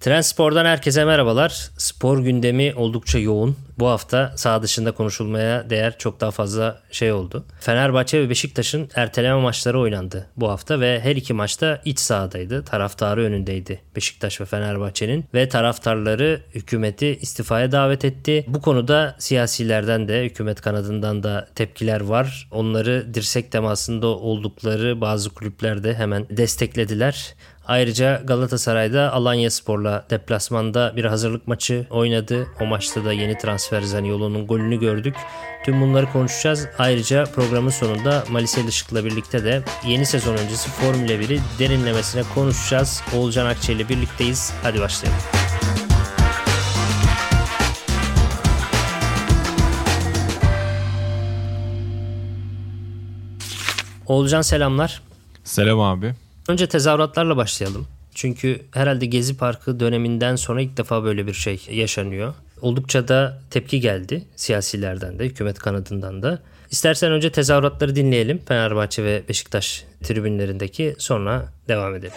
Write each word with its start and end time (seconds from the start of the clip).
Trendspor'dan 0.00 0.64
herkese 0.64 1.04
merhabalar. 1.04 1.70
Spor 1.76 2.18
gündemi 2.18 2.74
oldukça 2.76 3.18
yoğun. 3.18 3.56
Bu 3.78 3.88
hafta 3.88 4.32
sağ 4.36 4.62
dışında 4.62 4.92
konuşulmaya 4.92 5.70
değer 5.70 5.98
çok 5.98 6.20
daha 6.20 6.30
fazla 6.30 6.80
şey 6.90 7.12
oldu. 7.12 7.44
Fenerbahçe 7.60 8.20
ve 8.20 8.30
Beşiktaş'ın 8.30 8.88
erteleme 8.94 9.40
maçları 9.40 9.80
oynandı 9.80 10.26
bu 10.36 10.50
hafta 10.50 10.80
ve 10.80 11.00
her 11.00 11.16
iki 11.16 11.32
maçta 11.32 11.80
iç 11.84 11.98
sahadaydı. 11.98 12.64
Taraftarı 12.64 13.20
önündeydi 13.20 13.80
Beşiktaş 13.96 14.40
ve 14.40 14.44
Fenerbahçe'nin 14.44 15.24
ve 15.34 15.48
taraftarları 15.48 16.40
hükümeti 16.54 17.18
istifaya 17.20 17.72
davet 17.72 18.04
etti. 18.04 18.44
Bu 18.48 18.60
konuda 18.62 19.16
siyasilerden 19.18 20.08
de 20.08 20.24
hükümet 20.24 20.60
kanadından 20.60 21.22
da 21.22 21.48
tepkiler 21.54 22.00
var. 22.00 22.48
Onları 22.50 23.14
dirsek 23.14 23.52
temasında 23.52 24.06
oldukları 24.06 25.00
bazı 25.00 25.30
kulüplerde 25.30 25.94
hemen 25.94 26.26
desteklediler. 26.30 27.34
Ayrıca 27.70 28.22
Galatasaray'da 28.24 29.12
Alanya 29.12 29.50
Spor'la 29.50 30.06
deplasmanda 30.10 30.92
bir 30.96 31.04
hazırlık 31.04 31.48
maçı 31.48 31.86
oynadı. 31.90 32.46
O 32.60 32.66
maçta 32.66 33.04
da 33.04 33.12
yeni 33.12 33.38
transfer 33.38 33.82
Zaniolo'nun 33.82 34.46
golünü 34.46 34.80
gördük. 34.80 35.14
Tüm 35.64 35.80
bunları 35.80 36.12
konuşacağız. 36.12 36.68
Ayrıca 36.78 37.24
programın 37.24 37.70
sonunda 37.70 38.24
Malisel 38.30 38.68
Işık'la 38.68 39.04
birlikte 39.04 39.44
de 39.44 39.62
yeni 39.86 40.06
sezon 40.06 40.36
öncesi 40.36 40.70
Formula 40.70 41.12
1'i 41.12 41.40
derinlemesine 41.58 42.22
konuşacağız. 42.34 43.02
Oğulcan 43.16 43.46
Akçe 43.46 43.72
ile 43.72 43.88
birlikteyiz. 43.88 44.52
Hadi 44.62 44.80
başlayalım. 44.80 45.20
Oğulcan 54.06 54.42
selamlar. 54.42 55.02
Selam 55.44 55.80
abi. 55.80 56.14
Önce 56.50 56.66
tezahüratlarla 56.66 57.36
başlayalım. 57.36 57.86
Çünkü 58.14 58.60
herhalde 58.72 59.06
Gezi 59.06 59.36
Parkı 59.36 59.80
döneminden 59.80 60.36
sonra 60.36 60.60
ilk 60.60 60.76
defa 60.76 61.04
böyle 61.04 61.26
bir 61.26 61.32
şey 61.32 61.66
yaşanıyor. 61.70 62.34
Oldukça 62.62 63.08
da 63.08 63.38
tepki 63.50 63.80
geldi 63.80 64.24
siyasilerden 64.36 65.18
de, 65.18 65.24
hükümet 65.24 65.58
kanadından 65.58 66.22
da. 66.22 66.38
İstersen 66.70 67.12
önce 67.12 67.32
tezahüratları 67.32 67.96
dinleyelim 67.96 68.40
Fenerbahçe 68.48 69.04
ve 69.04 69.22
Beşiktaş 69.28 69.84
tribünlerindeki 70.02 70.94
sonra 70.98 71.52
devam 71.68 71.94
edelim. 71.94 72.12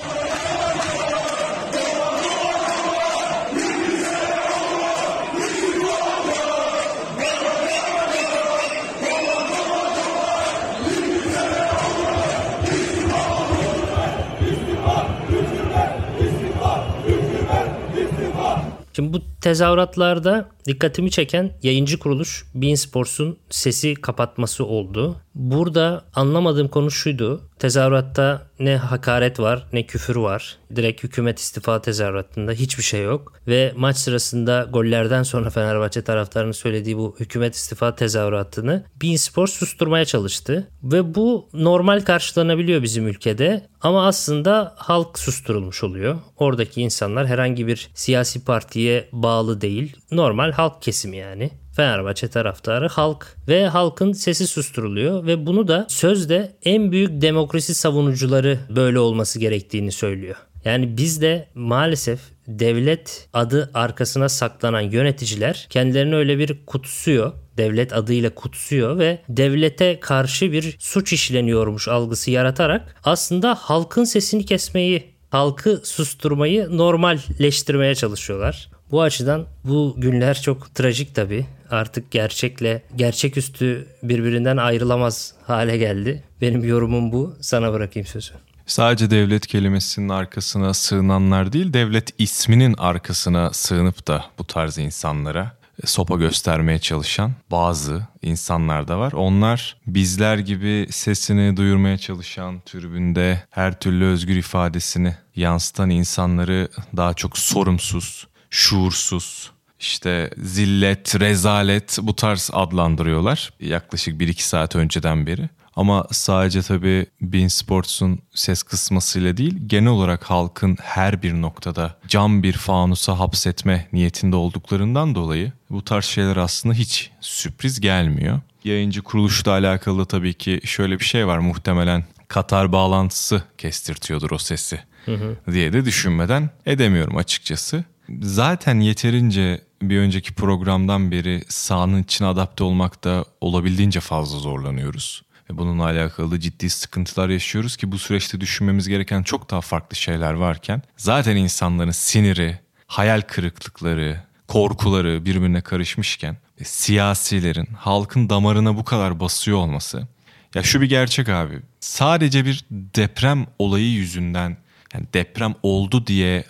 Şimdi 18.96 19.14
bu 19.14 19.22
tezahüratlarda 19.44 20.50
dikkatimi 20.68 21.12
çeken 21.12 21.52
yayıncı 21.64 22.00
kuruluş 22.00 22.46
Bein 22.56 22.76
Sports'un 22.76 23.38
sesi 23.50 23.96
kapatması 23.96 24.66
oldu. 24.66 25.16
Burada 25.36 26.06
anlamadığım 26.16 26.68
konu 26.68 26.92
şuydu. 26.92 27.42
Tezahüratta 27.60 28.48
ne 28.60 28.78
hakaret 28.78 29.40
var 29.40 29.68
ne 29.74 29.86
küfür 29.86 30.16
var. 30.16 30.58
Direkt 30.76 31.04
hükümet 31.04 31.40
istifa 31.40 31.82
tezahüratında 31.82 32.52
hiçbir 32.52 32.84
şey 32.84 33.04
yok. 33.04 33.34
Ve 33.48 33.74
maç 33.76 33.98
sırasında 33.98 34.68
gollerden 34.74 35.24
sonra 35.24 35.50
Fenerbahçe 35.50 36.02
taraftarının 36.02 36.52
söylediği 36.52 36.98
bu 36.98 37.16
hükümet 37.20 37.56
istifa 37.56 37.96
tezahüratını 37.96 38.84
Bein 39.02 39.16
Sports 39.16 39.54
susturmaya 39.54 40.06
çalıştı. 40.06 40.68
Ve 40.84 41.16
bu 41.16 41.50
normal 41.54 42.02
karşılanabiliyor 42.02 42.84
bizim 42.84 43.08
ülkede. 43.08 43.68
Ama 43.82 44.08
aslında 44.08 44.74
halk 44.78 45.20
susturulmuş 45.20 45.84
oluyor. 45.84 46.16
Oradaki 46.38 46.82
insanlar 46.82 47.28
herhangi 47.28 47.68
bir 47.68 47.90
siyasi 47.94 48.46
partiye 48.46 49.10
bağlı 49.12 49.33
değil. 49.62 49.96
Normal 50.12 50.52
halk 50.52 50.82
kesimi 50.82 51.18
yani. 51.18 51.52
Fenerbahçe 51.76 52.28
taraftarı 52.28 52.88
halk 52.88 53.38
ve 53.48 53.68
halkın 53.68 54.12
sesi 54.12 54.48
susturuluyor 54.48 55.26
ve 55.26 55.46
bunu 55.46 55.68
da 55.68 55.86
sözde 55.90 56.56
en 56.64 56.92
büyük 56.92 57.22
demokrasi 57.22 57.76
savunucuları 57.76 58.60
böyle 58.70 59.00
olması 59.00 59.40
gerektiğini 59.40 59.92
söylüyor. 59.92 60.36
Yani 60.66 60.98
bizde 60.98 61.48
maalesef 61.56 62.20
devlet 62.48 63.30
adı 63.34 63.70
arkasına 63.74 64.30
saklanan 64.30 64.82
yöneticiler 64.82 65.68
kendilerini 65.70 66.16
öyle 66.16 66.38
bir 66.38 66.66
kutsuyor. 66.66 67.32
Devlet 67.58 67.94
adıyla 67.94 68.30
kutsuyor 68.30 69.00
ve 69.00 69.22
devlete 69.30 70.00
karşı 70.00 70.52
bir 70.52 70.76
suç 70.80 71.14
işleniyormuş 71.14 71.88
algısı 71.88 72.32
yaratarak 72.32 72.96
aslında 73.04 73.56
halkın 73.56 74.04
sesini 74.04 74.46
kesmeyi, 74.46 75.14
halkı 75.30 75.82
susturmayı 75.84 76.78
normalleştirmeye 76.78 77.96
çalışıyorlar. 77.96 78.70
Bu 78.94 79.02
açıdan 79.02 79.46
bu 79.64 79.96
günler 79.98 80.42
çok 80.42 80.76
trajik 80.76 81.16
tabii. 81.16 81.46
Artık 81.70 82.12
gerçekle 82.12 82.82
gerçeküstü 82.96 83.88
birbirinden 84.04 84.58
ayrılamaz 84.58 85.34
hale 85.44 85.78
geldi. 85.78 86.24
Benim 86.42 86.64
yorumum 86.64 87.12
bu. 87.12 87.36
Sana 87.42 87.74
bırakayım 87.74 88.08
sözü. 88.08 88.34
Sadece 88.66 89.12
devlet 89.12 89.48
kelimesinin 89.48 90.10
arkasına 90.10 90.74
sığınanlar 90.74 91.54
değil, 91.54 91.74
devlet 91.74 92.10
isminin 92.18 92.76
arkasına 92.78 93.54
sığınıp 93.54 94.08
da 94.08 94.26
bu 94.40 94.44
tarz 94.44 94.78
insanlara 94.78 95.52
sopa 95.86 96.16
göstermeye 96.16 96.80
çalışan 96.80 97.32
bazı 97.52 98.08
insanlar 98.22 98.88
da 98.88 99.00
var. 99.00 99.12
Onlar 99.12 99.78
bizler 99.88 100.38
gibi 100.38 100.88
sesini 100.92 101.58
duyurmaya 101.58 101.98
çalışan, 101.98 102.62
tribünde 102.66 103.44
her 103.50 103.80
türlü 103.80 104.06
özgür 104.06 104.36
ifadesini 104.36 105.16
yansıtan 105.36 105.90
insanları 105.90 106.68
daha 106.98 107.14
çok 107.14 107.38
sorumsuz, 107.38 108.28
şuursuz, 108.54 109.52
işte 109.80 110.30
zillet, 110.38 111.20
rezalet 111.20 111.98
bu 112.02 112.16
tarz 112.16 112.50
adlandırıyorlar 112.54 113.54
yaklaşık 113.60 114.22
1-2 114.22 114.42
saat 114.42 114.76
önceden 114.76 115.28
beri. 115.28 115.50
Ama 115.76 116.08
sadece 116.12 116.62
tabii 116.62 117.06
Bein 117.22 117.48
Sports'un 117.48 118.20
ses 118.34 118.64
kısmasıyla 118.64 119.38
değil 119.38 119.58
genel 119.68 119.90
olarak 119.90 120.24
halkın 120.24 120.78
her 120.82 121.24
bir 121.24 121.34
noktada 121.34 121.98
cam 122.08 122.44
bir 122.44 122.54
fanusa 122.54 123.20
hapsetme 123.20 123.88
niyetinde 123.94 124.36
olduklarından 124.36 125.16
dolayı 125.16 125.52
bu 125.70 125.86
tarz 125.86 126.06
şeyler 126.06 126.38
aslında 126.38 126.76
hiç 126.76 127.12
sürpriz 127.22 127.80
gelmiyor. 127.80 128.40
Yayıncı 128.64 129.02
kuruluşla 129.02 129.52
alakalı 129.52 130.06
tabii 130.06 130.34
ki 130.34 130.62
şöyle 130.64 131.00
bir 131.00 131.06
şey 131.06 131.28
var 131.28 131.38
muhtemelen 131.38 132.04
Katar 132.28 132.72
bağlantısı 132.72 133.44
kestirtiyordur 133.58 134.32
o 134.32 134.38
sesi 134.38 134.80
hı 135.06 135.16
hı. 135.16 135.36
diye 135.52 135.74
de 135.74 135.86
düşünmeden 135.86 136.50
edemiyorum 136.66 137.18
açıkçası. 137.18 137.84
Zaten 138.22 138.80
yeterince 138.80 139.62
bir 139.82 140.00
önceki 140.00 140.34
programdan 140.34 141.12
beri 141.12 141.44
sahanın 141.50 142.04
içine 142.04 142.28
adapte 142.28 142.64
olmakta 142.64 143.26
olabildiğince 143.42 144.00
fazla 144.00 144.40
zorlanıyoruz. 144.40 145.24
Ve 145.50 145.58
bununla 145.58 145.84
alakalı 145.84 146.40
ciddi 146.40 146.70
sıkıntılar 146.70 147.30
yaşıyoruz 147.30 147.78
ki 147.78 147.92
bu 147.92 148.00
süreçte 148.00 148.42
düşünmemiz 148.42 148.88
gereken 148.88 149.24
çok 149.24 149.52
daha 149.52 149.62
farklı 149.62 149.96
şeyler 149.96 150.34
varken 150.34 150.82
zaten 150.98 151.36
insanların 151.36 151.92
siniri, 151.92 152.60
hayal 152.88 153.22
kırıklıkları, 153.22 154.24
korkuları 154.48 155.26
birbirine 155.26 155.62
karışmışken 155.62 156.38
siyasilerin 156.64 157.68
halkın 157.78 158.30
damarına 158.30 158.78
bu 158.78 158.84
kadar 158.84 159.20
basıyor 159.20 159.58
olması 159.58 160.08
ya 160.56 160.64
şu 160.64 160.82
bir 160.82 160.90
gerçek 160.90 161.30
abi. 161.30 161.60
Sadece 161.80 162.46
bir 162.46 162.66
deprem 162.72 163.46
olayı 163.60 163.92
yüzünden 163.92 164.58
yani 164.94 165.06
deprem 165.14 165.56
oldu 165.64 166.08
diye 166.08 166.44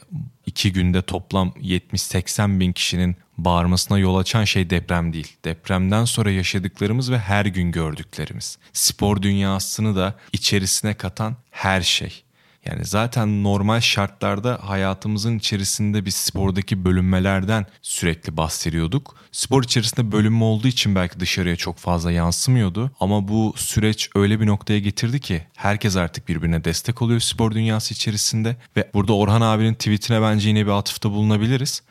iki 0.45 0.73
günde 0.73 1.01
toplam 1.01 1.49
70-80 1.49 2.59
bin 2.59 2.73
kişinin 2.73 3.15
bağırmasına 3.37 3.99
yol 3.99 4.17
açan 4.17 4.43
şey 4.43 4.69
deprem 4.69 5.13
değil. 5.13 5.37
Depremden 5.45 6.05
sonra 6.05 6.31
yaşadıklarımız 6.31 7.11
ve 7.11 7.19
her 7.19 7.45
gün 7.45 7.71
gördüklerimiz. 7.71 8.57
Spor 8.73 9.21
dünyasını 9.21 9.95
da 9.95 10.15
içerisine 10.33 10.93
katan 10.93 11.35
her 11.51 11.81
şey. 11.81 12.23
Yani 12.65 12.85
zaten 12.85 13.43
normal 13.43 13.79
şartlarda 13.79 14.59
hayatımızın 14.61 15.37
içerisinde 15.37 16.05
biz 16.05 16.15
spordaki 16.15 16.85
bölünmelerden 16.85 17.65
sürekli 17.81 18.37
bahsediyorduk. 18.37 19.15
Spor 19.31 19.63
içerisinde 19.63 20.11
bölünme 20.11 20.43
olduğu 20.43 20.67
için 20.67 20.95
belki 20.95 21.19
dışarıya 21.19 21.55
çok 21.55 21.77
fazla 21.77 22.11
yansımıyordu. 22.11 22.91
Ama 22.99 23.27
bu 23.27 23.53
süreç 23.57 24.09
öyle 24.15 24.39
bir 24.39 24.47
noktaya 24.47 24.79
getirdi 24.79 25.19
ki 25.19 25.43
herkes 25.55 25.95
artık 25.95 26.27
birbirine 26.27 26.63
destek 26.63 27.01
oluyor 27.01 27.19
spor 27.19 27.51
dünyası 27.51 27.93
içerisinde. 27.93 28.55
Ve 28.77 28.91
burada 28.93 29.13
Orhan 29.13 29.41
abinin 29.41 29.73
tweetine 29.73 30.21
bence 30.21 30.49
yine 30.49 30.65
bir 30.65 30.71
atıfta 30.71 31.11
bulunabiliriz. 31.11 31.83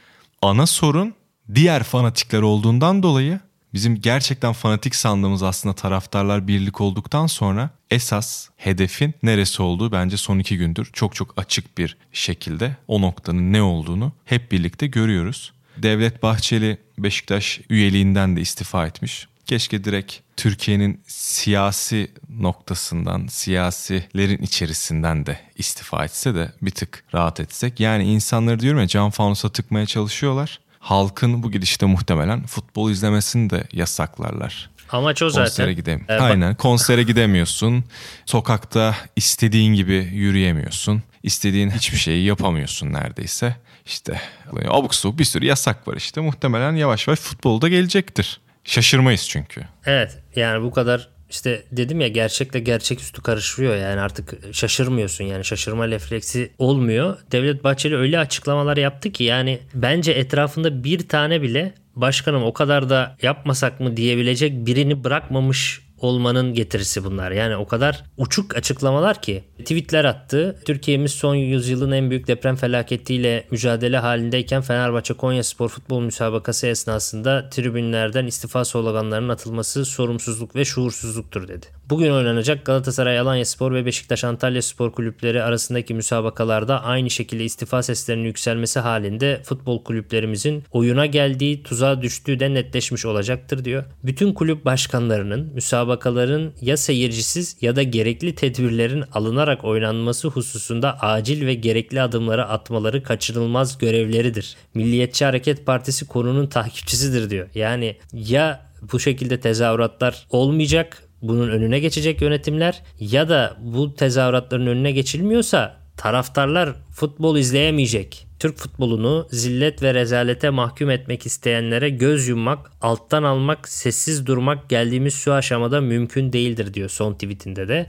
Ana 0.43 0.67
sorun 0.67 1.15
diğer 1.55 1.83
fanatikler 1.83 2.43
olduğundan 2.43 3.03
dolayı 3.03 3.41
bizim 3.75 4.01
gerçekten 4.01 4.53
fanatik 4.53 4.95
sandığımız 4.95 5.43
aslında 5.43 5.75
taraftarlar 5.75 6.49
birlik 6.49 6.81
olduktan 6.81 7.27
sonra 7.27 7.71
esas 7.91 8.49
hedefin 8.57 9.15
neresi 9.23 9.63
olduğu 9.63 9.93
bence 9.93 10.17
son 10.17 10.39
iki 10.39 10.59
gündür 10.59 10.91
çok 10.93 11.15
çok 11.15 11.35
açık 11.37 11.79
bir 11.79 11.97
şekilde 12.13 12.77
o 12.89 13.01
noktanın 13.01 13.53
ne 13.53 13.63
olduğunu 13.63 14.13
hep 14.25 14.53
birlikte 14.53 14.87
görüyoruz. 14.87 15.53
Devlet 15.77 16.23
Bahçeli 16.23 16.79
Beşiktaş 16.99 17.61
üyeliğinden 17.71 18.37
de 18.37 18.41
istifa 18.41 18.87
etmiş. 18.87 19.29
Keşke 19.47 19.85
direkt 19.85 20.17
Türkiye'nin 20.37 21.01
siyasi 21.07 22.11
noktasından, 22.29 23.27
siyasilerin 23.27 24.43
içerisinden 24.43 25.27
de 25.27 25.41
istifa 25.57 26.05
etse 26.05 26.35
de 26.35 26.53
bir 26.63 26.71
tık 26.71 27.05
rahat 27.15 27.41
etsek. 27.41 27.81
Yani 27.81 28.05
insanları 28.05 28.61
diyorum 28.61 28.81
ya 28.81 28.87
can 28.87 29.11
fanusa 29.11 29.49
tıkmaya 29.49 29.87
çalışıyorlar 29.87 30.61
halkın 30.83 31.43
bu 31.43 31.51
gidişte 31.51 31.87
muhtemelen 31.87 32.47
futbol 32.47 32.91
izlemesini 32.91 33.51
de 33.51 33.65
yasaklarlar. 33.73 34.71
Amaç 34.91 35.23
o 35.23 35.31
zaten. 35.31 35.45
Konsere 35.45 35.73
gidem 35.73 36.05
ee, 36.09 36.15
Aynen 36.15 36.55
konsere 36.55 37.03
gidemiyorsun. 37.03 37.85
Sokakta 38.27 38.97
istediğin 39.17 39.75
gibi 39.75 39.95
yürüyemiyorsun. 40.13 41.03
İstediğin 41.23 41.71
hiçbir 41.71 41.99
şeyi 41.99 42.25
yapamıyorsun 42.25 42.93
neredeyse. 42.93 43.57
İşte 43.87 44.21
abuk 44.69 44.95
sabuk 44.95 45.19
bir 45.19 45.25
sürü 45.25 45.47
yasak 45.47 45.89
var 45.89 45.97
işte. 45.97 46.21
Muhtemelen 46.21 46.77
yavaş 46.77 47.09
yavaş 47.09 47.21
futbolda 47.21 47.69
gelecektir. 47.69 48.41
Şaşırmayız 48.65 49.29
çünkü. 49.29 49.63
Evet 49.85 50.19
yani 50.37 50.65
bu 50.65 50.71
kadar 50.71 51.09
işte 51.33 51.63
dedim 51.73 52.01
ya 52.01 52.09
gerçekle 52.09 52.61
gerçeküstü 52.61 53.23
karışıyor 53.23 53.77
yani 53.77 54.01
artık 54.01 54.55
şaşırmıyorsun 54.55 55.25
yani 55.25 55.45
şaşırma 55.45 55.89
refleksi 55.89 56.51
olmuyor. 56.59 57.19
Devlet 57.33 57.65
Bahçeli 57.65 57.97
öyle 57.97 58.19
açıklamalar 58.19 58.77
yaptı 58.77 59.13
ki 59.13 59.25
yani 59.25 59.59
bence 59.75 60.13
etrafında 60.13 60.85
bir 60.85 61.09
tane 61.09 61.43
bile 61.43 61.75
başkanım 61.97 62.43
o 62.43 62.53
kadar 62.53 62.91
da 62.91 63.17
yapmasak 63.23 63.81
mı 63.81 63.97
diyebilecek 63.97 64.67
birini 64.67 65.05
bırakmamış 65.05 65.81
olmanın 66.03 66.55
getirisi 66.55 67.05
bunlar. 67.05 67.31
Yani 67.31 67.57
o 67.57 67.67
kadar 67.67 68.05
uçuk 68.17 68.57
açıklamalar 68.57 69.23
ki 69.23 69.45
tweetler 69.59 70.05
attı. 70.05 70.59
Türkiye'miz 70.65 71.13
son 71.13 71.35
yüzyılın 71.35 71.93
en 71.93 72.11
büyük 72.11 72.27
deprem 72.27 72.57
felaketiyle 72.57 73.47
mücadele 73.51 73.99
halindeyken 73.99 74.63
Fenerbahçe 74.63 75.15
Konya 75.15 75.45
Spor 75.45 75.69
Futbol 75.69 76.01
Müsabakası 76.01 76.67
esnasında 76.67 77.49
tribünlerden 77.51 78.27
istifa 78.27 78.65
sloganlarının 78.65 79.29
atılması 79.29 79.85
sorumsuzluk 79.85 80.57
ve 80.57 80.65
şuursuzluktur 80.65 81.49
dedi. 81.49 81.67
Bugün 81.93 82.11
oynanacak 82.11 82.65
Galatasaray 82.65 83.19
Alanya 83.19 83.45
Spor 83.45 83.73
ve 83.73 83.87
Beşiktaş 83.87 84.25
Antalya 84.25 84.63
Spor 84.63 84.93
kulüpleri 84.93 85.43
arasındaki 85.43 85.95
müsabakalarda 85.95 86.85
aynı 86.85 87.11
şekilde 87.11 87.45
istifa 87.45 87.83
seslerinin 87.83 88.25
yükselmesi 88.25 88.81
halinde 88.81 89.41
futbol 89.45 89.85
kulüplerimizin 89.85 90.65
oyuna 90.71 91.07
geldiği 91.07 91.63
tuzağa 91.63 92.03
düştüğü 92.03 92.41
de 92.41 92.55
netleşmiş 92.55 93.07
olacaktır 93.07 93.65
diyor. 93.65 93.85
Bütün 94.05 94.33
kulüp 94.33 94.65
başkanlarının 94.65 95.51
müsabakaların 95.55 96.53
ya 96.61 96.77
seyircisiz 96.77 97.57
ya 97.61 97.77
da 97.77 97.83
gerekli 97.83 98.35
tedbirlerin 98.35 99.05
alınarak 99.13 99.65
oynanması 99.65 100.29
hususunda 100.29 101.01
acil 101.01 101.47
ve 101.47 101.55
gerekli 101.55 102.03
adımları 102.03 102.49
atmaları 102.49 103.03
kaçınılmaz 103.03 103.79
görevleridir. 103.79 104.57
Milliyetçi 104.75 105.25
Hareket 105.25 105.67
Partisi 105.67 106.07
konunun 106.07 106.47
takipçisidir 106.47 107.31
diyor. 107.31 107.49
Yani 107.55 107.97
ya 108.13 108.73
bu 108.93 109.01
şekilde 109.01 109.41
tezahüratlar 109.41 110.27
olmayacak 110.31 111.03
bunun 111.23 111.49
önüne 111.49 111.79
geçecek 111.79 112.23
yönetimler 112.23 112.83
ya 113.01 113.29
da 113.29 113.57
bu 113.61 113.95
tezahüratların 113.95 114.67
önüne 114.67 114.93
geçilmiyorsa 114.93 115.77
taraftarlar 115.97 116.75
futbol 116.91 117.37
izleyemeyecek. 117.37 118.27
Türk 118.39 118.59
futbolunu 118.59 119.29
zillet 119.31 119.83
ve 119.83 119.95
rezalete 119.95 120.51
mahkum 120.51 120.91
etmek 120.91 121.27
isteyenlere 121.27 121.91
göz 121.91 122.29
yummak, 122.29 122.71
alttan 122.81 123.23
almak, 123.23 123.69
sessiz 123.69 124.27
durmak 124.27 124.69
geldiğimiz 124.69 125.15
şu 125.15 125.33
aşamada 125.33 125.81
mümkün 125.81 126.33
değildir 126.33 126.75
diyor 126.75 126.89
son 126.89 127.15
tweetinde 127.15 127.69
de. 127.69 127.87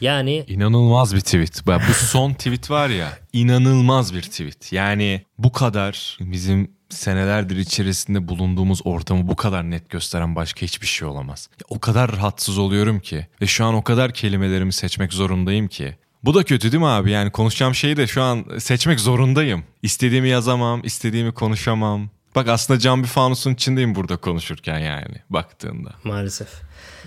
Yani 0.00 0.44
inanılmaz 0.48 1.14
bir 1.14 1.20
tweet. 1.20 1.66
Bu 1.66 1.94
son 1.94 2.32
tweet 2.32 2.70
var 2.70 2.88
ya 2.88 3.18
inanılmaz 3.32 4.14
bir 4.14 4.22
tweet. 4.22 4.72
Yani 4.72 5.22
bu 5.38 5.52
kadar 5.52 6.18
bizim 6.20 6.70
senelerdir 6.96 7.56
içerisinde 7.56 8.28
bulunduğumuz 8.28 8.80
ortamı 8.84 9.28
bu 9.28 9.36
kadar 9.36 9.70
net 9.70 9.90
gösteren 9.90 10.36
başka 10.36 10.62
hiçbir 10.62 10.86
şey 10.86 11.08
olamaz. 11.08 11.48
O 11.68 11.80
kadar 11.80 12.12
rahatsız 12.12 12.58
oluyorum 12.58 13.00
ki 13.00 13.26
ve 13.42 13.46
şu 13.46 13.64
an 13.64 13.74
o 13.74 13.82
kadar 13.82 14.12
kelimelerimi 14.12 14.72
seçmek 14.72 15.12
zorundayım 15.12 15.68
ki. 15.68 15.96
Bu 16.24 16.34
da 16.34 16.44
kötü 16.44 16.72
değil 16.72 16.82
mi 16.82 16.88
abi? 16.88 17.10
Yani 17.10 17.30
konuşacağım 17.30 17.74
şeyi 17.74 17.96
de 17.96 18.06
şu 18.06 18.22
an 18.22 18.44
seçmek 18.58 19.00
zorundayım. 19.00 19.64
İstediğimi 19.82 20.28
yazamam, 20.28 20.80
istediğimi 20.84 21.32
konuşamam. 21.32 22.10
Bak 22.34 22.48
aslında 22.48 22.80
cam 22.80 23.02
bir 23.02 23.08
fanusun 23.08 23.54
içindeyim 23.54 23.94
burada 23.94 24.16
konuşurken 24.16 24.78
yani 24.78 25.14
baktığında. 25.30 25.90
Maalesef. 26.04 26.48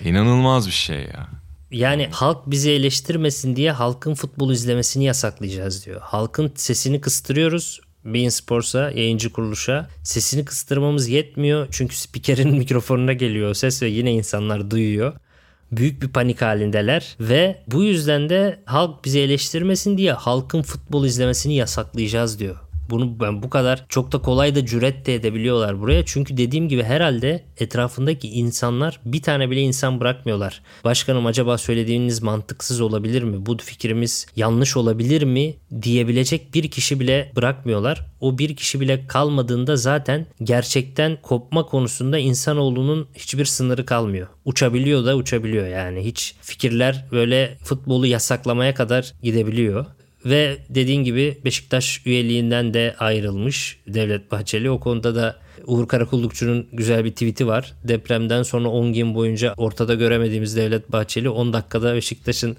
İnanılmaz 0.04 0.68
bir 0.68 0.72
şey 0.72 1.00
ya. 1.00 1.28
Yani 1.72 2.08
halk 2.12 2.38
bizi 2.48 2.72
eleştirmesin 2.72 3.56
diye 3.56 3.72
halkın 3.72 4.16
futbol 4.16 4.52
izlemesini 4.52 5.04
yasaklayacağız 5.04 5.86
diyor. 5.86 6.02
Halkın 6.02 6.52
sesini 6.56 7.02
kıstırıyoruz 7.02 7.82
Bein 8.06 8.30
Sports'a, 8.30 8.92
yayıncı 8.92 9.32
kuruluşa 9.32 9.88
sesini 10.04 10.46
kıstırmamız 10.46 11.10
yetmiyor. 11.10 11.68
Çünkü 11.72 11.96
spikerin 11.96 12.56
mikrofonuna 12.58 13.14
geliyor 13.14 13.54
ses 13.54 13.82
ve 13.82 13.88
yine 13.88 14.14
insanlar 14.14 14.72
duyuyor. 14.72 15.14
Büyük 15.72 16.02
bir 16.02 16.08
panik 16.08 16.42
halindeler 16.42 17.16
ve 17.20 17.64
bu 17.68 17.84
yüzden 17.84 18.30
de 18.30 18.60
halk 18.66 19.06
bizi 19.06 19.20
eleştirmesin 19.20 19.98
diye 19.98 20.14
halkın 20.14 20.62
futbol 20.62 21.06
izlemesini 21.06 21.56
yasaklayacağız 21.56 22.40
diyor. 22.40 22.65
Bunu 22.90 23.20
ben 23.20 23.44
bu 23.44 23.50
kadar 23.50 23.86
çok 23.90 24.12
da 24.12 24.18
kolay 24.18 24.56
da 24.56 24.66
cüret 24.66 25.06
de 25.06 25.16
edebiliyorlar 25.16 25.80
buraya. 25.80 26.06
Çünkü 26.06 26.38
dediğim 26.38 26.70
gibi 26.70 26.84
herhalde 26.84 27.44
etrafındaki 27.58 28.30
insanlar 28.30 29.00
bir 29.06 29.22
tane 29.22 29.50
bile 29.52 29.62
insan 29.62 30.00
bırakmıyorlar. 30.00 30.62
Başkanım 30.84 31.26
acaba 31.26 31.58
söylediğiniz 31.58 32.22
mantıksız 32.22 32.82
olabilir 32.82 33.24
mi? 33.24 33.46
Bu 33.46 33.58
fikrimiz 33.58 34.26
yanlış 34.36 34.78
olabilir 34.78 35.24
mi? 35.24 35.56
diyebilecek 35.82 36.54
bir 36.54 36.72
kişi 36.72 37.00
bile 37.00 37.32
bırakmıyorlar. 37.36 38.06
O 38.20 38.38
bir 38.38 38.56
kişi 38.56 38.80
bile 38.80 39.08
kalmadığında 39.08 39.76
zaten 39.76 40.26
gerçekten 40.44 41.18
kopma 41.22 41.66
konusunda 41.66 42.18
insanoğlunun 42.18 43.08
hiçbir 43.14 43.46
sınırı 43.46 43.86
kalmıyor. 43.86 44.28
Uçabiliyor 44.46 45.06
da 45.06 45.16
uçabiliyor 45.16 45.68
yani. 45.68 46.06
Hiç 46.06 46.36
fikirler 46.42 47.06
böyle 47.12 47.58
futbolu 47.64 48.08
yasaklamaya 48.08 48.74
kadar 48.74 49.14
gidebiliyor. 49.24 49.86
Ve 50.26 50.58
dediğin 50.70 51.04
gibi 51.04 51.38
Beşiktaş 51.46 52.02
üyeliğinden 52.06 52.74
de 52.74 52.96
ayrılmış 53.00 53.80
Devlet 53.88 54.32
Bahçeli. 54.32 54.70
O 54.70 54.80
konuda 54.80 55.16
da 55.16 55.40
Uğur 55.66 55.88
Karakullukçu'nun 55.88 56.68
güzel 56.74 57.06
bir 57.06 57.12
tweet'i 57.12 57.48
var. 57.48 57.74
Depremden 57.84 58.44
sonra 58.44 58.68
10 58.68 58.94
gün 58.94 59.16
boyunca 59.16 59.54
ortada 59.58 59.94
göremediğimiz 59.94 60.56
Devlet 60.58 60.92
Bahçeli 60.92 61.30
10 61.30 61.54
dakikada 61.54 61.96
Beşiktaş'ın 61.96 62.58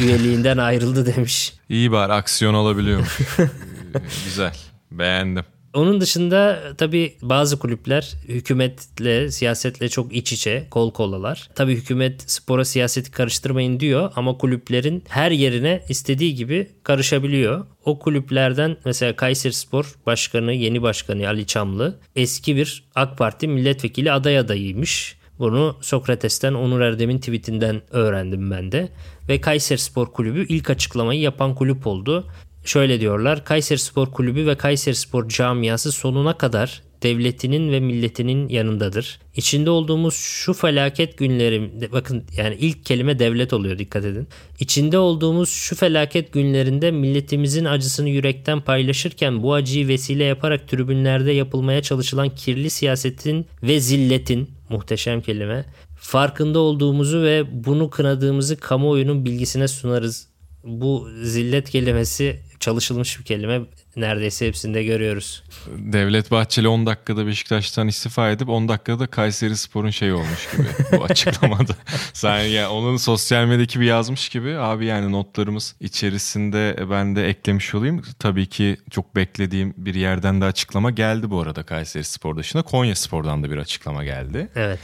üyeliğinden 0.00 0.58
ayrıldı 0.68 1.06
demiş. 1.06 1.52
İyi 1.68 1.92
bari 1.92 2.12
aksiyon 2.12 2.54
alabiliyor. 2.54 3.18
güzel. 4.24 4.56
Beğendim. 4.90 5.44
Onun 5.74 6.00
dışında 6.00 6.60
tabii 6.78 7.16
bazı 7.22 7.58
kulüpler 7.58 8.14
hükümetle, 8.28 9.30
siyasetle 9.30 9.88
çok 9.88 10.12
iç 10.12 10.32
içe, 10.32 10.66
kol 10.70 10.92
kolalar. 10.92 11.48
Tabii 11.54 11.76
hükümet 11.76 12.30
spora 12.30 12.64
siyaseti 12.64 13.10
karıştırmayın 13.10 13.80
diyor 13.80 14.12
ama 14.16 14.38
kulüplerin 14.38 15.04
her 15.08 15.30
yerine 15.30 15.82
istediği 15.88 16.34
gibi 16.34 16.70
karışabiliyor. 16.82 17.66
O 17.84 17.98
kulüplerden 17.98 18.76
mesela 18.84 19.16
Kayseri 19.16 19.52
Spor 19.52 19.94
Başkanı, 20.06 20.52
yeni 20.52 20.82
başkanı 20.82 21.28
Ali 21.28 21.46
Çamlı 21.46 21.98
eski 22.16 22.56
bir 22.56 22.84
AK 22.94 23.18
Parti 23.18 23.48
milletvekili 23.48 24.12
aday 24.12 24.38
adayıymış. 24.38 25.20
Bunu 25.38 25.76
Sokrates'ten 25.80 26.54
Onur 26.54 26.80
Erdem'in 26.80 27.18
tweetinden 27.18 27.82
öğrendim 27.90 28.50
ben 28.50 28.72
de. 28.72 28.88
Ve 29.28 29.40
Kayseri 29.40 29.78
Spor 29.78 30.12
Kulübü 30.12 30.46
ilk 30.48 30.70
açıklamayı 30.70 31.20
yapan 31.20 31.54
kulüp 31.54 31.86
oldu. 31.86 32.26
Şöyle 32.64 33.00
diyorlar. 33.00 33.44
Kayseri 33.44 33.78
Spor 33.78 34.10
Kulübü 34.10 34.46
ve 34.46 34.54
Kayseri 34.54 34.94
Spor 34.94 35.28
camiası 35.28 35.92
sonuna 35.92 36.38
kadar 36.38 36.82
devletinin 37.02 37.72
ve 37.72 37.80
milletinin 37.80 38.48
yanındadır. 38.48 39.18
İçinde 39.36 39.70
olduğumuz 39.70 40.14
şu 40.14 40.52
felaket 40.52 41.18
günlerim 41.18 41.72
bakın 41.92 42.24
yani 42.36 42.56
ilk 42.60 42.84
kelime 42.84 43.18
devlet 43.18 43.52
oluyor 43.52 43.78
dikkat 43.78 44.04
edin. 44.04 44.28
İçinde 44.60 44.98
olduğumuz 44.98 45.48
şu 45.48 45.76
felaket 45.76 46.32
günlerinde 46.32 46.90
milletimizin 46.90 47.64
acısını 47.64 48.08
yürekten 48.08 48.60
paylaşırken 48.60 49.42
bu 49.42 49.54
acıyı 49.54 49.88
vesile 49.88 50.24
yaparak 50.24 50.68
tribünlerde 50.68 51.32
yapılmaya 51.32 51.82
çalışılan 51.82 52.28
kirli 52.28 52.70
siyasetin 52.70 53.46
ve 53.62 53.80
zilletin 53.80 54.50
muhteşem 54.68 55.20
kelime 55.20 55.64
farkında 55.96 56.58
olduğumuzu 56.58 57.22
ve 57.22 57.64
bunu 57.64 57.90
kınadığımızı 57.90 58.56
kamuoyunun 58.56 59.24
bilgisine 59.24 59.68
sunarız 59.68 60.29
bu 60.64 61.08
zillet 61.22 61.70
kelimesi 61.70 62.40
çalışılmış 62.60 63.18
bir 63.18 63.24
kelime. 63.24 63.60
Neredeyse 63.96 64.46
hepsinde 64.46 64.84
görüyoruz. 64.84 65.42
Devlet 65.66 66.30
Bahçeli 66.30 66.68
10 66.68 66.86
dakikada 66.86 67.26
Beşiktaş'tan 67.26 67.88
istifa 67.88 68.30
edip 68.30 68.48
10 68.48 68.68
dakikada 68.68 69.06
Kayseri 69.06 69.56
Spor'un 69.56 69.90
şeyi 69.90 70.12
olmuş 70.12 70.48
gibi 70.52 70.66
bu 70.92 71.04
açıklamada. 71.08 71.76
Sen 72.12 72.40
ya 72.40 72.70
onun 72.70 72.96
sosyal 72.96 73.44
medyadaki 73.44 73.80
bir 73.80 73.86
yazmış 73.86 74.28
gibi 74.28 74.56
abi 74.56 74.86
yani 74.86 75.12
notlarımız 75.12 75.74
içerisinde 75.80 76.76
ben 76.90 77.16
de 77.16 77.28
eklemiş 77.28 77.74
olayım. 77.74 78.02
Tabii 78.18 78.46
ki 78.46 78.76
çok 78.90 79.16
beklediğim 79.16 79.74
bir 79.76 79.94
yerden 79.94 80.40
de 80.40 80.44
açıklama 80.44 80.90
geldi 80.90 81.30
bu 81.30 81.40
arada 81.40 81.62
Kayseri 81.62 82.04
Spor 82.04 82.36
dışında. 82.36 82.62
Konya 82.62 82.94
Spor'dan 82.94 83.42
da 83.42 83.50
bir 83.50 83.56
açıklama 83.56 84.04
geldi. 84.04 84.48
Evet. 84.56 84.78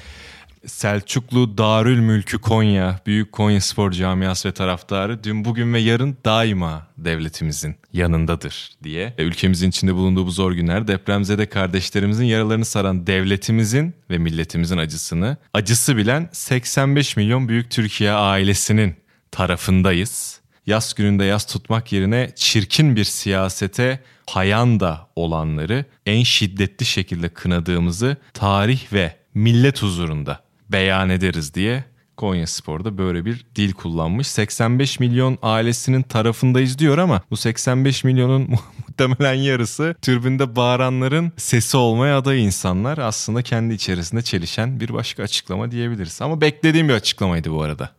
Selçuklu 0.66 1.58
Darül 1.58 1.98
Mülkü 1.98 2.38
Konya, 2.38 3.00
Büyük 3.06 3.32
Konya 3.32 3.60
Spor 3.60 3.92
Camiası 3.92 4.48
ve 4.48 4.52
taraftarı 4.52 5.24
dün 5.24 5.44
bugün 5.44 5.74
ve 5.74 5.80
yarın 5.80 6.16
daima 6.24 6.86
devletimizin 6.98 7.76
yanındadır 7.92 8.70
diye. 8.82 9.14
Ülkemizin 9.18 9.68
içinde 9.68 9.94
bulunduğu 9.94 10.26
bu 10.26 10.30
zor 10.30 10.52
günler 10.52 10.88
depremzede 10.88 11.46
kardeşlerimizin 11.46 12.24
yaralarını 12.24 12.64
saran 12.64 13.06
devletimizin 13.06 13.94
ve 14.10 14.18
milletimizin 14.18 14.78
acısını, 14.78 15.36
acısı 15.54 15.96
bilen 15.96 16.28
85 16.32 17.16
milyon 17.16 17.48
Büyük 17.48 17.70
Türkiye 17.70 18.12
ailesinin 18.12 18.94
tarafındayız. 19.30 20.40
Yaz 20.66 20.94
gününde 20.94 21.24
yaz 21.24 21.46
tutmak 21.46 21.92
yerine 21.92 22.30
çirkin 22.36 22.96
bir 22.96 23.04
siyasete 23.04 24.00
payanda 24.26 25.08
olanları 25.16 25.84
en 26.06 26.22
şiddetli 26.22 26.86
şekilde 26.86 27.28
kınadığımızı 27.28 28.16
tarih 28.34 28.92
ve 28.92 29.16
millet 29.34 29.82
huzurunda 29.82 30.45
beyan 30.70 31.10
ederiz 31.10 31.54
diye 31.54 31.84
Konya 32.16 32.46
Spor'da 32.46 32.98
böyle 32.98 33.24
bir 33.24 33.46
dil 33.56 33.72
kullanmış. 33.72 34.26
85 34.26 35.00
milyon 35.00 35.38
ailesinin 35.42 36.02
tarafındayız 36.02 36.78
diyor 36.78 36.98
ama 36.98 37.22
bu 37.30 37.36
85 37.36 38.04
milyonun 38.04 38.48
muhtemelen 38.88 39.34
yarısı 39.34 39.94
türbünde 40.02 40.56
bağıranların 40.56 41.32
sesi 41.36 41.76
olmaya 41.76 42.18
aday 42.18 42.44
insanlar. 42.44 42.98
Aslında 42.98 43.42
kendi 43.42 43.74
içerisinde 43.74 44.22
çelişen 44.22 44.80
bir 44.80 44.94
başka 44.94 45.22
açıklama 45.22 45.70
diyebiliriz. 45.70 46.22
Ama 46.22 46.40
beklediğim 46.40 46.88
bir 46.88 46.94
açıklamaydı 46.94 47.50
bu 47.52 47.62
arada. 47.62 47.90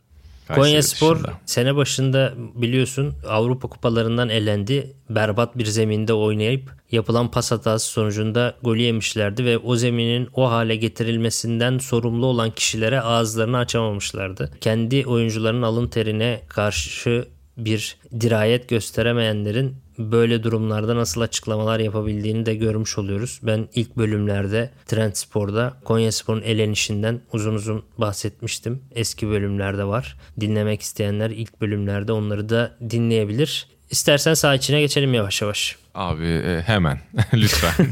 Konya 0.55 0.83
Spor 0.83 1.17
sene 1.45 1.75
başında 1.75 2.33
biliyorsun 2.37 3.13
Avrupa 3.27 3.67
kupalarından 3.67 4.29
elendi. 4.29 4.93
Berbat 5.09 5.57
bir 5.57 5.65
zeminde 5.65 6.13
oynayıp 6.13 6.71
yapılan 6.91 7.31
pas 7.31 7.51
hatası 7.51 7.87
sonucunda 7.87 8.55
golü 8.63 8.81
yemişlerdi 8.81 9.45
ve 9.45 9.57
o 9.57 9.75
zeminin 9.75 10.29
o 10.33 10.51
hale 10.51 10.75
getirilmesinden 10.75 11.77
sorumlu 11.77 12.25
olan 12.25 12.51
kişilere 12.51 13.01
ağızlarını 13.01 13.57
açamamışlardı. 13.57 14.51
Kendi 14.61 15.05
oyuncuların 15.05 15.61
alın 15.61 15.87
terine 15.87 16.41
karşı 16.47 17.27
bir 17.57 17.97
dirayet 18.19 18.69
gösteremeyenlerin 18.69 19.75
böyle 19.97 20.43
durumlarda 20.43 20.95
nasıl 20.95 21.21
açıklamalar 21.21 21.79
yapabildiğini 21.79 22.45
de 22.45 22.55
görmüş 22.55 22.97
oluyoruz. 22.97 23.39
Ben 23.43 23.67
ilk 23.73 23.97
bölümlerde 23.97 24.69
Trendspor'da 24.85 25.73
Konyaspor'un 25.83 26.41
elenişinden 26.41 27.21
uzun 27.33 27.53
uzun 27.53 27.83
bahsetmiştim. 27.97 28.81
Eski 28.91 29.27
bölümlerde 29.29 29.83
var. 29.83 30.17
Dinlemek 30.39 30.81
isteyenler 30.81 31.29
ilk 31.29 31.61
bölümlerde 31.61 32.11
onları 32.11 32.49
da 32.49 32.77
dinleyebilir. 32.89 33.67
İstersen 33.89 34.33
sağ 34.33 34.55
içine 34.55 34.81
geçelim 34.81 35.13
yavaş 35.13 35.41
yavaş. 35.41 35.75
Abi 35.95 36.25
e, 36.25 36.61
hemen 36.61 37.01
lütfen. 37.33 37.91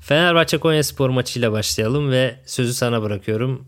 Fenerbahçe 0.00 0.58
Konyaspor 0.58 1.10
maçıyla 1.10 1.52
başlayalım 1.52 2.10
ve 2.10 2.36
sözü 2.46 2.74
sana 2.74 3.02
bırakıyorum. 3.02 3.64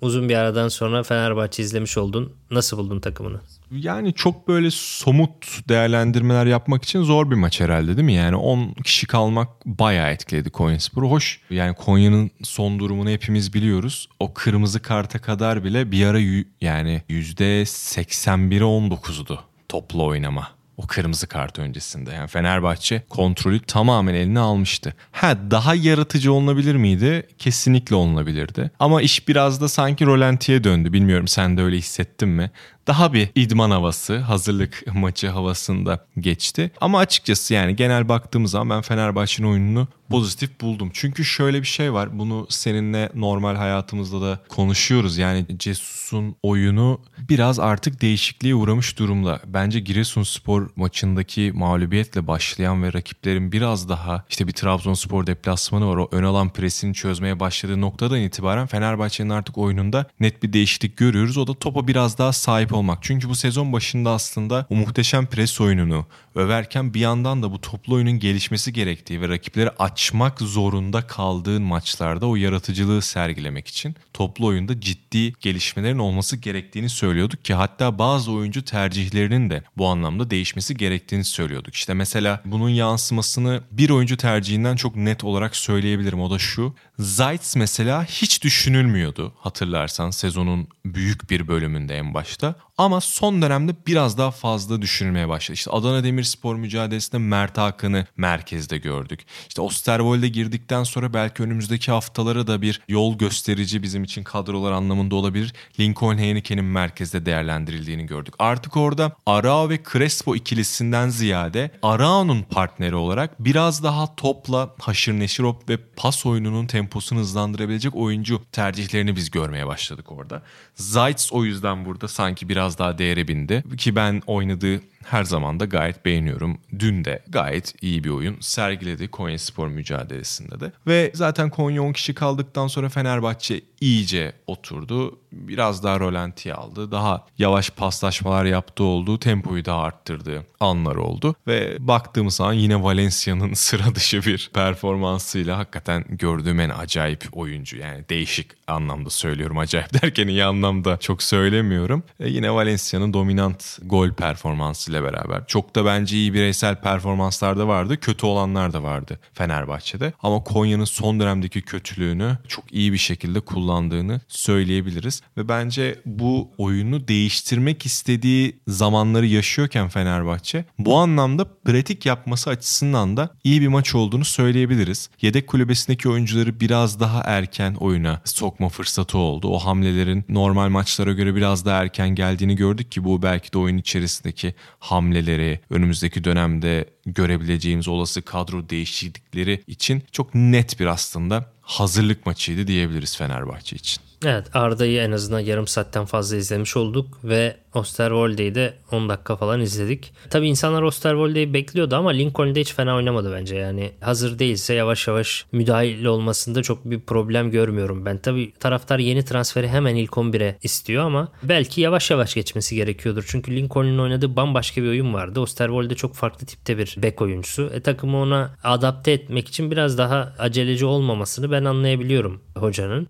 Uzun 0.00 0.28
bir 0.28 0.34
aradan 0.34 0.68
sonra 0.68 1.02
Fenerbahçe 1.02 1.62
izlemiş 1.62 1.98
oldun. 1.98 2.32
Nasıl 2.50 2.78
buldun 2.78 3.00
takımını? 3.00 3.40
Yani 3.70 4.12
çok 4.12 4.48
böyle 4.48 4.70
somut 4.70 5.68
değerlendirmeler 5.68 6.46
yapmak 6.46 6.84
için 6.84 7.02
zor 7.02 7.30
bir 7.30 7.36
maç 7.36 7.60
herhalde 7.60 7.96
değil 7.96 8.06
mi? 8.06 8.12
Yani 8.12 8.36
10 8.36 8.72
kişi 8.72 9.06
kalmak 9.06 9.66
bayağı 9.66 10.10
etkiledi 10.10 10.50
Konyaspor'u. 10.50 11.10
Hoş 11.10 11.40
yani 11.50 11.74
Konya'nın 11.74 12.30
son 12.42 12.78
durumunu 12.78 13.10
hepimiz 13.10 13.54
biliyoruz. 13.54 14.08
O 14.20 14.34
kırmızı 14.34 14.82
karta 14.82 15.18
kadar 15.18 15.64
bile 15.64 15.90
bir 15.90 16.06
ara 16.06 16.18
yani 16.60 17.02
%81'e 17.10 18.60
19'du 18.60 19.40
toplu 19.68 20.04
oynama 20.06 20.58
o 20.78 20.86
kırmızı 20.86 21.26
kart 21.26 21.58
öncesinde. 21.58 22.12
Yani 22.12 22.28
Fenerbahçe 22.28 23.02
kontrolü 23.08 23.60
tamamen 23.60 24.14
eline 24.14 24.38
almıştı. 24.38 24.94
Ha 25.12 25.38
daha 25.50 25.74
yaratıcı 25.74 26.32
olunabilir 26.32 26.74
miydi? 26.74 27.26
Kesinlikle 27.38 27.96
olunabilirdi. 27.96 28.70
Ama 28.78 29.02
iş 29.02 29.28
biraz 29.28 29.60
da 29.60 29.68
sanki 29.68 30.06
rolantiye 30.06 30.64
döndü. 30.64 30.92
Bilmiyorum 30.92 31.28
sen 31.28 31.56
de 31.56 31.62
öyle 31.62 31.76
hissettin 31.76 32.28
mi? 32.28 32.50
Daha 32.88 33.12
bir 33.12 33.28
idman 33.34 33.70
havası, 33.70 34.18
hazırlık 34.18 34.84
maçı 34.94 35.28
havasında 35.28 36.06
geçti. 36.18 36.70
Ama 36.80 36.98
açıkçası 36.98 37.54
yani 37.54 37.76
genel 37.76 38.08
baktığımız 38.08 38.50
zaman 38.50 38.76
ben 38.76 38.82
Fenerbahçe'nin 38.82 39.48
oyununu 39.48 39.88
pozitif 40.10 40.60
buldum. 40.60 40.90
Çünkü 40.92 41.24
şöyle 41.24 41.62
bir 41.62 41.66
şey 41.66 41.92
var. 41.92 42.18
Bunu 42.18 42.46
seninle 42.48 43.10
normal 43.14 43.56
hayatımızda 43.56 44.20
da 44.20 44.40
konuşuyoruz. 44.48 45.18
Yani 45.18 45.46
Cesus'un 45.58 46.36
oyunu 46.42 47.00
biraz 47.28 47.58
artık 47.58 48.00
değişikliğe 48.02 48.54
uğramış 48.54 48.98
durumda. 48.98 49.40
Bence 49.46 49.80
Giresunspor 49.80 50.68
maçındaki 50.76 51.52
mağlubiyetle 51.54 52.26
başlayan 52.26 52.82
ve 52.82 52.92
rakiplerin 52.92 53.52
biraz 53.52 53.88
daha 53.88 54.24
işte 54.30 54.46
bir 54.46 54.52
Trabzonspor 54.52 55.26
deplasmanı 55.26 55.88
var. 55.88 55.96
O 55.96 56.08
ön 56.12 56.22
alan 56.22 56.50
presini 56.50 56.94
çözmeye 56.94 57.40
başladığı 57.40 57.80
noktadan 57.80 58.20
itibaren 58.20 58.66
Fenerbahçe'nin 58.66 59.30
artık 59.30 59.58
oyununda 59.58 60.06
net 60.20 60.42
bir 60.42 60.52
değişiklik 60.52 60.96
görüyoruz. 60.96 61.38
O 61.38 61.46
da 61.46 61.54
topa 61.54 61.88
biraz 61.88 62.18
daha 62.18 62.32
sahip 62.32 62.72
olmak. 62.78 62.98
Çünkü 63.02 63.28
bu 63.28 63.34
sezon 63.34 63.72
başında 63.72 64.10
aslında 64.10 64.66
o 64.70 64.74
muhteşem 64.74 65.26
pres 65.26 65.60
oyununu 65.60 66.06
överken 66.34 66.94
bir 66.94 67.00
yandan 67.00 67.42
da 67.42 67.52
bu 67.52 67.60
toplu 67.60 67.94
oyunun 67.94 68.18
gelişmesi 68.18 68.72
gerektiği 68.72 69.20
ve 69.20 69.28
rakipleri 69.28 69.70
açmak 69.70 70.40
zorunda 70.40 71.06
kaldığın 71.06 71.62
maçlarda 71.62 72.26
o 72.26 72.36
yaratıcılığı 72.36 73.02
sergilemek 73.02 73.68
için 73.68 73.96
toplu 74.12 74.46
oyunda 74.46 74.80
ciddi 74.80 75.32
gelişmelerin 75.32 75.98
olması 75.98 76.36
gerektiğini 76.36 76.88
söylüyorduk 76.88 77.44
ki 77.44 77.54
hatta 77.54 77.98
bazı 77.98 78.32
oyuncu 78.32 78.64
tercihlerinin 78.64 79.50
de 79.50 79.62
bu 79.76 79.86
anlamda 79.86 80.30
değişmesi 80.30 80.76
gerektiğini 80.76 81.24
söylüyorduk. 81.24 81.74
İşte 81.74 81.94
mesela 81.94 82.42
bunun 82.44 82.68
yansımasını 82.68 83.62
bir 83.70 83.90
oyuncu 83.90 84.16
tercihinden 84.16 84.76
çok 84.76 84.96
net 84.96 85.24
olarak 85.24 85.56
söyleyebilirim. 85.56 86.20
O 86.20 86.30
da 86.30 86.38
şu. 86.38 86.74
Zayt 86.98 87.56
mesela 87.56 88.04
hiç 88.04 88.42
düşünülmüyordu 88.44 89.32
hatırlarsan 89.38 90.10
sezonun 90.10 90.68
büyük 90.84 91.30
bir 91.30 91.48
bölümünde 91.48 91.96
en 91.96 92.14
başta. 92.14 92.54
Ama 92.78 93.00
son 93.00 93.42
dönemde 93.42 93.74
biraz 93.86 94.18
daha 94.18 94.30
fazla 94.30 94.82
düşünülmeye 94.82 95.28
başladı. 95.28 95.54
İşte 95.54 95.70
Adana 95.70 96.04
Demirspor 96.04 96.56
mücadelesinde 96.56 97.18
Mert 97.18 97.58
Hakan'ı 97.58 98.06
merkezde 98.16 98.78
gördük. 98.78 99.26
İşte 99.48 99.60
Osterwold'e 99.60 100.28
girdikten 100.28 100.84
sonra 100.84 101.14
belki 101.14 101.42
önümüzdeki 101.42 101.90
haftalara 101.90 102.46
da 102.46 102.62
bir 102.62 102.80
yol 102.88 103.18
gösterici 103.18 103.82
bizim 103.82 104.04
için 104.04 104.24
kadrolar 104.24 104.72
anlamında 104.72 105.14
olabilir. 105.14 105.52
Lincoln 105.80 106.18
Heineken'in 106.18 106.64
merkezde 106.64 107.26
değerlendirildiğini 107.26 108.06
gördük. 108.06 108.34
Artık 108.38 108.76
orada 108.76 109.12
Arao 109.26 109.68
ve 109.68 109.78
Crespo 109.92 110.36
ikilisinden 110.36 111.08
ziyade 111.08 111.70
Arao'nun 111.82 112.42
partneri 112.42 112.94
olarak 112.94 113.44
biraz 113.44 113.82
daha 113.82 114.14
topla 114.14 114.74
haşır 114.80 115.12
neşir 115.12 115.44
ve 115.68 115.76
pas 115.96 116.26
oyununun 116.26 116.66
temposunu 116.66 117.18
hızlandırabilecek 117.18 117.96
oyuncu 117.96 118.42
tercihlerini 118.52 119.16
biz 119.16 119.30
görmeye 119.30 119.66
başladık 119.66 120.12
orada. 120.12 120.42
Zayt's 120.74 121.32
o 121.32 121.44
yüzden 121.44 121.84
burada 121.84 122.08
sanki 122.08 122.48
biraz 122.48 122.67
biraz 122.68 122.78
daha 122.78 122.98
değere 122.98 123.28
bindi. 123.28 123.64
Ki 123.76 123.96
ben 123.96 124.22
oynadığı 124.26 124.80
her 125.10 125.24
zaman 125.24 125.60
da 125.60 125.64
gayet 125.64 126.04
beğeniyorum. 126.04 126.58
Dün 126.78 127.04
de 127.04 127.22
gayet 127.28 127.74
iyi 127.82 128.04
bir 128.04 128.10
oyun 128.10 128.36
sergiledi 128.40 129.08
Konya 129.08 129.38
Spor 129.38 129.68
mücadelesinde 129.68 130.60
de. 130.60 130.72
Ve 130.86 131.10
zaten 131.14 131.50
Konya 131.50 131.82
10 131.82 131.92
kişi 131.92 132.14
kaldıktan 132.14 132.66
sonra 132.66 132.88
Fenerbahçe 132.88 133.60
iyice 133.80 134.32
oturdu. 134.46 135.18
Biraz 135.32 135.84
daha 135.84 136.00
rolantiye 136.00 136.54
aldı. 136.54 136.92
Daha 136.92 137.26
yavaş 137.38 137.70
paslaşmalar 137.70 138.44
yaptığı 138.44 138.84
oldu. 138.84 139.18
Tempoyu 139.18 139.64
da 139.64 139.74
arttırdığı 139.74 140.46
anlar 140.60 140.96
oldu. 140.96 141.34
Ve 141.46 141.76
baktığımız 141.80 142.34
zaman 142.34 142.52
yine 142.52 142.82
Valencia'nın 142.82 143.52
sıra 143.54 143.94
dışı 143.94 144.22
bir 144.22 144.50
performansıyla 144.54 145.58
hakikaten 145.58 146.04
gördüğüm 146.08 146.60
en 146.60 146.70
acayip 146.70 147.24
oyuncu. 147.32 147.76
Yani 147.76 148.04
değişik 148.08 148.50
anlamda 148.66 149.10
söylüyorum. 149.10 149.58
Acayip 149.58 150.02
derken 150.02 150.28
iyi 150.28 150.44
anlamda 150.44 150.96
çok 150.96 151.22
söylemiyorum. 151.22 152.02
E 152.20 152.28
yine 152.28 152.54
Valencia'nın 152.54 153.12
dominant 153.12 153.78
gol 153.82 154.12
performansı 154.12 154.92
olmasıyla 154.98 155.12
beraber. 155.12 155.46
Çok 155.46 155.74
da 155.74 155.84
bence 155.84 156.16
iyi 156.16 156.34
bireysel 156.34 156.76
performanslar 156.76 157.58
da 157.58 157.68
vardı. 157.68 158.00
Kötü 158.00 158.26
olanlar 158.26 158.72
da 158.72 158.82
vardı 158.82 159.18
Fenerbahçe'de. 159.32 160.12
Ama 160.22 160.44
Konya'nın 160.44 160.84
son 160.84 161.20
dönemdeki 161.20 161.62
kötülüğünü 161.62 162.38
çok 162.48 162.72
iyi 162.72 162.92
bir 162.92 162.98
şekilde 162.98 163.40
kullandığını 163.40 164.20
söyleyebiliriz. 164.28 165.22
Ve 165.36 165.48
bence 165.48 166.00
bu 166.06 166.50
oyunu 166.58 167.08
değiştirmek 167.08 167.86
istediği 167.86 168.60
zamanları 168.68 169.26
yaşıyorken 169.26 169.88
Fenerbahçe 169.88 170.64
bu 170.78 170.96
anlamda 170.96 171.44
pratik 171.64 172.06
yapması 172.06 172.50
açısından 172.50 173.16
da 173.16 173.30
iyi 173.44 173.60
bir 173.60 173.68
maç 173.68 173.94
olduğunu 173.94 174.24
söyleyebiliriz. 174.24 175.10
Yedek 175.22 175.46
kulübesindeki 175.46 176.08
oyuncuları 176.08 176.60
biraz 176.60 177.00
daha 177.00 177.20
erken 177.20 177.74
oyuna 177.74 178.20
sokma 178.24 178.68
fırsatı 178.68 179.18
oldu. 179.18 179.48
O 179.48 179.58
hamlelerin 179.58 180.24
normal 180.28 180.68
maçlara 180.68 181.12
göre 181.12 181.34
biraz 181.34 181.64
daha 181.64 181.82
erken 181.82 182.08
geldiğini 182.14 182.56
gördük 182.56 182.92
ki 182.92 183.04
bu 183.04 183.22
belki 183.22 183.52
de 183.52 183.58
oyun 183.58 183.78
içerisindeki 183.78 184.54
hamleleri 184.92 185.60
önümüzdeki 185.70 186.24
dönemde 186.24 186.84
görebileceğimiz 187.06 187.88
olası 187.88 188.22
kadro 188.22 188.68
değişiklikleri 188.68 189.62
için 189.66 190.02
çok 190.12 190.34
net 190.34 190.80
bir 190.80 190.86
aslında 190.86 191.52
hazırlık 191.60 192.26
maçıydı 192.26 192.66
diyebiliriz 192.66 193.16
Fenerbahçe 193.16 193.76
için. 193.76 194.02
Evet 194.24 194.56
Arda'yı 194.56 195.00
en 195.00 195.12
azından 195.12 195.40
yarım 195.40 195.66
saatten 195.66 196.04
fazla 196.04 196.36
izlemiş 196.36 196.76
olduk 196.76 197.18
ve 197.24 197.56
Osterwolde'yi 197.74 198.54
de 198.54 198.74
10 198.92 199.08
dakika 199.08 199.36
falan 199.36 199.60
izledik. 199.60 200.12
Tabi 200.30 200.48
insanlar 200.48 200.82
Osterwolde'yi 200.82 201.54
bekliyordu 201.54 201.96
ama 201.96 202.10
Lincoln'de 202.10 202.60
hiç 202.60 202.74
fena 202.74 202.96
oynamadı 202.96 203.32
bence 203.32 203.56
yani. 203.56 203.92
Hazır 204.00 204.38
değilse 204.38 204.74
yavaş 204.74 205.08
yavaş 205.08 205.46
müdahil 205.52 206.04
olmasında 206.04 206.62
çok 206.62 206.84
bir 206.84 207.00
problem 207.00 207.50
görmüyorum 207.50 208.04
ben. 208.06 208.18
Tabi 208.18 208.52
taraftar 208.52 208.98
yeni 208.98 209.24
transferi 209.24 209.68
hemen 209.68 209.94
ilk 209.94 210.12
11'e 210.12 210.58
istiyor 210.62 211.04
ama 211.04 211.28
belki 211.42 211.80
yavaş 211.80 212.10
yavaş 212.10 212.34
geçmesi 212.34 212.76
gerekiyordur. 212.76 213.24
Çünkü 213.28 213.56
Lincoln'un 213.56 213.98
oynadığı 213.98 214.36
bambaşka 214.36 214.82
bir 214.82 214.88
oyun 214.88 215.14
vardı. 215.14 215.40
Osterwolde 215.40 215.94
çok 215.94 216.14
farklı 216.14 216.46
tipte 216.46 216.78
bir 216.78 216.94
bek 216.98 217.22
oyuncusu. 217.22 217.70
E 217.74 217.80
takımı 217.80 218.16
ona 218.20 218.54
adapte 218.64 219.12
etmek 219.12 219.48
için 219.48 219.70
biraz 219.70 219.98
daha 219.98 220.34
aceleci 220.38 220.84
olmamasını 220.84 221.50
ben 221.50 221.64
anlayabiliyorum 221.64 222.40
hocanın. 222.56 223.08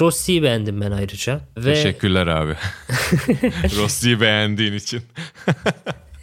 Rossi'yi 0.00 0.42
beğendim 0.42 0.80
ben 0.80 0.90
ayrıca. 0.90 1.40
Ve... 1.56 1.74
Teşekkürler 1.74 2.26
abi. 2.26 2.52
Rossi'yi 3.76 4.20
beğendiğin 4.20 4.72
için. 4.72 5.02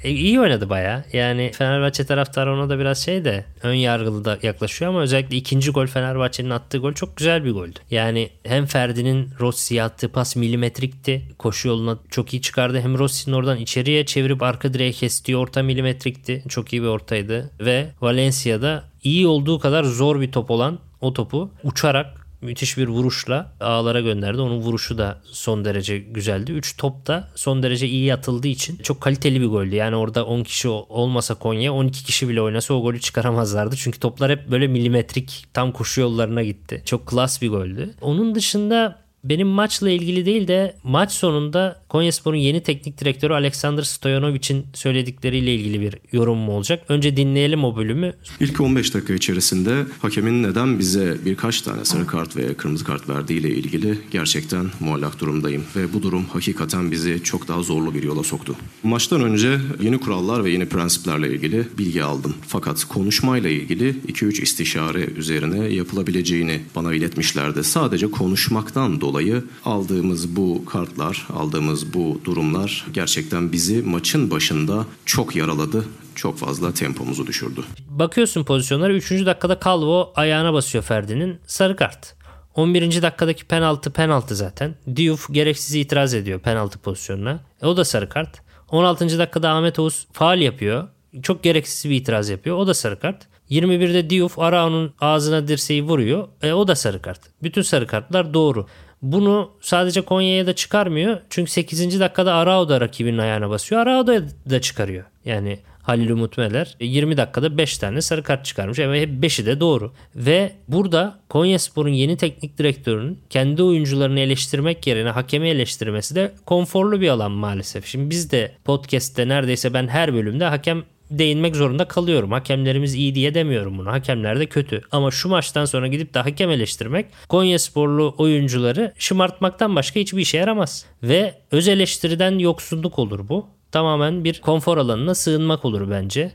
e, 0.04 0.10
iyi 0.10 0.40
oynadı 0.40 0.70
baya. 0.70 1.06
Yani 1.14 1.52
Fenerbahçe 1.54 2.06
taraftarı 2.06 2.54
ona 2.54 2.70
da 2.70 2.80
biraz 2.80 3.06
şey 3.06 3.26
de 3.26 3.46
ön 3.64 3.74
yargılı 3.74 4.26
da 4.26 4.40
yaklaşıyor 4.42 4.92
ama 4.92 5.02
özellikle 5.02 5.38
ikinci 5.38 5.72
gol 5.72 5.88
Fenerbahçe'nin 5.88 6.50
attığı 6.50 6.78
gol 6.78 6.94
çok 6.94 7.18
güzel 7.18 7.46
bir 7.46 7.52
goldü. 7.52 7.80
Yani 7.92 8.30
hem 8.44 8.66
Ferdi'nin 8.66 9.30
Rossi'ye 9.40 9.84
attığı 9.84 10.10
pas 10.10 10.36
milimetrikti. 10.36 11.22
Koşu 11.38 11.68
yoluna 11.68 11.98
çok 12.10 12.34
iyi 12.34 12.42
çıkardı. 12.42 12.82
Hem 12.82 12.98
Rossi'nin 12.98 13.36
oradan 13.36 13.58
içeriye 13.58 14.06
çevirip 14.06 14.44
arka 14.44 14.74
direğe 14.74 14.92
kestiği 14.92 15.38
orta 15.38 15.64
milimetrikti. 15.64 16.44
Çok 16.50 16.74
iyi 16.74 16.82
bir 16.82 16.88
ortaydı. 16.88 17.50
Ve 17.60 17.88
Valencia'da 18.02 18.84
iyi 19.04 19.28
olduğu 19.28 19.60
kadar 19.60 19.84
zor 19.84 20.22
bir 20.22 20.32
top 20.32 20.52
olan 20.52 20.80
o 21.02 21.14
topu 21.14 21.52
uçarak 21.64 22.23
müthiş 22.44 22.78
bir 22.78 22.88
vuruşla 22.88 23.52
ağlara 23.60 24.02
gönderdi. 24.02 24.42
Onun 24.42 24.58
vuruşu 24.58 24.98
da 24.98 25.22
son 25.26 25.66
derece 25.66 25.98
güzeldi. 25.98 26.52
3 26.52 26.78
top 26.78 27.08
da 27.08 27.28
son 27.36 27.64
derece 27.64 27.88
iyi 27.88 28.14
atıldığı 28.14 28.48
için 28.48 28.78
çok 28.78 29.02
kaliteli 29.02 29.42
bir 29.42 29.48
goldü. 29.48 29.76
Yani 29.76 29.96
orada 29.96 30.26
10 30.26 30.44
kişi 30.44 30.68
olmasa 30.68 31.36
Konya 31.36 31.74
12 31.74 32.06
kişi 32.06 32.30
bile 32.30 32.42
oynasa 32.42 32.74
o 32.74 32.82
golü 32.82 33.00
çıkaramazlardı. 33.00 33.76
Çünkü 33.76 34.00
toplar 34.00 34.32
hep 34.32 34.52
böyle 34.52 34.68
milimetrik 34.68 35.46
tam 35.54 35.72
koşu 35.72 36.02
yollarına 36.02 36.44
gitti. 36.44 36.82
Çok 36.86 37.08
klas 37.08 37.42
bir 37.42 37.50
goldü. 37.50 37.94
Onun 38.02 38.36
dışında 38.36 39.04
benim 39.24 39.48
maçla 39.48 39.90
ilgili 39.90 40.26
değil 40.26 40.48
de 40.48 40.76
maç 40.84 41.12
sonunda 41.12 41.83
Konyaspor'un 41.94 42.38
yeni 42.38 42.64
teknik 42.64 43.02
direktörü 43.02 43.34
Alexander 43.34 43.84
Stoyanovic'in 43.84 44.66
söyledikleriyle 44.74 45.56
ilgili 45.56 45.82
bir 45.82 45.96
yorum 46.12 46.38
mu 46.38 46.52
olacak? 46.52 46.86
Önce 46.90 47.18
dinleyelim 47.18 47.64
o 47.64 47.76
bölümü. 47.76 48.14
İlk 48.40 48.62
15 48.62 48.94
dakika 48.94 49.14
içerisinde 49.14 49.86
hakemin 50.02 50.44
neden 50.44 50.80
bize 50.80 51.18
birkaç 51.26 51.62
tane 51.62 51.86
sarı 51.86 52.08
kart 52.08 52.36
veya 52.36 52.58
kırmızı 52.58 52.86
kart 52.86 53.10
verdiğiyle 53.10 53.50
ilgili 53.50 54.00
gerçekten 54.12 54.66
muallak 54.80 55.20
durumdayım 55.20 55.64
ve 55.76 55.94
bu 55.94 56.04
durum 56.04 56.26
hakikaten 56.26 56.92
bizi 56.92 57.24
çok 57.24 57.48
daha 57.48 57.62
zorlu 57.62 57.94
bir 57.94 58.04
yola 58.04 58.24
soktu. 58.24 58.56
Maçtan 58.84 59.22
önce 59.22 59.60
yeni 59.82 60.00
kurallar 60.00 60.44
ve 60.44 60.52
yeni 60.52 60.66
prensiplerle 60.66 61.34
ilgili 61.34 61.68
bilgi 61.78 62.04
aldım. 62.04 62.36
Fakat 62.48 62.84
konuşmayla 62.84 63.50
ilgili 63.50 63.96
2-3 64.08 64.42
istişare 64.42 65.06
üzerine 65.18 65.66
yapılabileceğini 65.74 66.62
bana 66.76 66.94
iletmişlerdi. 66.94 67.64
Sadece 67.64 68.12
konuşmaktan 68.12 69.02
dolayı 69.02 69.44
aldığımız 69.66 70.36
bu 70.36 70.66
kartlar, 70.66 71.28
aldığımız 71.34 71.83
bu 71.94 72.22
durumlar 72.26 72.86
gerçekten 72.94 73.52
bizi 73.52 73.82
maçın 73.82 74.32
başında 74.32 74.86
çok 75.06 75.36
yaraladı. 75.36 75.86
Çok 76.16 76.38
fazla 76.38 76.74
tempomuzu 76.74 77.28
düşürdü. 77.28 77.62
Bakıyorsun 77.90 78.44
pozisyonlara 78.44 78.94
3. 78.94 79.12
dakikada 79.12 79.60
Calvo 79.66 80.14
ayağına 80.16 80.54
basıyor 80.54 80.84
Ferdi'nin 80.84 81.40
sarı 81.48 81.76
kart. 81.76 82.16
11. 82.56 83.02
dakikadaki 83.02 83.46
penaltı 83.46 83.92
penaltı 83.92 84.36
zaten. 84.36 84.76
Diouf 84.96 85.34
gereksiz 85.34 85.76
itiraz 85.76 86.14
ediyor 86.14 86.40
penaltı 86.40 86.80
pozisyonuna. 86.80 87.40
E, 87.62 87.66
o 87.66 87.78
da 87.78 87.86
sarı 87.86 88.10
kart. 88.10 88.42
16. 88.72 89.20
dakikada 89.20 89.52
Ahmet 89.52 89.80
Oğuz 89.80 90.08
faal 90.12 90.42
yapıyor. 90.42 90.88
Çok 91.22 91.44
gereksiz 91.44 91.92
bir 91.92 91.96
itiraz 91.96 92.30
yapıyor. 92.30 92.58
O 92.58 92.68
da 92.68 92.74
sarı 92.74 93.00
kart. 93.00 93.28
21'de 93.50 94.10
Diouf 94.10 94.40
Arao'nun 94.40 94.94
ağzına 95.02 95.48
dirseği 95.48 95.84
vuruyor. 95.84 96.28
E, 96.42 96.54
o 96.54 96.68
da 96.68 96.76
sarı 96.76 97.02
kart. 97.02 97.20
Bütün 97.44 97.62
sarı 97.62 97.88
kartlar 97.88 98.34
doğru. 98.34 98.68
Bunu 99.04 99.52
sadece 99.62 100.02
Konya'ya 100.02 100.48
da 100.48 100.56
çıkarmıyor. 100.56 101.20
Çünkü 101.30 101.52
8. 101.52 102.00
dakikada 102.00 102.34
Arao 102.34 102.70
da 102.70 102.82
rakibinin 102.82 103.18
ayağına 103.18 103.50
basıyor. 103.50 103.82
Arao 103.82 104.08
da, 104.08 104.22
da 104.50 104.62
çıkarıyor. 104.62 105.04
Yani 105.26 105.60
Halil 105.84 106.10
Umut 106.10 106.38
Meler 106.38 106.76
20 106.80 107.18
dakikada 107.18 107.58
5 107.58 107.78
tane 107.78 108.02
sarı 108.02 108.24
kart 108.24 108.46
çıkarmış. 108.46 108.80
Ama 108.80 108.96
hep 108.96 109.10
5'i 109.10 109.46
de 109.46 109.60
doğru. 109.60 109.92
Ve 110.16 110.52
burada 110.68 111.20
Konyaspor'un 111.30 111.90
yeni 111.90 112.18
teknik 112.18 112.58
direktörünün 112.58 113.20
kendi 113.30 113.64
oyuncularını 113.64 114.20
eleştirmek 114.20 114.88
yerine 114.88 115.10
hakemi 115.10 115.50
eleştirmesi 115.50 116.16
de 116.16 116.32
konforlu 116.46 117.02
bir 117.02 117.10
alan 117.10 117.32
maalesef. 117.32 117.86
Şimdi 117.86 118.10
biz 118.10 118.32
de 118.32 118.52
podcast'te 118.66 119.28
neredeyse 119.28 119.74
ben 119.74 119.88
her 119.88 120.14
bölümde 120.14 120.46
hakem 120.46 120.84
değinmek 121.20 121.56
zorunda 121.56 121.88
kalıyorum. 121.88 122.32
Hakemlerimiz 122.32 122.96
iyi 122.96 123.16
diye 123.16 123.34
demiyorum 123.34 123.78
bunu. 123.78 123.92
Hakemler 123.92 124.40
de 124.40 124.46
kötü. 124.46 124.82
Ama 124.92 125.12
şu 125.12 125.30
maçtan 125.30 125.66
sonra 125.66 125.88
gidip 125.88 126.14
de 126.14 126.20
hakem 126.20 126.50
eleştirmek 126.50 127.06
Konya 127.30 127.60
sporlu 127.60 128.16
oyuncuları 128.18 128.94
şımartmaktan 128.98 129.76
başka 129.76 130.00
hiçbir 130.00 130.22
işe 130.22 130.38
yaramaz. 130.38 130.86
Ve 131.04 131.34
öz 131.52 131.68
eleştiriden 131.68 132.40
yoksunluk 132.40 133.00
olur 133.00 133.30
bu. 133.30 133.46
Tamamen 133.72 134.24
bir 134.24 134.42
konfor 134.42 134.78
alanına 134.78 135.16
sığınmak 135.16 135.66
olur 135.66 135.92
bence. 135.92 136.32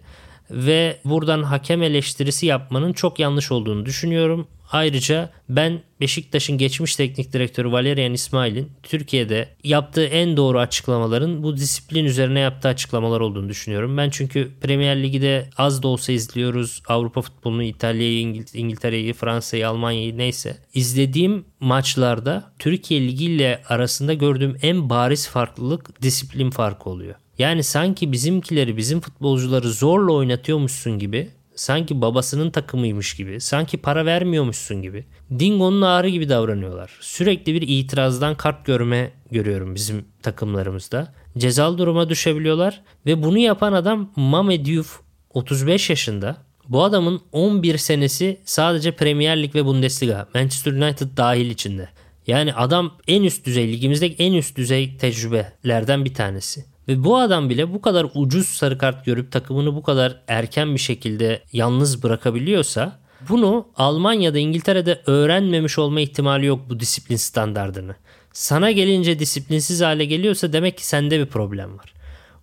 Ve 0.50 0.96
buradan 1.04 1.42
hakem 1.42 1.82
eleştirisi 1.82 2.46
yapmanın 2.46 2.92
çok 2.92 3.18
yanlış 3.18 3.52
olduğunu 3.52 3.86
düşünüyorum. 3.86 4.48
Ayrıca 4.72 5.30
ben 5.48 5.82
Beşiktaş'ın 6.00 6.58
geçmiş 6.58 6.96
teknik 6.96 7.32
direktörü 7.32 7.72
Valerian 7.72 8.12
İsmail'in 8.12 8.72
Türkiye'de 8.82 9.48
yaptığı 9.64 10.04
en 10.04 10.36
doğru 10.36 10.58
açıklamaların 10.58 11.42
bu 11.42 11.56
disiplin 11.56 12.04
üzerine 12.04 12.40
yaptığı 12.40 12.68
açıklamalar 12.68 13.20
olduğunu 13.20 13.48
düşünüyorum. 13.48 13.96
Ben 13.96 14.10
çünkü 14.10 14.50
Premier 14.60 15.02
Lig'de 15.02 15.50
az 15.56 15.82
da 15.82 15.88
olsa 15.88 16.12
izliyoruz. 16.12 16.82
Avrupa 16.88 17.22
futbolunu, 17.22 17.62
İtalya'yı, 17.62 18.44
İngiltere'yi, 18.54 19.12
Fransa'yı, 19.12 19.68
Almanya'yı 19.68 20.18
neyse. 20.18 20.56
İzlediğim 20.74 21.44
maçlarda 21.60 22.52
Türkiye 22.58 23.00
Ligi 23.00 23.24
ile 23.24 23.62
arasında 23.68 24.14
gördüğüm 24.14 24.56
en 24.62 24.90
bariz 24.90 25.28
farklılık 25.28 26.02
disiplin 26.02 26.50
farkı 26.50 26.90
oluyor. 26.90 27.14
Yani 27.38 27.62
sanki 27.62 28.12
bizimkileri, 28.12 28.76
bizim 28.76 29.00
futbolcuları 29.00 29.70
zorla 29.70 30.12
oynatıyormuşsun 30.12 30.98
gibi 30.98 31.30
sanki 31.58 32.00
babasının 32.00 32.50
takımıymış 32.50 33.14
gibi, 33.14 33.40
sanki 33.40 33.76
para 33.76 34.06
vermiyormuşsun 34.06 34.82
gibi. 34.82 35.04
Dingo'nun 35.38 35.82
ağrı 35.82 36.08
gibi 36.08 36.28
davranıyorlar. 36.28 36.90
Sürekli 37.00 37.54
bir 37.54 37.62
itirazdan 37.62 38.34
kart 38.34 38.66
görme 38.66 39.10
görüyorum 39.30 39.74
bizim 39.74 40.04
takımlarımızda. 40.22 41.14
Cezalı 41.38 41.78
duruma 41.78 42.08
düşebiliyorlar 42.08 42.80
ve 43.06 43.22
bunu 43.22 43.38
yapan 43.38 43.72
adam 43.72 44.12
Mame 44.16 44.64
Diouf 44.64 45.00
35 45.34 45.90
yaşında. 45.90 46.36
Bu 46.68 46.84
adamın 46.84 47.20
11 47.32 47.78
senesi 47.78 48.40
sadece 48.44 48.92
Premier 48.92 49.42
Lig 49.42 49.54
ve 49.54 49.64
Bundesliga, 49.64 50.28
Manchester 50.34 50.72
United 50.72 51.16
dahil 51.16 51.50
içinde. 51.50 51.88
Yani 52.26 52.54
adam 52.54 52.94
en 53.08 53.22
üst 53.22 53.46
düzey 53.46 53.68
ligimizdeki 53.68 54.22
en 54.22 54.32
üst 54.32 54.56
düzey 54.56 54.96
tecrübelerden 54.96 56.04
bir 56.04 56.14
tanesi. 56.14 56.64
Ve 56.88 57.04
bu 57.04 57.16
adam 57.16 57.50
bile 57.50 57.72
bu 57.72 57.80
kadar 57.80 58.06
ucuz 58.14 58.48
sarı 58.48 58.78
kart 58.78 59.04
görüp 59.04 59.32
takımını 59.32 59.74
bu 59.74 59.82
kadar 59.82 60.20
erken 60.28 60.74
bir 60.74 60.80
şekilde 60.80 61.42
yalnız 61.52 62.02
bırakabiliyorsa 62.02 62.98
bunu 63.28 63.68
Almanya'da 63.76 64.38
İngiltere'de 64.38 65.02
öğrenmemiş 65.06 65.78
olma 65.78 66.00
ihtimali 66.00 66.46
yok 66.46 66.60
bu 66.68 66.80
disiplin 66.80 67.16
standardını. 67.16 67.96
Sana 68.32 68.70
gelince 68.70 69.18
disiplinsiz 69.18 69.80
hale 69.80 70.04
geliyorsa 70.04 70.52
demek 70.52 70.78
ki 70.78 70.86
sende 70.86 71.18
bir 71.18 71.26
problem 71.26 71.78
var. 71.78 71.94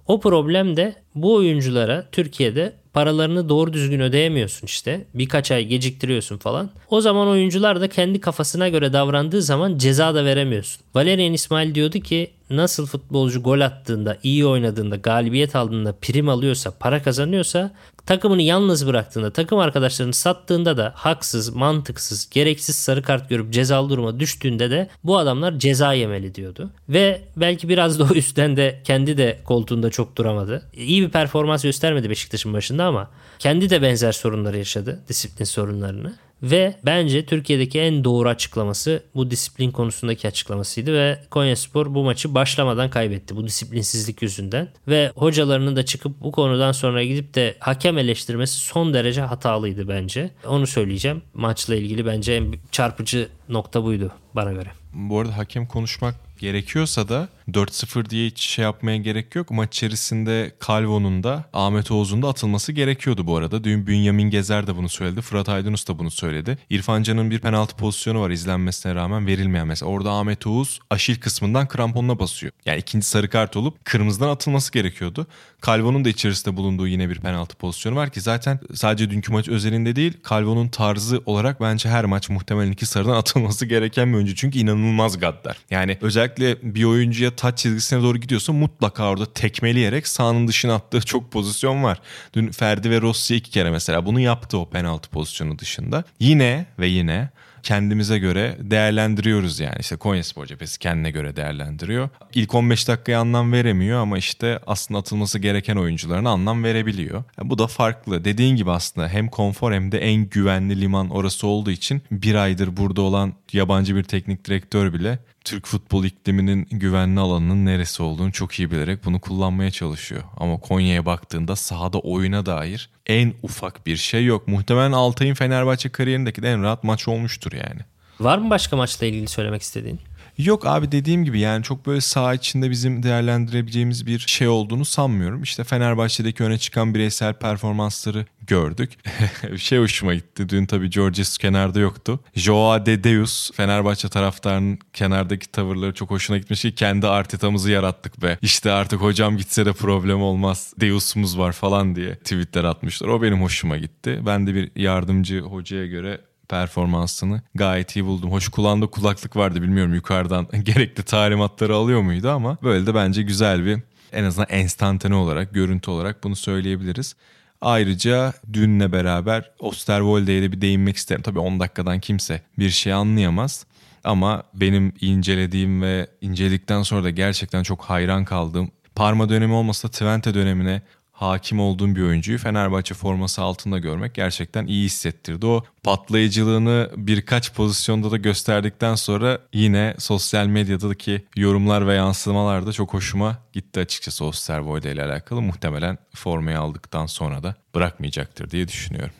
O 0.08 0.20
problem 0.20 0.78
de 0.78 0.96
bu 1.16 1.36
oyunculara 1.36 2.06
Türkiye'de 2.12 2.74
paralarını 2.94 3.50
doğru 3.50 3.74
düzgün 3.74 4.00
ödeyemiyorsun 4.00 4.68
işte. 4.68 5.06
Birkaç 5.14 5.52
ay 5.52 5.66
geciktiriyorsun 5.66 6.38
falan. 6.38 6.70
O 6.90 7.02
zaman 7.02 7.28
oyuncular 7.28 7.82
da 7.82 7.88
kendi 7.88 8.20
kafasına 8.20 8.70
göre 8.70 8.94
davrandığı 8.94 9.42
zaman 9.42 9.78
ceza 9.78 10.16
da 10.16 10.26
veremiyorsun. 10.26 10.82
Valerian 10.96 11.34
İsmail 11.34 11.76
diyordu 11.76 12.00
ki 12.00 12.32
nasıl 12.50 12.86
futbolcu 12.86 13.44
gol 13.44 13.62
attığında, 13.62 14.18
iyi 14.24 14.46
oynadığında, 14.46 14.96
galibiyet 14.96 15.56
aldığında 15.56 15.96
prim 16.02 16.30
alıyorsa, 16.30 16.72
para 16.80 17.04
kazanıyorsa 17.04 17.72
takımını 18.06 18.42
yalnız 18.42 18.88
bıraktığında, 18.88 19.34
takım 19.34 19.60
arkadaşlarını 19.60 20.14
sattığında 20.14 20.78
da 20.78 20.92
haksız, 20.96 21.50
mantıksız, 21.50 22.30
gereksiz 22.30 22.76
sarı 22.76 23.04
kart 23.04 23.30
görüp 23.30 23.54
cezalı 23.54 23.90
duruma 23.90 24.20
düştüğünde 24.20 24.72
de 24.72 24.90
bu 25.04 25.18
adamlar 25.18 25.60
ceza 25.60 25.94
yemeli 25.94 26.36
diyordu. 26.36 26.70
Ve 26.90 27.22
belki 27.38 27.70
biraz 27.70 28.00
da 28.00 28.04
o 28.12 28.16
yüzden 28.16 28.58
de 28.58 28.82
kendi 28.84 29.18
de 29.18 29.40
koltuğunda 29.46 29.90
çok 29.90 30.16
duramadı. 30.16 30.70
İyi 30.74 31.05
bir 31.06 31.12
performans 31.12 31.64
göstermedi 31.64 32.10
Beşiktaş'ın 32.10 32.54
başında 32.54 32.86
ama 32.86 33.10
kendi 33.40 33.70
de 33.70 33.82
benzer 33.82 34.12
sorunları 34.12 34.58
yaşadı, 34.58 35.00
disiplin 35.10 35.46
sorunlarını. 35.46 36.16
Ve 36.44 36.76
bence 36.86 37.26
Türkiye'deki 37.26 37.80
en 37.80 38.04
doğru 38.04 38.30
açıklaması 38.30 39.04
bu 39.16 39.32
disiplin 39.32 39.72
konusundaki 39.72 40.28
açıklamasıydı 40.28 40.94
ve 40.94 41.20
Konyaspor 41.30 41.94
bu 41.94 42.04
maçı 42.04 42.36
başlamadan 42.36 42.90
kaybetti 42.90 43.36
bu 43.36 43.48
disiplinsizlik 43.48 44.22
yüzünden. 44.22 44.70
Ve 44.88 45.12
hocalarının 45.16 45.76
da 45.76 45.86
çıkıp 45.86 46.22
bu 46.22 46.32
konudan 46.32 46.72
sonra 46.72 47.04
gidip 47.04 47.36
de 47.36 47.56
hakem 47.60 47.98
eleştirmesi 47.98 48.58
son 48.58 48.94
derece 48.94 49.22
hatalıydı 49.22 49.88
bence. 49.88 50.30
Onu 50.48 50.68
söyleyeceğim. 50.68 51.22
Maçla 51.34 51.76
ilgili 51.76 52.06
bence 52.06 52.34
en 52.34 52.56
çarpıcı 52.72 53.30
nokta 53.50 53.84
buydu 53.84 54.12
bana 54.34 54.52
göre. 54.52 54.70
Bu 54.94 55.20
arada 55.20 55.38
hakem 55.38 55.68
konuşmak 55.68 56.16
gerekiyorsa 56.40 57.10
da 57.10 57.30
4-0 57.52 58.10
diye 58.10 58.28
hiç 58.28 58.40
şey 58.40 58.64
yapmaya 58.64 58.98
gerek 58.98 59.36
yok. 59.36 59.52
Maç 59.52 59.76
içerisinde 59.76 60.56
Calvo'nun 60.68 61.24
da 61.24 61.46
Ahmet 61.54 61.92
Oğuz'un 61.92 62.22
da 62.22 62.28
atılması 62.28 62.72
gerekiyordu 62.72 63.28
bu 63.28 63.38
arada. 63.38 63.64
Dün 63.64 63.88
Bünyamin 63.88 64.30
Gezer 64.30 64.68
de 64.68 64.76
bunu 64.76 64.90
söyledi. 64.90 65.22
Fırat 65.22 65.50
Aydınus 65.50 65.88
da 65.88 66.00
bunu 66.00 66.12
söyledi. 66.12 66.58
İrfan 66.70 67.04
Can'ın 67.04 67.32
bir 67.32 67.40
penaltı 67.40 67.76
pozisyonu 67.76 68.22
var 68.22 68.30
izlenmesine 68.30 68.96
rağmen 68.96 69.28
verilmeyen 69.28 69.68
mesela. 69.68 69.92
Orada 69.92 70.12
Ahmet 70.12 70.48
Oğuz 70.48 70.80
aşil 70.90 71.20
kısmından 71.20 71.68
kramponuna 71.68 72.20
basıyor. 72.20 72.52
Yani 72.66 72.80
ikinci 72.80 73.06
sarı 73.06 73.30
kart 73.30 73.58
olup 73.58 73.86
kırmızıdan 73.86 74.30
atılması 74.30 74.72
gerekiyordu. 74.72 75.28
Calvo'nun 75.66 76.06
da 76.06 76.10
içerisinde 76.10 76.58
bulunduğu 76.58 76.88
yine 76.88 77.10
bir 77.10 77.20
penaltı 77.20 77.56
pozisyonu 77.56 77.96
var 77.96 78.10
ki 78.10 78.22
zaten 78.22 78.60
sadece 78.74 79.10
dünkü 79.10 79.32
maç 79.32 79.50
özelinde 79.50 79.96
değil 79.96 80.14
Calvo'nun 80.30 80.68
tarzı 80.68 81.22
olarak 81.26 81.62
bence 81.62 81.90
her 81.90 82.06
maç 82.06 82.30
muhtemelen 82.30 82.72
iki 82.72 82.86
sarıdan 82.86 83.16
atılması 83.18 83.66
gereken 83.66 84.10
bir 84.10 84.16
oyuncu. 84.16 84.36
Çünkü 84.36 84.60
inanılmaz 84.60 85.20
gaddar. 85.20 85.58
Yani 85.72 85.98
özellikle 86.02 86.76
bir 86.76 86.84
oyuncuya 86.84 87.35
taç 87.36 87.60
çizgisine 87.60 88.02
doğru 88.02 88.18
gidiyorsa 88.18 88.54
mutlaka 88.54 89.10
orada 89.10 89.34
tekmeleyerek 89.34 90.08
sahanın 90.08 90.48
dışına 90.48 90.76
attığı 90.76 91.02
çok 91.02 91.32
pozisyon 91.32 91.84
var. 91.84 92.02
Dün 92.34 92.52
Ferdi 92.52 92.90
ve 92.90 93.02
Rossi 93.02 93.36
iki 93.36 93.52
kere 93.52 93.72
mesela 93.72 94.06
bunu 94.06 94.20
yaptı 94.20 94.58
o 94.58 94.70
penaltı 94.70 95.10
pozisyonu 95.10 95.60
dışında. 95.60 96.04
Yine 96.20 96.66
ve 96.80 96.88
yine 96.88 97.30
kendimize 97.66 98.20
göre 98.20 98.58
değerlendiriyoruz 98.60 99.60
yani. 99.60 99.76
İşte 99.80 99.96
Konya 99.96 100.24
Spor 100.24 100.46
cephesi 100.46 100.80
kendine 100.80 101.12
göre 101.12 101.36
değerlendiriyor. 101.36 102.10
İlk 102.34 102.56
15 102.56 102.88
dakikaya 102.88 103.20
anlam 103.20 103.54
veremiyor 103.54 104.00
ama 104.00 104.18
işte 104.18 104.60
aslında 104.68 105.00
atılması 105.00 105.40
gereken 105.40 105.76
oyuncularına 105.76 106.30
anlam 106.30 106.64
verebiliyor. 106.64 107.24
Yani 107.38 107.50
bu 107.50 107.58
da 107.58 107.68
farklı. 107.68 108.26
Dediğin 108.26 108.56
gibi 108.56 108.72
aslında 108.72 109.08
hem 109.08 109.30
konfor 109.30 109.74
hem 109.74 109.92
de 109.92 110.00
en 110.00 110.30
güvenli 110.30 110.82
liman 110.82 111.10
orası 111.10 111.48
olduğu 111.48 111.72
için 111.72 112.02
bir 112.12 112.36
aydır 112.36 112.78
burada 112.78 113.02
olan 113.02 113.34
yabancı 113.54 113.96
bir 113.96 114.04
teknik 114.04 114.46
direktör 114.46 114.94
bile 114.94 115.20
Türk 115.46 115.68
futbol 115.68 116.04
ikliminin 116.04 116.68
güvenli 116.72 117.20
alanının 117.20 117.66
neresi 117.66 118.04
olduğunu 118.04 118.32
çok 118.32 118.60
iyi 118.60 118.72
bilerek 118.72 119.06
bunu 119.06 119.20
kullanmaya 119.20 119.72
çalışıyor. 119.72 120.24
Ama 120.38 120.60
Konya'ya 120.60 121.06
baktığında 121.06 121.56
sahada 121.56 122.00
oyuna 122.00 122.46
dair 122.46 122.90
en 123.06 123.34
ufak 123.44 123.86
bir 123.86 123.98
şey 123.98 124.26
yok. 124.26 124.48
Muhtemelen 124.48 124.92
Altay'ın 124.92 125.34
Fenerbahçe 125.34 125.90
kariyerindeki 125.90 126.44
de 126.44 126.52
en 126.52 126.64
rahat 126.64 126.84
maç 126.84 127.08
olmuştur 127.08 127.52
yani. 127.52 127.82
Var 128.20 128.38
mı 128.38 128.50
başka 128.50 128.76
maçla 128.76 129.06
ilgili 129.06 129.28
söylemek 129.28 129.62
istediğin? 129.62 130.00
Yok 130.38 130.68
abi 130.68 130.92
dediğim 130.92 131.26
gibi 131.26 131.40
yani 131.40 131.64
çok 131.64 131.86
böyle 131.86 132.02
saha 132.02 132.34
içinde 132.34 132.70
bizim 132.70 133.04
değerlendirebileceğimiz 133.04 134.06
bir 134.06 134.20
şey 134.20 134.48
olduğunu 134.48 134.86
sanmıyorum. 134.86 135.44
İşte 135.44 135.64
Fenerbahçe'deki 135.64 136.44
öne 136.44 136.58
çıkan 136.58 136.94
bireysel 136.94 137.34
performansları 137.34 138.26
gördük. 138.48 138.92
şey 139.58 139.80
hoşuma 139.80 140.14
gitti. 140.14 140.50
Dün 140.50 140.66
tabii 140.66 140.90
Georges 140.90 141.38
kenarda 141.38 141.80
yoktu. 141.80 142.20
Joao 142.36 142.86
de 142.86 143.04
Deus 143.04 143.52
Fenerbahçe 143.52 144.10
taraftarının 144.10 144.80
kenardaki 144.94 145.52
tavırları 145.52 145.94
çok 145.94 146.12
hoşuna 146.12 146.38
gitmiş 146.38 146.62
ki 146.62 146.76
kendi 146.76 147.08
Arteta'mızı 147.08 147.72
yarattık 147.72 148.22
be. 148.22 148.38
İşte 148.42 148.72
artık 148.72 149.02
hocam 149.02 149.38
gitse 149.38 149.66
de 149.66 149.74
problem 149.74 150.22
olmaz. 150.22 150.74
Deus'umuz 150.80 151.38
var 151.38 151.52
falan 151.52 151.96
diye 151.96 152.16
tweetler 152.16 152.64
atmışlar. 152.64 153.08
O 153.08 153.22
benim 153.22 153.42
hoşuma 153.42 153.78
gitti. 153.78 154.22
Ben 154.26 154.48
de 154.48 154.56
bir 154.56 154.72
yardımcı 154.76 155.42
hocaya 155.42 155.86
göre 155.86 156.22
performansını 156.46 157.42
gayet 157.56 157.96
iyi 157.96 158.06
buldum. 158.06 158.32
Hoş 158.32 158.50
kulağında 158.50 158.88
kulaklık 158.88 159.36
vardı 159.36 159.62
bilmiyorum 159.62 159.94
yukarıdan 159.94 160.48
gerekli 160.64 161.04
talimatları 161.04 161.76
alıyor 161.76 162.02
muydu 162.02 162.30
ama 162.30 162.58
böyle 162.64 162.88
de 162.88 162.96
bence 162.96 163.22
güzel 163.22 163.66
bir 163.66 163.80
en 164.14 164.24
azından 164.24 164.48
enstantane 164.50 165.16
olarak, 165.16 165.54
görüntü 165.54 165.92
olarak 165.92 166.24
bunu 166.24 166.36
söyleyebiliriz. 166.36 167.16
Ayrıca 167.62 168.34
dünle 168.54 168.92
beraber 168.92 169.52
Osterwolde'ye 169.60 170.42
de 170.42 170.52
bir 170.52 170.62
değinmek 170.62 170.98
isterim. 170.98 171.22
Tabii 171.22 171.40
10 171.40 171.60
dakikadan 171.60 172.00
kimse 172.00 172.42
bir 172.60 172.70
şey 172.70 172.94
anlayamaz. 172.94 173.66
Ama 174.04 174.44
benim 174.54 174.94
incelediğim 175.02 175.82
ve 175.82 176.08
inceledikten 176.22 176.84
sonra 176.84 177.04
da 177.04 177.10
gerçekten 177.10 177.64
çok 177.64 177.82
hayran 177.82 178.26
kaldığım 178.26 178.72
Parma 178.96 179.30
dönemi 179.30 179.54
olmasa 179.54 179.88
Twente 179.88 180.34
dönemine 180.34 180.82
hakim 181.16 181.60
olduğum 181.60 181.96
bir 181.96 182.02
oyuncuyu 182.02 182.38
Fenerbahçe 182.38 182.94
forması 182.94 183.42
altında 183.42 183.80
görmek 183.80 184.16
gerçekten 184.16 184.68
iyi 184.68 184.86
hissettirdi. 184.86 185.46
O 185.46 185.64
patlayıcılığını 185.84 186.90
birkaç 186.98 187.54
pozisyonda 187.54 188.12
da 188.12 188.18
gösterdikten 188.18 188.96
sonra 188.96 189.40
yine 189.54 189.96
sosyal 190.00 190.46
medyadaki 190.48 191.26
yorumlar 191.36 191.88
ve 191.88 191.94
yansımalar 191.94 192.68
da 192.68 192.74
çok 192.74 192.94
hoşuma 192.94 193.38
gitti 193.54 193.80
açıkçası 193.80 194.26
Osterwolde 194.26 194.92
ile 194.92 195.04
alakalı. 195.04 195.42
Muhtemelen 195.42 195.98
formayı 196.16 196.60
aldıktan 196.60 197.06
sonra 197.06 197.44
da 197.44 197.56
bırakmayacaktır 197.76 198.52
diye 198.52 198.68
düşünüyorum. 198.68 199.14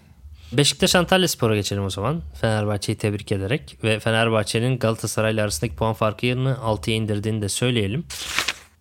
Beşiktaş 0.52 0.96
Antalya 0.96 1.28
Spor'a 1.28 1.56
geçelim 1.56 1.84
o 1.84 1.90
zaman. 1.90 2.22
Fenerbahçe'yi 2.42 2.98
tebrik 2.98 3.32
ederek 3.32 3.78
ve 3.84 4.00
Fenerbahçe'nin 4.00 4.80
Galatasaray 4.80 5.34
ile 5.34 5.42
arasındaki 5.42 5.76
puan 5.76 5.94
farkını 5.94 6.58
6'ya 6.64 6.96
indirdiğini 6.96 7.42
de 7.42 7.50
söyleyelim. 7.50 8.06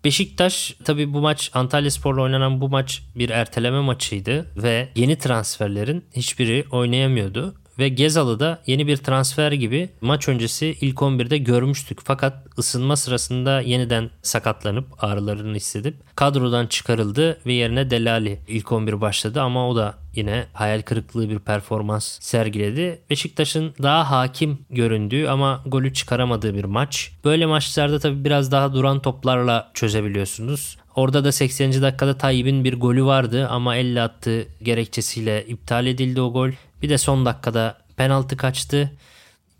Beşiktaş 0.05 0.75
tabii 0.85 1.13
bu 1.15 1.21
maç 1.21 1.51
Antalya 1.55 1.91
Spor'la 1.91 2.23
oynanan 2.23 2.61
bu 2.61 2.69
maç 2.69 3.03
bir 3.17 3.31
erteleme 3.31 3.81
maçıydı 3.81 4.47
ve 4.57 4.89
yeni 4.95 5.19
transferlerin 5.19 6.05
hiçbiri 6.17 6.65
oynayamıyordu. 6.71 7.55
Ve 7.79 7.89
Gezalı 7.89 8.41
da 8.41 8.63
yeni 8.67 8.87
bir 8.87 8.97
transfer 8.97 9.53
gibi 9.53 9.89
maç 10.01 10.29
öncesi 10.29 10.77
ilk 10.81 10.99
11'de 10.99 11.39
görmüştük. 11.39 11.99
Fakat 12.05 12.59
ısınma 12.59 12.97
sırasında 12.97 13.61
yeniden 13.61 14.11
sakatlanıp 14.23 15.05
ağrılarını 15.05 15.57
hissedip 15.57 15.95
kadrodan 16.17 16.67
çıkarıldı 16.67 17.39
ve 17.47 17.53
yerine 17.53 17.91
Delali 17.91 18.41
ilk 18.49 18.73
11 18.73 19.01
başladı 19.01 19.43
ama 19.43 19.69
o 19.69 19.77
da 19.77 19.95
yine 20.15 20.47
hayal 20.53 20.83
kırıklığı 20.83 21.31
bir 21.31 21.39
performans 21.39 22.19
sergiledi. 22.21 23.01
Beşiktaş'ın 23.11 23.75
daha 23.83 24.11
hakim 24.11 24.59
göründüğü 24.71 25.27
ama 25.27 25.63
golü 25.67 25.93
çıkaramadığı 25.93 26.55
bir 26.55 26.65
maç. 26.65 27.13
Böyle 27.25 27.47
maçlarda 27.47 27.99
tabii 27.99 28.25
biraz 28.25 28.53
daha 28.53 28.75
duran 28.75 29.01
toplarla 29.01 29.71
çözebiliyorsunuz. 29.75 30.77
Orada 30.95 31.25
da 31.25 31.33
80. 31.33 31.83
dakikada 31.83 32.19
Tayyip'in 32.19 32.65
bir 32.65 32.81
golü 32.81 33.05
vardı 33.05 33.49
ama 33.49 33.77
elle 33.77 34.03
attığı 34.03 34.47
gerekçesiyle 34.63 35.47
iptal 35.47 35.87
edildi 35.87 36.21
o 36.21 36.33
gol. 36.33 36.51
Bir 36.85 36.89
de 36.89 36.99
son 36.99 37.27
dakikada 37.27 37.79
penaltı 37.97 38.37
kaçtı. 38.37 38.93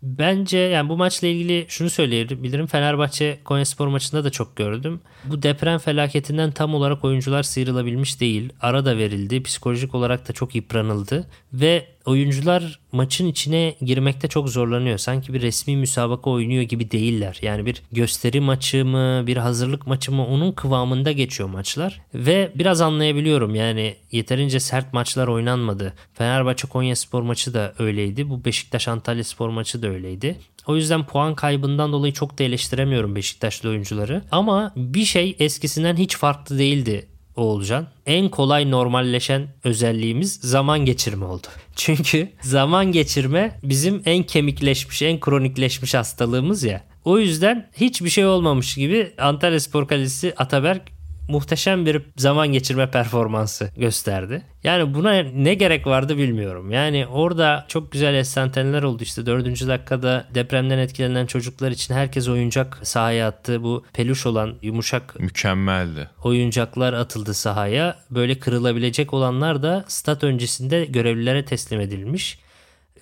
Bence 0.03 0.57
yani 0.57 0.89
bu 0.89 0.97
maçla 0.97 1.27
ilgili 1.27 1.65
şunu 1.69 1.89
söyleyebilirim. 1.89 2.67
Fenerbahçe 2.67 3.39
Konyaspor 3.45 3.87
maçında 3.87 4.23
da 4.23 4.29
çok 4.29 4.55
gördüm. 4.55 5.01
Bu 5.23 5.43
deprem 5.43 5.79
felaketinden 5.79 6.51
tam 6.51 6.75
olarak 6.75 7.05
oyuncular 7.05 7.43
sıyrılabilmiş 7.43 8.21
değil. 8.21 8.53
Ara 8.61 8.85
da 8.85 8.97
verildi. 8.97 9.43
Psikolojik 9.43 9.95
olarak 9.95 10.29
da 10.29 10.33
çok 10.33 10.55
yıpranıldı. 10.55 11.27
Ve 11.53 11.87
oyuncular 12.05 12.79
maçın 12.91 13.27
içine 13.27 13.75
girmekte 13.81 14.27
çok 14.27 14.49
zorlanıyor. 14.49 14.97
Sanki 14.97 15.33
bir 15.33 15.41
resmi 15.41 15.77
müsabaka 15.77 16.29
oynuyor 16.29 16.63
gibi 16.63 16.91
değiller. 16.91 17.39
Yani 17.41 17.65
bir 17.65 17.81
gösteri 17.91 18.41
maçı 18.41 18.85
mı, 18.85 19.27
bir 19.27 19.37
hazırlık 19.37 19.87
maçı 19.87 20.11
mı 20.11 20.27
onun 20.27 20.51
kıvamında 20.51 21.11
geçiyor 21.11 21.49
maçlar. 21.49 22.01
Ve 22.13 22.51
biraz 22.55 22.81
anlayabiliyorum 22.81 23.55
yani 23.55 23.95
yeterince 24.11 24.59
sert 24.59 24.93
maçlar 24.93 25.27
oynanmadı. 25.27 25.93
Fenerbahçe 26.13 26.67
Konya 26.67 26.95
Spor 26.95 27.21
maçı 27.21 27.53
da 27.53 27.73
öyleydi. 27.79 28.29
Bu 28.29 28.45
Beşiktaş 28.45 28.87
Antalya 28.87 29.23
Spor 29.23 29.49
maçı 29.49 29.81
da 29.81 29.87
öyleydi. 29.87 30.35
O 30.67 30.75
yüzden 30.75 31.05
puan 31.05 31.35
kaybından 31.35 31.91
dolayı 31.91 32.13
çok 32.13 32.39
da 32.39 32.43
eleştiremiyorum 32.43 33.15
Beşiktaşlı 33.15 33.69
oyuncuları. 33.69 34.21
Ama 34.31 34.73
bir 34.75 35.05
şey 35.05 35.35
eskisinden 35.39 35.95
hiç 35.95 36.17
farklı 36.17 36.59
değildi 36.59 37.07
Oğulcan. 37.35 37.87
En 38.05 38.29
kolay 38.29 38.71
normalleşen 38.71 39.47
özelliğimiz 39.63 40.33
zaman 40.33 40.85
geçirme 40.85 41.25
oldu. 41.25 41.47
Çünkü 41.75 42.29
zaman 42.41 42.91
geçirme 42.91 43.59
bizim 43.63 44.01
en 44.05 44.23
kemikleşmiş, 44.23 45.01
en 45.01 45.19
kronikleşmiş 45.19 45.93
hastalığımız 45.93 46.63
ya. 46.63 46.83
O 47.05 47.19
yüzden 47.19 47.69
hiçbir 47.77 48.09
şey 48.09 48.25
olmamış 48.25 48.75
gibi 48.75 49.11
Antalya 49.17 49.59
Spor 49.59 49.87
Kalesi 49.87 50.33
Ataberk 50.37 50.94
muhteşem 51.29 51.85
bir 51.85 52.01
zaman 52.17 52.47
geçirme 52.47 52.91
performansı 52.91 53.69
gösterdi. 53.77 54.41
Yani 54.63 54.93
buna 54.93 55.13
ne 55.23 55.53
gerek 55.53 55.87
vardı 55.87 56.17
bilmiyorum. 56.17 56.71
Yani 56.71 57.07
orada 57.07 57.65
çok 57.67 57.91
güzel 57.91 58.13
estanteneler 58.15 58.83
oldu 58.83 59.03
işte 59.03 59.25
4. 59.25 59.67
dakikada 59.67 60.25
depremden 60.35 60.77
etkilenen 60.77 61.25
çocuklar 61.25 61.71
için 61.71 61.93
herkes 61.93 62.27
oyuncak 62.27 62.79
sahaya 62.83 63.27
attı. 63.27 63.63
Bu 63.63 63.85
peluş 63.93 64.25
olan 64.25 64.55
yumuşak 64.61 65.19
Mükemmeldi. 65.19 66.09
oyuncaklar 66.23 66.93
atıldı 66.93 67.33
sahaya. 67.33 67.97
Böyle 68.11 68.39
kırılabilecek 68.39 69.13
olanlar 69.13 69.63
da 69.63 69.85
stat 69.87 70.23
öncesinde 70.23 70.85
görevlilere 70.85 71.45
teslim 71.45 71.79
edilmiş. 71.79 72.39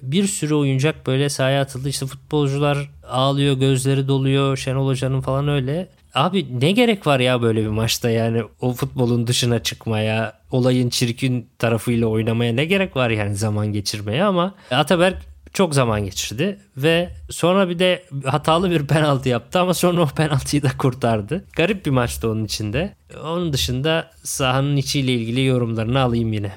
Bir 0.01 0.27
sürü 0.27 0.53
oyuncak 0.53 1.07
böyle 1.07 1.29
sahaya 1.29 1.62
atıldı. 1.62 1.89
İşte 1.89 2.05
futbolcular 2.05 2.89
ağlıyor, 3.07 3.55
gözleri 3.57 4.07
doluyor. 4.07 4.57
Şenol 4.57 4.88
Hoca'nın 4.88 5.21
falan 5.21 5.47
öyle. 5.47 5.89
Abi 6.13 6.62
ne 6.62 6.71
gerek 6.71 7.08
var 7.08 7.19
ya 7.19 7.41
böyle 7.41 7.62
bir 7.62 7.67
maçta 7.67 8.10
yani 8.10 8.43
o 8.62 8.73
futbolun 8.73 9.28
dışına 9.28 9.63
çıkmaya, 9.63 10.39
olayın 10.52 10.89
çirkin 10.89 11.49
tarafıyla 11.60 12.08
oynamaya 12.08 12.54
ne 12.54 12.65
gerek 12.65 12.95
var 12.95 13.10
yani 13.10 13.36
zaman 13.36 13.67
geçirmeye 13.67 14.23
ama 14.23 14.56
Ataberk 14.71 15.17
çok 15.54 15.76
zaman 15.76 16.06
geçirdi 16.06 16.60
ve 16.78 17.10
sonra 17.30 17.69
bir 17.69 17.80
de 17.80 18.06
hatalı 18.26 18.71
bir 18.71 18.88
penaltı 18.88 19.30
yaptı 19.30 19.60
ama 19.60 19.73
sonra 19.73 20.02
o 20.02 20.08
penaltıyı 20.08 20.63
da 20.63 20.78
kurtardı. 20.78 21.45
Garip 21.56 21.86
bir 21.86 21.91
maçtı 21.91 22.32
onun 22.32 22.45
içinde. 22.45 22.95
Onun 23.23 23.54
dışında 23.54 24.12
sahanın 24.23 24.78
içiyle 24.78 25.13
ilgili 25.13 25.45
yorumlarını 25.45 25.99
alayım 25.99 26.34
yine. 26.34 26.52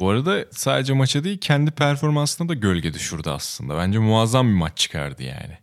Bu 0.00 0.10
arada 0.10 0.44
sadece 0.50 0.92
maça 0.92 1.24
değil 1.24 1.38
kendi 1.38 1.70
performansına 1.70 2.48
da 2.48 2.54
gölge 2.54 2.94
düşürdü 2.94 3.30
aslında. 3.30 3.78
Bence 3.78 3.98
muazzam 3.98 4.48
bir 4.48 4.54
maç 4.54 4.76
çıkardı 4.76 5.22
yani. 5.22 5.58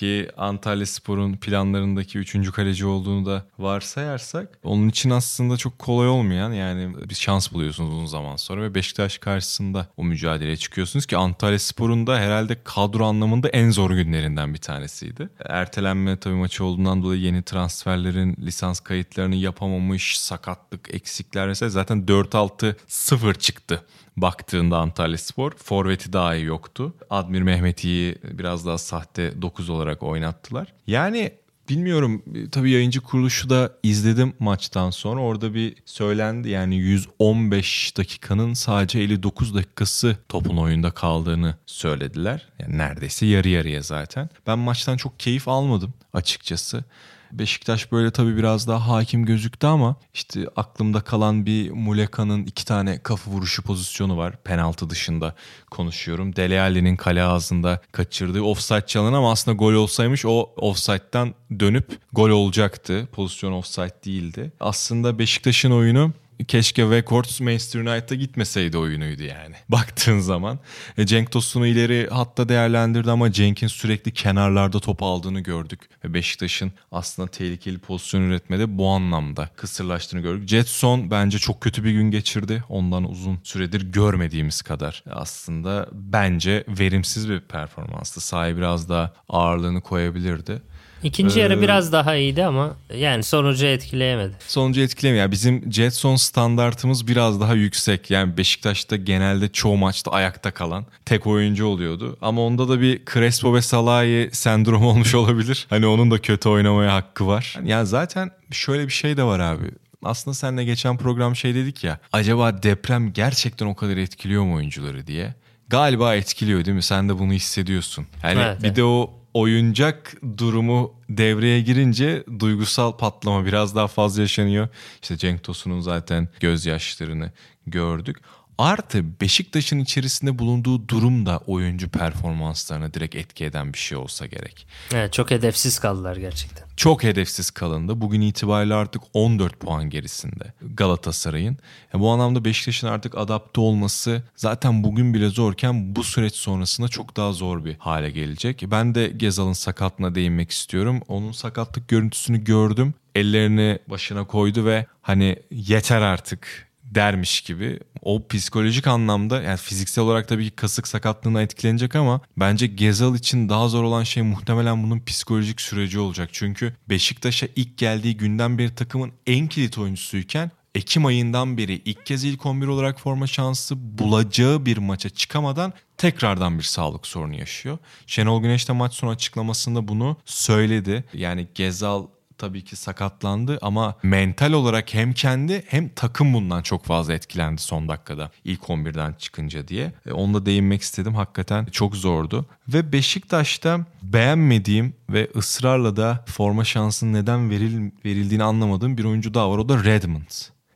Ki 0.00 0.28
Antalya 0.36 0.86
Spor'un 0.86 1.32
planlarındaki 1.32 2.18
üçüncü 2.18 2.52
kaleci 2.52 2.86
olduğunu 2.86 3.26
da 3.26 3.46
varsayarsak 3.58 4.58
onun 4.62 4.88
için 4.88 5.10
aslında 5.10 5.56
çok 5.56 5.78
kolay 5.78 6.08
olmayan 6.08 6.52
yani 6.52 7.08
bir 7.10 7.14
şans 7.14 7.52
buluyorsunuz 7.52 7.94
uzun 7.94 8.06
zaman 8.06 8.36
sonra 8.36 8.62
ve 8.62 8.74
Beşiktaş 8.74 9.18
karşısında 9.18 9.86
o 9.96 10.04
mücadeleye 10.04 10.56
çıkıyorsunuz 10.56 11.06
ki 11.06 11.16
Antalya 11.16 11.58
Spor'un 11.58 12.06
da 12.06 12.18
herhalde 12.18 12.56
kadro 12.64 13.06
anlamında 13.06 13.48
en 13.48 13.70
zor 13.70 13.90
günlerinden 13.90 14.54
bir 14.54 14.58
tanesiydi. 14.58 15.28
Ertelenme 15.44 16.16
tabii 16.16 16.34
maçı 16.34 16.64
olduğundan 16.64 17.02
dolayı 17.02 17.20
yeni 17.20 17.42
transferlerin 17.42 18.36
lisans 18.40 18.80
kayıtlarını 18.80 19.34
yapamamış, 19.34 20.18
sakatlık, 20.18 20.94
eksikler 20.94 21.48
vesaire 21.48 21.70
zaten 21.70 21.98
4-6-0 22.02 23.38
çıktı 23.38 23.84
baktığında 24.16 24.78
Antalya 24.78 25.18
Spor. 25.18 25.52
Forvet'i 25.52 26.12
dahi 26.12 26.42
yoktu. 26.42 26.94
Admir 27.10 27.42
Mehmeti'yi 27.42 28.16
biraz 28.22 28.66
daha 28.66 28.78
sahte 28.78 29.42
9 29.42 29.70
olarak 29.70 30.02
oynattılar. 30.02 30.72
Yani 30.86 31.32
bilmiyorum 31.68 32.22
tabii 32.52 32.70
yayıncı 32.70 33.00
kuruluşu 33.00 33.50
da 33.50 33.72
izledim 33.82 34.32
maçtan 34.38 34.90
sonra. 34.90 35.20
Orada 35.20 35.54
bir 35.54 35.74
söylendi 35.84 36.48
yani 36.48 36.76
115 36.76 37.96
dakikanın 37.96 38.54
sadece 38.54 38.98
59 38.98 39.54
dakikası 39.54 40.16
topun 40.28 40.56
oyunda 40.56 40.90
kaldığını 40.90 41.54
söylediler. 41.66 42.48
Yani 42.58 42.78
neredeyse 42.78 43.26
yarı 43.26 43.48
yarıya 43.48 43.82
zaten. 43.82 44.28
Ben 44.46 44.58
maçtan 44.58 44.96
çok 44.96 45.20
keyif 45.20 45.48
almadım 45.48 45.94
açıkçası. 46.12 46.84
Beşiktaş 47.32 47.92
böyle 47.92 48.10
tabii 48.10 48.36
biraz 48.36 48.68
daha 48.68 48.88
hakim 48.88 49.24
gözüktü 49.24 49.66
ama 49.66 49.96
işte 50.14 50.46
aklımda 50.56 51.00
kalan 51.00 51.46
bir 51.46 51.70
Muleka'nın 51.70 52.44
iki 52.44 52.64
tane 52.64 53.02
kafa 53.02 53.30
vuruşu 53.30 53.62
pozisyonu 53.62 54.16
var. 54.16 54.36
Penaltı 54.44 54.90
dışında 54.90 55.34
konuşuyorum. 55.70 56.36
Dele 56.36 56.60
Alli'nin 56.60 56.96
kale 56.96 57.22
ağzında 57.22 57.80
kaçırdığı 57.92 58.42
offside 58.42 58.86
çalın 58.86 59.12
ama 59.12 59.32
aslında 59.32 59.56
gol 59.56 59.72
olsaymış 59.72 60.24
o 60.26 60.50
offside'den 60.56 61.34
dönüp 61.60 61.98
gol 62.12 62.30
olacaktı. 62.30 63.08
Pozisyon 63.12 63.52
offside 63.52 64.04
değildi. 64.04 64.52
Aslında 64.60 65.18
Beşiktaş'ın 65.18 65.70
oyunu 65.70 66.12
keşke 66.48 66.82
Weghorst 66.82 67.40
Manchester 67.40 67.80
United'a 67.80 68.14
gitmeseydi 68.14 68.78
oyunuydu 68.78 69.22
yani. 69.22 69.54
Baktığın 69.68 70.18
zaman. 70.18 70.58
E, 70.98 71.06
Cenk 71.06 71.30
Tosun'u 71.30 71.66
ileri 71.66 72.08
hatta 72.10 72.48
değerlendirdi 72.48 73.10
ama 73.10 73.32
Cenk'in 73.32 73.66
sürekli 73.66 74.12
kenarlarda 74.12 74.80
top 74.80 75.02
aldığını 75.02 75.40
gördük. 75.40 75.80
Ve 76.04 76.14
Beşiktaş'ın 76.14 76.72
aslında 76.92 77.28
tehlikeli 77.28 77.78
pozisyon 77.78 78.22
üretmede 78.22 78.78
bu 78.78 78.88
anlamda 78.88 79.48
kısırlaştığını 79.56 80.20
gördük. 80.20 80.48
Jetson 80.48 81.10
bence 81.10 81.38
çok 81.38 81.60
kötü 81.60 81.84
bir 81.84 81.92
gün 81.92 82.10
geçirdi. 82.10 82.64
Ondan 82.68 83.10
uzun 83.10 83.38
süredir 83.44 83.92
görmediğimiz 83.92 84.62
kadar. 84.62 85.04
Aslında 85.10 85.88
bence 85.92 86.64
verimsiz 86.68 87.28
bir 87.28 87.40
performanstı. 87.40 88.20
Sahi 88.20 88.56
biraz 88.56 88.88
daha 88.88 89.12
ağırlığını 89.28 89.80
koyabilirdi. 89.80 90.62
İkinci 91.02 91.38
Ee, 91.38 91.42
yarı 91.42 91.62
biraz 91.62 91.92
daha 91.92 92.16
iyiydi 92.16 92.44
ama 92.44 92.76
yani 92.94 93.22
sonucu 93.22 93.66
etkileyemedi. 93.66 94.32
Sonucu 94.48 94.80
etkilemiyor. 94.80 95.22
Yani 95.22 95.32
bizim 95.32 95.72
Jetson 95.72 96.16
standartımız 96.16 97.06
biraz 97.06 97.40
daha 97.40 97.54
yüksek. 97.54 98.10
Yani 98.10 98.36
Beşiktaş'ta 98.36 98.96
genelde 98.96 99.48
çoğu 99.48 99.76
maçta 99.76 100.10
ayakta 100.10 100.50
kalan 100.50 100.86
tek 101.04 101.26
oyuncu 101.26 101.66
oluyordu. 101.66 102.16
Ama 102.20 102.42
onda 102.42 102.68
da 102.68 102.80
bir 102.80 103.00
Crespo 103.12 103.54
ve 103.54 103.62
Salahi 103.62 104.30
sendromu 104.32 104.88
olmuş 104.90 105.14
olabilir. 105.14 105.66
Hani 105.70 105.86
onun 105.86 106.10
da 106.10 106.18
kötü 106.18 106.48
oynamaya 106.48 106.94
hakkı 106.94 107.26
var. 107.26 107.56
Yani 107.64 107.86
zaten 107.86 108.30
şöyle 108.50 108.86
bir 108.86 108.92
şey 108.92 109.16
de 109.16 109.22
var 109.22 109.40
abi. 109.40 109.70
Aslında 110.02 110.34
seninle 110.34 110.64
geçen 110.64 110.96
program 110.96 111.36
şey 111.36 111.54
dedik 111.54 111.84
ya. 111.84 111.98
Acaba 112.12 112.62
deprem 112.62 113.12
gerçekten 113.12 113.66
o 113.66 113.74
kadar 113.74 113.96
etkiliyor 113.96 114.42
mu 114.44 114.54
oyuncuları 114.54 115.06
diye. 115.06 115.34
Galiba 115.68 116.14
etkiliyor 116.14 116.64
değil 116.64 116.74
mi? 116.74 116.82
Sen 116.82 117.08
de 117.08 117.18
bunu 117.18 117.32
hissediyorsun. 117.32 118.06
Yani 118.22 118.40
Evet, 118.40 118.62
bir 118.62 118.76
de 118.76 118.84
o 118.84 119.19
oyuncak 119.34 120.16
durumu 120.38 120.94
devreye 121.08 121.60
girince 121.60 122.24
duygusal 122.38 122.96
patlama 122.96 123.46
biraz 123.46 123.76
daha 123.76 123.86
fazla 123.86 124.22
yaşanıyor. 124.22 124.68
İşte 125.02 125.16
Cenk 125.16 125.42
Tosun'un 125.42 125.80
zaten 125.80 126.28
gözyaşlarını 126.40 127.32
gördük. 127.66 128.16
Artı 128.60 129.20
Beşiktaş'ın 129.20 129.78
içerisinde 129.78 130.38
bulunduğu 130.38 130.88
durum 130.88 131.26
da 131.26 131.38
oyuncu 131.46 131.88
performanslarına 131.88 132.94
direkt 132.94 133.14
etki 133.14 133.44
eden 133.44 133.72
bir 133.72 133.78
şey 133.78 133.98
olsa 133.98 134.26
gerek. 134.26 134.66
Evet, 134.92 135.12
çok 135.12 135.30
hedefsiz 135.30 135.78
kaldılar 135.78 136.16
gerçekten. 136.16 136.66
Çok 136.76 137.02
hedefsiz 137.02 137.50
kalındı. 137.50 138.00
Bugün 138.00 138.20
itibariyle 138.20 138.74
artık 138.74 139.02
14 139.14 139.60
puan 139.60 139.90
gerisinde 139.90 140.52
Galatasaray'ın. 140.62 141.58
Ya 141.94 142.00
bu 142.00 142.10
anlamda 142.10 142.44
Beşiktaş'ın 142.44 142.86
artık 142.86 143.18
adapte 143.18 143.60
olması 143.60 144.22
zaten 144.36 144.84
bugün 144.84 145.14
bile 145.14 145.28
zorken 145.28 145.96
bu 145.96 146.04
süreç 146.04 146.34
sonrasında 146.34 146.88
çok 146.88 147.16
daha 147.16 147.32
zor 147.32 147.64
bir 147.64 147.76
hale 147.78 148.10
gelecek. 148.10 148.64
Ben 148.70 148.94
de 148.94 149.08
Gezal'ın 149.08 149.52
sakatlığına 149.52 150.14
değinmek 150.14 150.50
istiyorum. 150.50 151.00
Onun 151.08 151.32
sakatlık 151.32 151.88
görüntüsünü 151.88 152.44
gördüm. 152.44 152.94
Ellerini 153.14 153.78
başına 153.86 154.24
koydu 154.26 154.64
ve 154.64 154.86
hani 155.02 155.36
yeter 155.50 156.00
artık 156.00 156.69
dermiş 156.90 157.40
gibi 157.40 157.80
o 158.02 158.28
psikolojik 158.28 158.86
anlamda 158.86 159.42
yani 159.42 159.56
fiziksel 159.56 160.04
olarak 160.04 160.28
tabii 160.28 160.44
ki 160.44 160.56
kasık 160.56 160.88
sakatlığına 160.88 161.42
etkilenecek 161.42 161.96
ama 161.96 162.20
bence 162.36 162.66
Gezal 162.66 163.14
için 163.14 163.48
daha 163.48 163.68
zor 163.68 163.82
olan 163.82 164.02
şey 164.02 164.22
muhtemelen 164.22 164.82
bunun 164.82 165.00
psikolojik 165.00 165.60
süreci 165.60 165.98
olacak. 165.98 166.28
Çünkü 166.32 166.76
Beşiktaş'a 166.88 167.46
ilk 167.56 167.78
geldiği 167.78 168.16
günden 168.16 168.58
beri 168.58 168.74
takımın 168.74 169.12
en 169.26 169.48
kilit 169.48 169.78
oyuncusuyken 169.78 170.50
Ekim 170.74 171.06
ayından 171.06 171.56
beri 171.56 171.72
ilk 171.84 172.06
kez 172.06 172.24
ilk 172.24 172.46
11 172.46 172.66
olarak 172.66 173.00
forma 173.00 173.26
şansı 173.26 173.98
bulacağı 173.98 174.66
bir 174.66 174.76
maça 174.76 175.10
çıkamadan 175.10 175.72
tekrardan 175.96 176.58
bir 176.58 176.62
sağlık 176.62 177.06
sorunu 177.06 177.36
yaşıyor. 177.36 177.78
Şenol 178.06 178.42
Güneş 178.42 178.68
de 178.68 178.72
maç 178.72 178.94
sonu 178.94 179.10
açıklamasında 179.10 179.88
bunu 179.88 180.16
söyledi. 180.24 181.04
Yani 181.12 181.48
Gezal 181.54 182.06
tabii 182.40 182.64
ki 182.64 182.76
sakatlandı 182.76 183.58
ama 183.62 183.94
mental 184.02 184.52
olarak 184.52 184.94
hem 184.94 185.12
kendi 185.12 185.64
hem 185.68 185.88
takım 185.88 186.34
bundan 186.34 186.62
çok 186.62 186.84
fazla 186.84 187.14
etkilendi 187.14 187.60
son 187.62 187.88
dakikada 187.88 188.30
ilk 188.44 188.60
11'den 188.62 189.12
çıkınca 189.12 189.68
diye. 189.68 189.92
E, 190.06 190.12
Onu 190.12 190.34
da 190.34 190.46
değinmek 190.46 190.82
istedim. 190.82 191.14
Hakikaten 191.14 191.64
çok 191.64 191.96
zordu. 191.96 192.46
Ve 192.68 192.92
Beşiktaş'ta 192.92 193.86
beğenmediğim 194.02 194.94
ve 195.10 195.28
ısrarla 195.36 195.96
da 195.96 196.24
forma 196.26 196.64
şansının 196.64 197.12
neden 197.12 197.50
veril, 197.50 197.90
verildiğini 198.04 198.44
anlamadığım 198.44 198.98
bir 198.98 199.04
oyuncu 199.04 199.34
daha 199.34 199.50
var. 199.50 199.58
O 199.58 199.68
da 199.68 199.84
Redmond. 199.84 200.30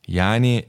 Yani 0.07 0.65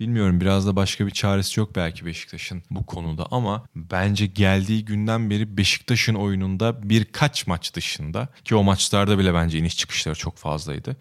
Bilmiyorum 0.00 0.40
biraz 0.40 0.66
da 0.66 0.76
başka 0.76 1.06
bir 1.06 1.10
çaresi 1.10 1.60
yok 1.60 1.76
belki 1.76 2.06
Beşiktaş'ın 2.06 2.62
bu 2.70 2.86
konuda 2.86 3.26
ama 3.30 3.64
bence 3.76 4.26
geldiği 4.26 4.84
günden 4.84 5.30
beri 5.30 5.56
Beşiktaş'ın 5.56 6.14
oyununda 6.14 6.88
birkaç 6.90 7.46
maç 7.46 7.74
dışında 7.74 8.28
ki 8.44 8.54
o 8.54 8.62
maçlarda 8.62 9.18
bile 9.18 9.34
bence 9.34 9.58
iniş 9.58 9.76
çıkışları 9.76 10.14
çok 10.14 10.36
fazlaydı. 10.36 10.96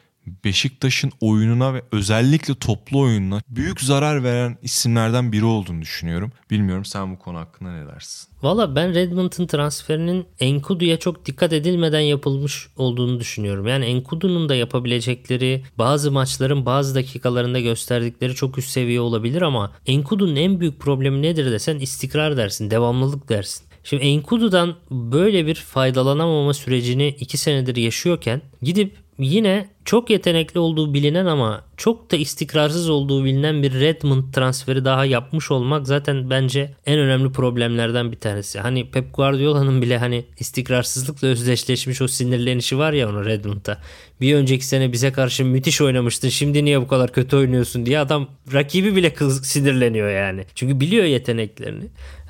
Beşiktaş'ın 0.46 1.12
oyununa 1.22 1.74
ve 1.74 1.84
özellikle 1.92 2.56
toplu 2.56 3.00
oyununa 3.00 3.42
büyük 3.50 3.82
zarar 3.82 4.24
veren 4.24 4.58
isimlerden 4.62 5.32
biri 5.32 5.46
olduğunu 5.46 5.82
düşünüyorum. 5.82 6.32
Bilmiyorum 6.52 6.86
sen 6.86 7.14
bu 7.14 7.20
konu 7.20 7.38
hakkında 7.38 7.72
ne 7.72 7.88
dersin? 7.88 8.30
Valla 8.42 8.76
ben 8.76 8.96
Redmond'un 8.96 9.48
transferinin 9.48 10.26
Enkudu'ya 10.40 11.00
çok 11.00 11.26
dikkat 11.26 11.54
edilmeden 11.54 12.00
yapılmış 12.00 12.68
olduğunu 12.78 13.20
düşünüyorum. 13.20 13.68
Yani 13.68 13.86
Enkudu'nun 13.86 14.50
da 14.50 14.56
yapabilecekleri 14.56 15.64
bazı 15.78 16.12
maçların 16.12 16.66
bazı 16.66 16.96
dakikalarında 16.96 17.60
gösterdikleri 17.60 18.36
çok 18.36 18.58
üst 18.58 18.70
seviye 18.70 19.02
olabilir 19.02 19.42
ama 19.42 19.72
Enkudu'nun 19.86 20.36
en 20.36 20.60
büyük 20.60 20.80
problemi 20.80 21.22
nedir 21.22 21.52
desen 21.52 21.80
istikrar 21.80 22.38
dersin, 22.38 22.72
devamlılık 22.72 23.30
dersin. 23.30 23.70
Şimdi 23.84 24.04
Enkudu'dan 24.04 24.76
böyle 24.92 25.46
bir 25.48 25.56
faydalanamama 25.56 26.54
sürecini 26.54 27.08
2 27.08 27.38
senedir 27.38 27.76
yaşıyorken 27.76 28.42
gidip 28.62 28.96
yine 29.20 29.70
çok 29.86 30.10
yetenekli 30.10 30.60
olduğu 30.60 30.94
bilinen 30.94 31.26
ama 31.26 31.66
çok 31.78 32.12
da 32.12 32.16
istikrarsız 32.16 32.90
olduğu 32.90 33.26
bilinen 33.26 33.64
bir 33.64 33.74
Redmond 33.74 34.34
transferi 34.34 34.86
daha 34.86 35.06
yapmış 35.06 35.52
olmak 35.52 35.88
zaten 35.88 36.30
bence 36.30 36.74
en 36.86 37.00
önemli 37.00 37.32
problemlerden 37.32 38.12
bir 38.12 38.18
tanesi. 38.18 38.60
Hani 38.60 38.92
Pep 38.92 39.16
Guardiola'nın 39.16 39.82
bile 39.82 39.98
hani 39.98 40.26
istikrarsızlıkla 40.40 41.28
özdeşleşmiş 41.28 42.02
o 42.02 42.08
sinirlenişi 42.08 42.78
var 42.78 42.94
ya 42.94 43.10
onun 43.10 43.26
Redmond'da. 43.26 43.78
Bir 44.22 44.36
önceki 44.36 44.66
sene 44.66 44.92
bize 44.92 45.12
karşı 45.12 45.46
müthiş 45.46 45.82
oynamıştın 45.82 46.30
şimdi 46.30 46.66
niye 46.66 46.82
bu 46.82 46.88
kadar 46.88 47.12
kötü 47.12 47.36
oynuyorsun 47.36 47.86
diye 47.86 48.00
adam 48.00 48.28
rakibi 48.54 48.96
bile 48.96 49.14
kız 49.14 49.46
sinirleniyor 49.46 50.10
yani. 50.10 50.46
Çünkü 50.56 50.80
biliyor 50.80 51.06
yeteneklerini. 51.06 51.86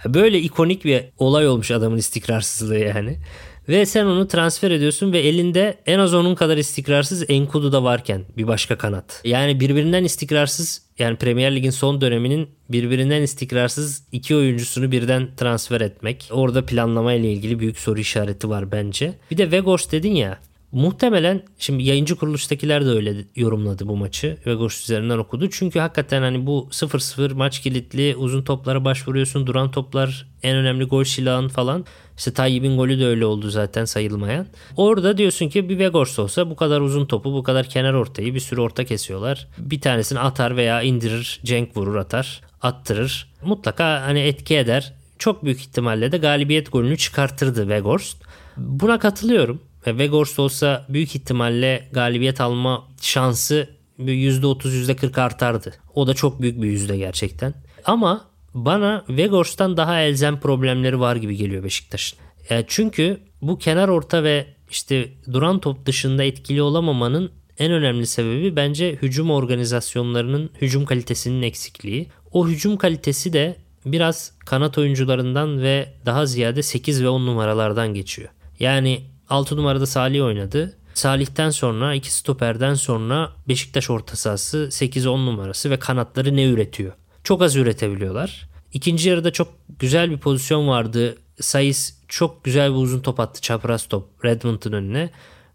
Böyle 0.06 0.40
ikonik 0.40 0.86
bir 0.86 1.04
olay 1.18 1.48
olmuş 1.48 1.72
adamın 1.72 1.98
istikrarsızlığı 1.98 2.78
yani. 2.78 3.20
Ve 3.70 3.86
sen 3.86 4.06
onu 4.06 4.28
transfer 4.28 4.72
ediyorsun 4.72 5.14
ve 5.14 5.20
elinde 5.20 5.78
en 5.86 6.00
az 6.00 6.14
onun 6.14 6.36
kadar 6.36 6.58
istikrarsız 6.58 7.30
Enkudu 7.30 7.72
da 7.72 7.84
varken 7.84 8.22
bir 8.38 8.48
başka 8.48 8.78
kanat. 8.78 9.22
Yani 9.24 9.60
birbirinden 9.60 10.04
istikrarsız 10.04 10.82
yani 11.00 11.18
Premier 11.18 11.56
Lig'in 11.56 11.70
son 11.70 12.02
döneminin 12.02 12.50
birbirinden 12.70 13.22
istikrarsız 13.22 14.04
iki 14.12 14.36
oyuncusunu 14.36 14.92
birden 14.92 15.28
transfer 15.38 15.82
etmek. 15.82 16.30
Orada 16.32 16.66
planlama 16.66 17.14
ile 17.14 17.32
ilgili 17.32 17.60
büyük 17.60 17.80
soru 17.80 18.00
işareti 18.00 18.50
var 18.50 18.72
bence. 18.72 19.14
Bir 19.32 19.38
de 19.38 19.52
Vegors 19.52 19.92
dedin 19.92 20.16
ya 20.16 20.40
Muhtemelen 20.72 21.44
şimdi 21.58 21.84
yayıncı 21.84 22.16
kuruluştakiler 22.16 22.86
de 22.86 22.90
öyle 22.90 23.16
yorumladı 23.36 23.88
bu 23.88 23.98
maçı. 23.98 24.38
Vegors 24.48 24.84
üzerinden 24.84 25.18
okudu. 25.18 25.50
Çünkü 25.50 25.80
hakikaten 25.80 26.22
hani 26.22 26.46
bu 26.46 26.68
0-0 26.72 27.34
maç 27.34 27.60
kilitli 27.60 28.16
uzun 28.16 28.44
toplara 28.44 28.86
başvuruyorsun. 28.86 29.48
Duran 29.48 29.72
toplar 29.72 30.28
en 30.44 30.56
önemli 30.56 30.86
gol 30.86 31.04
silahın 31.04 31.48
falan. 31.48 31.86
İşte 32.18 32.34
Tayyip'in 32.34 32.78
golü 32.78 33.00
de 33.00 33.06
öyle 33.06 33.26
oldu 33.26 33.50
zaten 33.50 33.86
sayılmayan. 33.86 34.48
Orada 34.78 35.18
diyorsun 35.18 35.50
ki 35.50 35.70
bir 35.70 35.80
Vegors 35.80 36.20
olsa 36.20 36.50
bu 36.50 36.56
kadar 36.56 36.82
uzun 36.82 37.06
topu 37.06 37.34
bu 37.34 37.44
kadar 37.44 37.66
kenar 37.66 37.94
ortayı 37.94 38.36
bir 38.36 38.40
sürü 38.40 38.62
orta 38.62 38.86
kesiyorlar. 38.86 39.48
Bir 39.58 39.82
tanesini 39.82 40.20
atar 40.20 40.58
veya 40.58 40.82
indirir 40.82 41.40
Cenk 41.44 41.78
vurur 41.78 41.96
atar 41.96 42.42
attırır. 42.62 43.34
Mutlaka 43.44 44.02
hani 44.02 44.20
etki 44.20 44.58
eder. 44.58 44.94
Çok 45.20 45.46
büyük 45.46 45.60
ihtimalle 45.60 46.12
de 46.12 46.18
galibiyet 46.18 46.72
golünü 46.72 46.98
çıkartırdı 46.98 47.70
Vegors. 47.70 48.16
Buna 48.58 49.00
katılıyorum. 49.00 49.62
Vegors 49.88 50.40
olsa 50.40 50.86
büyük 50.90 51.16
ihtimalle 51.16 51.90
galibiyet 51.92 52.42
alma 52.42 52.88
şansı 53.02 53.70
%30 54.00 54.70
%40 54.70 55.22
artardı. 55.22 55.74
O 55.96 56.08
da 56.08 56.14
çok 56.14 56.42
büyük 56.42 56.62
bir 56.62 56.68
yüzde 56.68 56.98
gerçekten. 56.98 57.54
Ama 57.86 58.26
bana 58.54 59.06
Vegors'tan 59.10 59.78
daha 59.78 60.02
elzem 60.02 60.40
problemleri 60.40 61.00
var 61.00 61.16
gibi 61.16 61.36
geliyor 61.36 61.64
Beşiktaş'ın. 61.64 62.20
Yani 62.50 62.66
çünkü 62.68 63.20
bu 63.42 63.58
kenar 63.58 63.88
orta 63.88 64.24
ve 64.24 64.46
işte 64.72 65.10
duran 65.34 65.60
top 65.60 65.86
dışında 65.86 66.24
etkili 66.24 66.62
olamamanın 66.62 67.32
en 67.60 67.72
önemli 67.72 68.08
sebebi 68.08 68.56
bence 68.56 68.96
hücum 69.02 69.32
organizasyonlarının 69.32 70.50
hücum 70.62 70.86
kalitesinin 70.86 71.42
eksikliği. 71.42 72.08
O 72.32 72.48
hücum 72.48 72.78
kalitesi 72.78 73.34
de 73.34 73.56
biraz 73.86 74.32
kanat 74.46 74.78
oyuncularından 74.78 75.62
ve 75.62 75.94
daha 76.06 76.26
ziyade 76.26 76.64
8 76.64 77.04
ve 77.04 77.10
10 77.10 77.26
numaralardan 77.26 77.94
geçiyor. 77.94 78.30
Yani 78.60 79.02
6 79.30 79.58
numarada 79.58 79.86
Salih 79.86 80.24
oynadı. 80.24 80.78
Salih'ten 80.94 81.50
sonra 81.50 81.94
iki 81.96 82.14
stoperden 82.14 82.74
sonra 82.74 83.32
Beşiktaş 83.48 83.90
orta 83.90 84.16
sahası 84.16 84.58
8-10 84.58 85.26
numarası 85.26 85.70
ve 85.70 85.80
kanatları 85.80 86.36
ne 86.36 86.46
üretiyor? 86.46 86.94
Çok 87.24 87.42
az 87.42 87.56
üretebiliyorlar. 87.56 88.50
İkinci 88.74 89.10
yarıda 89.10 89.32
çok 89.32 89.48
güzel 89.80 90.12
bir 90.12 90.18
pozisyon 90.18 90.68
vardı. 90.68 91.18
Sayıs 91.42 91.94
çok 92.08 92.44
güzel 92.44 92.70
bir 92.70 92.76
uzun 92.76 93.00
top 93.00 93.20
attı 93.20 93.42
çapraz 93.42 93.88
top 93.88 94.26
Redmond'un 94.26 94.72
önüne. 94.72 95.10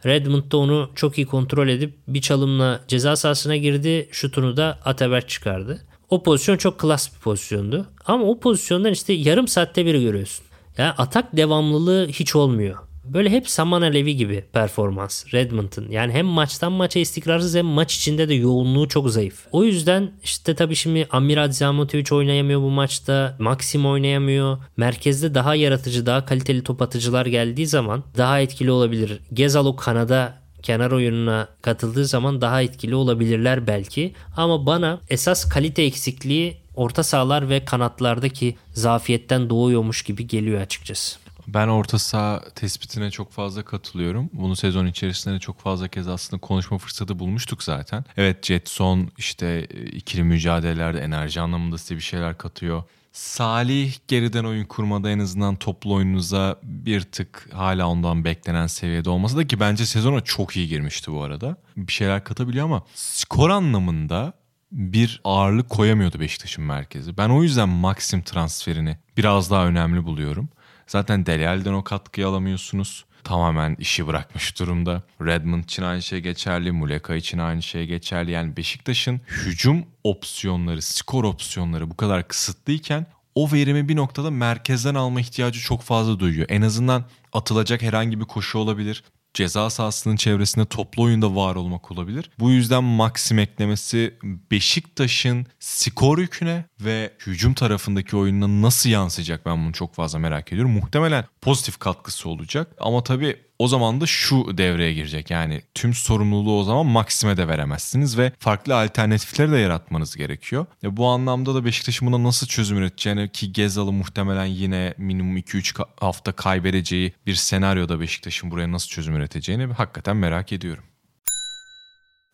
Redmond 0.06 0.52
da 0.52 0.56
onu 0.56 0.90
çok 0.94 1.18
iyi 1.18 1.26
kontrol 1.26 1.68
edip 1.68 1.94
bir 2.08 2.20
çalımla 2.20 2.80
ceza 2.88 3.16
sahasına 3.16 3.56
girdi. 3.56 4.08
Şutunu 4.12 4.56
da 4.56 4.78
Ataberk 4.84 5.28
çıkardı. 5.28 5.84
O 6.10 6.22
pozisyon 6.22 6.56
çok 6.56 6.78
klas 6.78 7.14
bir 7.14 7.20
pozisyondu. 7.20 7.86
Ama 8.06 8.24
o 8.24 8.40
pozisyondan 8.40 8.92
işte 8.92 9.12
yarım 9.12 9.48
saatte 9.48 9.86
bir 9.86 10.00
görüyorsun. 10.00 10.44
Yani 10.78 10.90
atak 10.90 11.36
devamlılığı 11.36 12.08
hiç 12.08 12.36
olmuyor. 12.36 12.76
Böyle 13.04 13.30
hep 13.30 13.48
saman 13.50 13.82
alevi 13.82 14.16
gibi 14.16 14.44
performans 14.52 15.34
Redmond'ın. 15.34 15.90
Yani 15.90 16.12
hem 16.12 16.26
maçtan 16.26 16.72
maça 16.72 17.00
istikrarsız 17.00 17.54
hem 17.54 17.66
maç 17.66 17.94
içinde 17.96 18.28
de 18.28 18.34
yoğunluğu 18.34 18.88
çok 18.88 19.10
zayıf. 19.10 19.46
O 19.52 19.64
yüzden 19.64 20.12
işte 20.22 20.54
tabii 20.54 20.76
şimdi 20.76 21.06
Amir 21.10 21.36
Adzamatovic 21.36 22.06
oynayamıyor 22.12 22.60
bu 22.60 22.70
maçta. 22.70 23.36
Maxim 23.38 23.86
oynayamıyor. 23.86 24.58
Merkezde 24.76 25.34
daha 25.34 25.54
yaratıcı, 25.54 26.06
daha 26.06 26.24
kaliteli 26.24 26.62
top 26.64 26.82
atıcılar 26.82 27.26
geldiği 27.26 27.66
zaman 27.66 28.04
daha 28.16 28.40
etkili 28.40 28.70
olabilir. 28.70 29.18
Gezal 29.32 29.66
o 29.66 29.76
kanada 29.76 30.44
kenar 30.62 30.90
oyununa 30.90 31.48
katıldığı 31.62 32.06
zaman 32.06 32.40
daha 32.40 32.62
etkili 32.62 32.94
olabilirler 32.94 33.66
belki. 33.66 34.12
Ama 34.36 34.66
bana 34.66 35.00
esas 35.10 35.48
kalite 35.48 35.82
eksikliği 35.82 36.56
orta 36.76 37.02
sahalar 37.02 37.48
ve 37.48 37.64
kanatlardaki 37.64 38.56
zafiyetten 38.72 39.50
doğuyormuş 39.50 40.02
gibi 40.02 40.26
geliyor 40.26 40.60
açıkçası. 40.60 41.23
Ben 41.46 41.68
orta 41.68 41.98
saha 41.98 42.40
tespitine 42.54 43.10
çok 43.10 43.32
fazla 43.32 43.64
katılıyorum. 43.64 44.30
Bunu 44.32 44.56
sezon 44.56 44.86
içerisinde 44.86 45.34
de 45.34 45.38
çok 45.38 45.60
fazla 45.60 45.88
kez 45.88 46.08
aslında 46.08 46.40
konuşma 46.40 46.78
fırsatı 46.78 47.18
bulmuştuk 47.18 47.62
zaten. 47.62 48.04
Evet 48.16 48.46
Jetson 48.46 49.10
işte 49.18 49.66
e, 49.70 49.82
ikili 49.82 50.22
mücadelelerde 50.22 51.00
enerji 51.00 51.40
anlamında 51.40 51.78
size 51.78 51.96
bir 51.96 52.00
şeyler 52.00 52.38
katıyor. 52.38 52.82
Salih 53.12 53.94
geriden 54.08 54.44
oyun 54.44 54.64
kurmada 54.64 55.10
en 55.10 55.18
azından 55.18 55.56
toplu 55.56 55.94
oyununuza 55.94 56.58
bir 56.62 57.00
tık 57.00 57.48
hala 57.52 57.88
ondan 57.88 58.24
beklenen 58.24 58.66
seviyede 58.66 59.10
olmasa 59.10 59.36
da 59.36 59.46
ki 59.46 59.60
bence 59.60 59.86
sezona 59.86 60.20
çok 60.20 60.56
iyi 60.56 60.68
girmişti 60.68 61.12
bu 61.12 61.22
arada. 61.22 61.56
Bir 61.76 61.92
şeyler 61.92 62.24
katabiliyor 62.24 62.64
ama 62.64 62.82
skor 62.94 63.50
anlamında 63.50 64.32
bir 64.72 65.20
ağırlık 65.24 65.68
koyamıyordu 65.68 66.20
Beşiktaş'ın 66.20 66.64
merkezi. 66.64 67.16
Ben 67.16 67.28
o 67.28 67.42
yüzden 67.42 67.68
Maxim 67.68 68.22
transferini 68.22 68.98
biraz 69.16 69.50
daha 69.50 69.66
önemli 69.66 70.04
buluyorum. 70.04 70.48
Zaten 70.86 71.26
Delial'den 71.26 71.72
o 71.72 71.84
katkıyı 71.84 72.26
alamıyorsunuz. 72.26 73.04
Tamamen 73.24 73.76
işi 73.78 74.06
bırakmış 74.06 74.58
durumda. 74.58 75.02
Redmond 75.20 75.64
için 75.64 75.82
aynı 75.82 76.02
şey 76.02 76.20
geçerli. 76.20 76.72
Muleka 76.72 77.14
için 77.14 77.38
aynı 77.38 77.62
şey 77.62 77.86
geçerli. 77.86 78.30
Yani 78.30 78.56
Beşiktaş'ın 78.56 79.20
hücum 79.28 79.84
opsiyonları, 80.04 80.82
skor 80.82 81.24
opsiyonları 81.24 81.90
bu 81.90 81.96
kadar 81.96 82.28
kısıtlıyken 82.28 83.06
o 83.34 83.52
verimi 83.52 83.88
bir 83.88 83.96
noktada 83.96 84.30
merkezden 84.30 84.94
alma 84.94 85.20
ihtiyacı 85.20 85.60
çok 85.60 85.82
fazla 85.82 86.20
duyuyor. 86.20 86.46
En 86.48 86.62
azından 86.62 87.04
atılacak 87.32 87.82
herhangi 87.82 88.20
bir 88.20 88.24
koşu 88.24 88.58
olabilir 88.58 89.02
ceza 89.34 89.70
sahasının 89.70 90.16
çevresinde 90.16 90.66
toplu 90.66 91.02
oyunda 91.02 91.36
var 91.36 91.56
olmak 91.56 91.90
olabilir. 91.90 92.30
Bu 92.38 92.50
yüzden 92.50 92.84
Maxim 92.84 93.38
eklemesi 93.38 94.14
Beşiktaş'ın 94.50 95.46
skor 95.60 96.18
yüküne 96.18 96.64
ve 96.84 97.10
hücum 97.26 97.54
tarafındaki 97.54 98.16
oyununa 98.16 98.66
nasıl 98.66 98.90
yansıyacak 98.90 99.46
ben 99.46 99.64
bunu 99.64 99.72
çok 99.72 99.94
fazla 99.94 100.18
merak 100.18 100.52
ediyorum. 100.52 100.72
Muhtemelen 100.72 101.24
pozitif 101.40 101.78
katkısı 101.78 102.28
olacak 102.28 102.68
ama 102.80 103.04
tabii 103.04 103.36
o 103.58 103.68
zaman 103.68 104.00
da 104.00 104.06
şu 104.06 104.58
devreye 104.58 104.94
girecek. 104.94 105.30
Yani 105.30 105.62
tüm 105.74 105.94
sorumluluğu 105.94 106.60
o 106.60 106.64
zaman 106.64 106.86
Maksim'e 106.86 107.36
de 107.36 107.48
veremezsiniz 107.48 108.18
ve 108.18 108.32
farklı 108.38 108.76
alternatifleri 108.76 109.52
de 109.52 109.58
yaratmanız 109.58 110.16
gerekiyor. 110.16 110.66
E 110.82 110.96
bu 110.96 111.06
anlamda 111.06 111.54
da 111.54 111.64
Beşiktaş'ın 111.64 112.08
buna 112.08 112.22
nasıl 112.22 112.46
çözüm 112.46 112.78
üreteceğini 112.78 113.28
ki 113.28 113.52
Gezal'ı 113.52 113.92
muhtemelen 113.92 114.44
yine 114.44 114.94
minimum 114.98 115.36
2-3 115.36 115.84
hafta 116.00 116.32
kaybedeceği 116.32 117.12
bir 117.26 117.34
senaryoda 117.34 118.00
Beşiktaş'ın 118.00 118.50
buraya 118.50 118.72
nasıl 118.72 118.88
çözüm 118.88 119.16
üreteceğini 119.16 119.64
hakikaten 119.64 120.16
merak 120.16 120.52
ediyorum. 120.52 120.84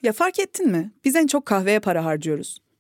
Ya 0.03 0.13
fark 0.13 0.39
ettin 0.39 0.71
mi? 0.71 0.93
Biz 1.05 1.17
en 1.17 1.27
çok 1.27 1.47
kahveye 1.47 1.81
para 1.81 2.05
harcıyoruz. 2.05 2.59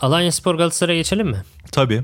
Alanya 0.00 0.32
Spor 0.32 0.54
Galatasaray'a 0.54 0.98
geçelim 0.98 1.26
mi? 1.26 1.42
Tabii. 1.72 2.02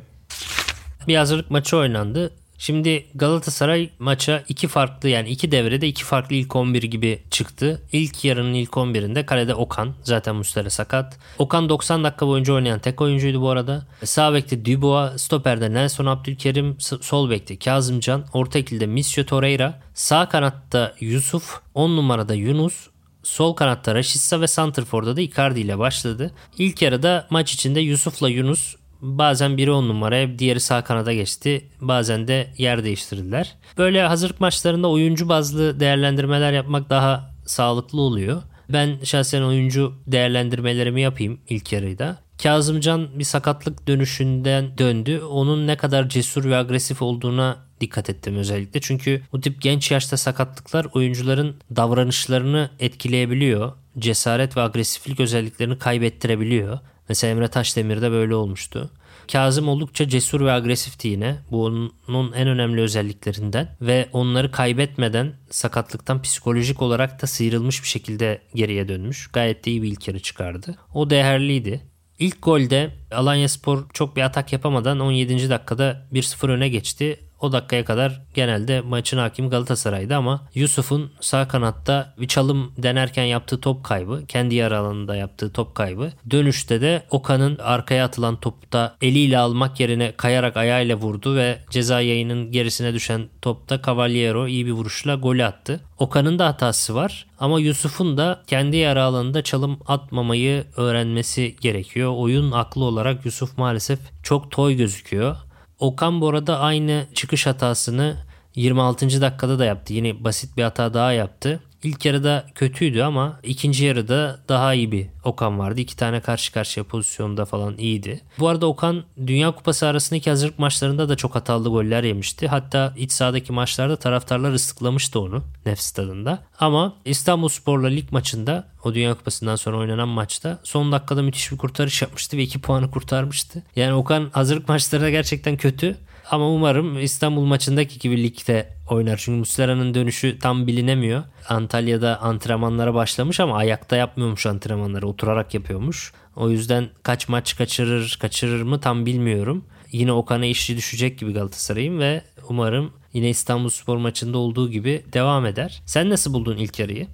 Bir 1.08 1.16
hazırlık 1.16 1.50
maçı 1.50 1.76
oynandı. 1.76 2.30
Şimdi 2.58 3.06
Galatasaray 3.14 3.90
maça 3.98 4.44
iki 4.48 4.68
farklı 4.68 5.08
yani 5.08 5.28
iki 5.28 5.52
devrede 5.52 5.88
iki 5.88 6.04
farklı 6.04 6.36
ilk 6.36 6.56
11 6.56 6.82
gibi 6.82 7.22
çıktı. 7.30 7.82
İlk 7.92 8.24
yarının 8.24 8.54
ilk 8.54 8.70
11'inde 8.70 9.26
kalede 9.26 9.54
Okan 9.54 9.94
zaten 10.02 10.36
Muslera 10.36 10.70
sakat. 10.70 11.18
Okan 11.38 11.68
90 11.68 12.04
dakika 12.04 12.26
boyunca 12.26 12.54
oynayan 12.54 12.78
tek 12.78 13.00
oyuncuydu 13.00 13.40
bu 13.40 13.50
arada. 13.50 13.86
Sağ 14.04 14.34
bekte 14.34 14.64
Dubois, 14.64 15.22
stoperde 15.22 15.74
Nelson 15.74 16.06
Abdülkerim, 16.06 16.76
sol 16.80 17.30
bekte 17.30 17.58
Kazımcan, 17.58 18.24
orta 18.32 18.58
ikilde 18.58 18.86
Misio 18.86 19.24
Torreira, 19.24 19.80
sağ 19.94 20.28
kanatta 20.28 20.94
Yusuf, 21.00 21.60
10 21.74 21.96
numarada 21.96 22.34
Yunus, 22.34 22.88
Sol 23.22 23.54
kanatta 23.54 23.94
Raşitsa 23.94 24.40
ve 24.40 24.46
Santrfor'da 24.46 25.16
da 25.16 25.20
Icardi 25.20 25.60
ile 25.60 25.78
başladı. 25.78 26.30
İlk 26.58 26.82
yarıda 26.82 27.26
maç 27.30 27.54
içinde 27.54 27.80
Yusuf'la 27.80 28.28
Yunus 28.28 28.76
Bazen 29.02 29.56
biri 29.56 29.70
on 29.70 29.88
numaraya 29.88 30.38
diğeri 30.38 30.60
sağ 30.60 30.84
kanada 30.84 31.12
geçti. 31.12 31.68
Bazen 31.80 32.28
de 32.28 32.52
yer 32.58 32.84
değiştirdiler. 32.84 33.54
Böyle 33.78 34.02
hazırlık 34.02 34.40
maçlarında 34.40 34.88
oyuncu 34.88 35.28
bazlı 35.28 35.80
değerlendirmeler 35.80 36.52
yapmak 36.52 36.90
daha 36.90 37.34
sağlıklı 37.46 38.00
oluyor. 38.00 38.42
Ben 38.68 38.98
şahsen 39.04 39.42
oyuncu 39.42 39.94
değerlendirmelerimi 40.06 41.00
yapayım 41.00 41.40
ilk 41.48 41.72
yarıda. 41.72 42.18
Kazımcan 42.42 43.18
bir 43.18 43.24
sakatlık 43.24 43.88
dönüşünden 43.88 44.78
döndü. 44.78 45.20
Onun 45.20 45.66
ne 45.66 45.76
kadar 45.76 46.08
cesur 46.08 46.44
ve 46.44 46.56
agresif 46.56 47.02
olduğuna 47.02 47.56
dikkat 47.82 48.10
ettim 48.10 48.36
özellikle. 48.36 48.80
Çünkü 48.80 49.22
bu 49.32 49.40
tip 49.40 49.62
genç 49.62 49.90
yaşta 49.90 50.16
sakatlıklar 50.16 50.86
oyuncuların 50.92 51.56
davranışlarını 51.76 52.70
etkileyebiliyor. 52.80 53.72
Cesaret 53.98 54.56
ve 54.56 54.60
agresiflik 54.60 55.20
özelliklerini 55.20 55.78
kaybettirebiliyor. 55.78 56.78
Mesela 57.08 57.30
Emre 57.30 57.48
Taşdemir'de 57.48 58.10
böyle 58.10 58.34
olmuştu. 58.34 58.90
Kazım 59.32 59.68
oldukça 59.68 60.08
cesur 60.08 60.40
ve 60.40 60.52
agresifti 60.52 61.08
yine. 61.08 61.36
Bu 61.50 61.64
onun 62.08 62.32
en 62.32 62.48
önemli 62.48 62.80
özelliklerinden 62.80 63.76
ve 63.80 64.08
onları 64.12 64.50
kaybetmeden 64.50 65.32
sakatlıktan 65.50 66.22
psikolojik 66.22 66.82
olarak 66.82 67.22
da 67.22 67.26
sıyrılmış 67.26 67.82
bir 67.82 67.88
şekilde 67.88 68.42
geriye 68.54 68.88
dönmüş. 68.88 69.26
Gayet 69.32 69.64
de 69.64 69.70
iyi 69.70 69.82
bir 69.82 69.88
ilk 69.88 70.08
yarı 70.08 70.20
çıkardı. 70.20 70.74
O 70.94 71.10
değerliydi. 71.10 71.80
İlk 72.18 72.42
golde 72.42 72.90
Alanya 73.10 73.48
Spor 73.48 73.84
çok 73.92 74.16
bir 74.16 74.22
atak 74.22 74.52
yapamadan 74.52 75.00
17. 75.00 75.50
dakikada 75.50 76.06
1-0 76.12 76.50
öne 76.50 76.68
geçti. 76.68 77.20
O 77.42 77.52
dakikaya 77.52 77.84
kadar 77.84 78.20
genelde 78.34 78.80
maçın 78.80 79.18
hakimi 79.18 79.48
Galatasaray'dı 79.48 80.16
ama 80.16 80.40
Yusuf'un 80.54 81.12
sağ 81.20 81.48
kanatta 81.48 82.14
bir 82.18 82.28
çalım 82.28 82.72
denerken 82.78 83.24
yaptığı 83.24 83.60
top 83.60 83.84
kaybı, 83.84 84.26
kendi 84.28 84.54
yarı 84.54 84.78
alanında 84.78 85.16
yaptığı 85.16 85.52
top 85.52 85.74
kaybı. 85.74 86.12
Dönüşte 86.30 86.80
de 86.80 87.02
Okan'ın 87.10 87.58
arkaya 87.58 88.04
atılan 88.04 88.36
topta 88.36 88.96
eliyle 89.00 89.38
almak 89.38 89.80
yerine 89.80 90.12
kayarak 90.16 90.56
ayağıyla 90.56 90.96
vurdu 90.96 91.36
ve 91.36 91.58
ceza 91.70 92.00
yayının 92.00 92.52
gerisine 92.52 92.94
düşen 92.94 93.28
topta 93.42 93.82
Cavaliero 93.82 94.48
iyi 94.48 94.66
bir 94.66 94.72
vuruşla 94.72 95.14
golü 95.14 95.44
attı. 95.44 95.80
Okan'ın 95.98 96.38
da 96.38 96.46
hatası 96.46 96.94
var 96.94 97.26
ama 97.40 97.60
Yusuf'un 97.60 98.16
da 98.16 98.42
kendi 98.46 98.76
yarı 98.76 99.02
alanında 99.02 99.42
çalım 99.42 99.78
atmamayı 99.86 100.64
öğrenmesi 100.76 101.56
gerekiyor. 101.60 102.12
Oyun 102.16 102.52
aklı 102.52 102.84
olarak 102.84 103.24
Yusuf 103.24 103.58
maalesef 103.58 103.98
çok 104.22 104.50
toy 104.50 104.74
gözüküyor. 104.74 105.36
Okan 105.82 106.20
bu 106.20 106.28
arada 106.28 106.58
aynı 106.58 107.06
çıkış 107.14 107.46
hatasını 107.46 108.16
26. 108.54 109.20
dakikada 109.20 109.58
da 109.58 109.64
yaptı. 109.64 109.92
Yine 109.92 110.24
basit 110.24 110.56
bir 110.56 110.62
hata 110.62 110.94
daha 110.94 111.12
yaptı. 111.12 111.60
İlk 111.82 112.04
yarıda 112.04 112.46
kötüydü 112.54 113.02
ama 113.02 113.40
ikinci 113.42 113.84
yarıda 113.84 114.40
daha 114.48 114.74
iyi 114.74 114.92
bir 114.92 115.06
Okan 115.24 115.58
vardı. 115.58 115.80
İki 115.80 115.96
tane 115.96 116.20
karşı 116.20 116.52
karşıya 116.52 116.84
pozisyonda 116.84 117.44
falan 117.44 117.78
iyiydi. 117.78 118.20
Bu 118.38 118.48
arada 118.48 118.66
Okan 118.66 119.04
Dünya 119.26 119.50
Kupası 119.50 119.86
arasındaki 119.86 120.30
hazırlık 120.30 120.58
maçlarında 120.58 121.08
da 121.08 121.16
çok 121.16 121.34
hatalı 121.34 121.68
goller 121.68 122.04
yemişti. 122.04 122.48
Hatta 122.48 122.94
iç 122.96 123.12
sahadaki 123.12 123.52
maçlarda 123.52 123.96
taraftarlar 123.96 124.52
ıslıklamıştı 124.52 125.20
onu 125.20 125.44
nefs 125.66 125.86
stadında. 125.86 126.38
Ama 126.60 126.94
İstanbul 127.04 127.48
Spor'la 127.48 127.88
lig 127.88 128.12
maçında 128.12 128.68
o 128.84 128.94
Dünya 128.94 129.14
Kupası'ndan 129.14 129.56
sonra 129.56 129.76
oynanan 129.76 130.08
maçta 130.08 130.58
son 130.62 130.92
dakikada 130.92 131.22
müthiş 131.22 131.52
bir 131.52 131.58
kurtarış 131.58 132.02
yapmıştı 132.02 132.36
ve 132.36 132.42
iki 132.42 132.60
puanı 132.60 132.90
kurtarmıştı. 132.90 133.62
Yani 133.76 133.92
Okan 133.92 134.30
hazırlık 134.32 134.68
maçlarında 134.68 135.10
gerçekten 135.10 135.56
kötü. 135.56 135.96
Ama 136.30 136.48
umarım 136.48 136.98
İstanbul 137.02 137.44
maçındaki 137.44 137.98
gibi 137.98 138.22
ligde 138.22 138.68
oynar. 138.90 139.16
Çünkü 139.16 139.38
Muslera'nın 139.38 139.94
dönüşü 139.94 140.38
tam 140.38 140.66
bilinemiyor. 140.66 141.24
Antalya'da 141.48 142.20
antrenmanlara 142.20 142.94
başlamış 142.94 143.40
ama 143.40 143.56
ayakta 143.56 143.96
yapmıyormuş 143.96 144.46
antrenmanları. 144.46 145.08
Oturarak 145.08 145.54
yapıyormuş. 145.54 146.12
O 146.36 146.50
yüzden 146.50 146.88
kaç 147.02 147.28
maç 147.28 147.56
kaçırır, 147.56 148.18
kaçırır 148.20 148.62
mı 148.62 148.80
tam 148.80 149.06
bilmiyorum. 149.06 149.64
Yine 149.92 150.12
Okan'a 150.12 150.46
işi 150.46 150.76
düşecek 150.76 151.18
gibi 151.18 151.32
Galatasaray'ın 151.32 151.98
ve 151.98 152.22
umarım 152.48 152.92
yine 153.12 153.30
İstanbul 153.30 153.68
Spor 153.68 153.96
maçında 153.96 154.38
olduğu 154.38 154.70
gibi 154.70 155.04
devam 155.12 155.46
eder. 155.46 155.82
Sen 155.86 156.10
nasıl 156.10 156.32
buldun 156.32 156.56
ilk 156.56 156.78
yarıyı? 156.78 157.06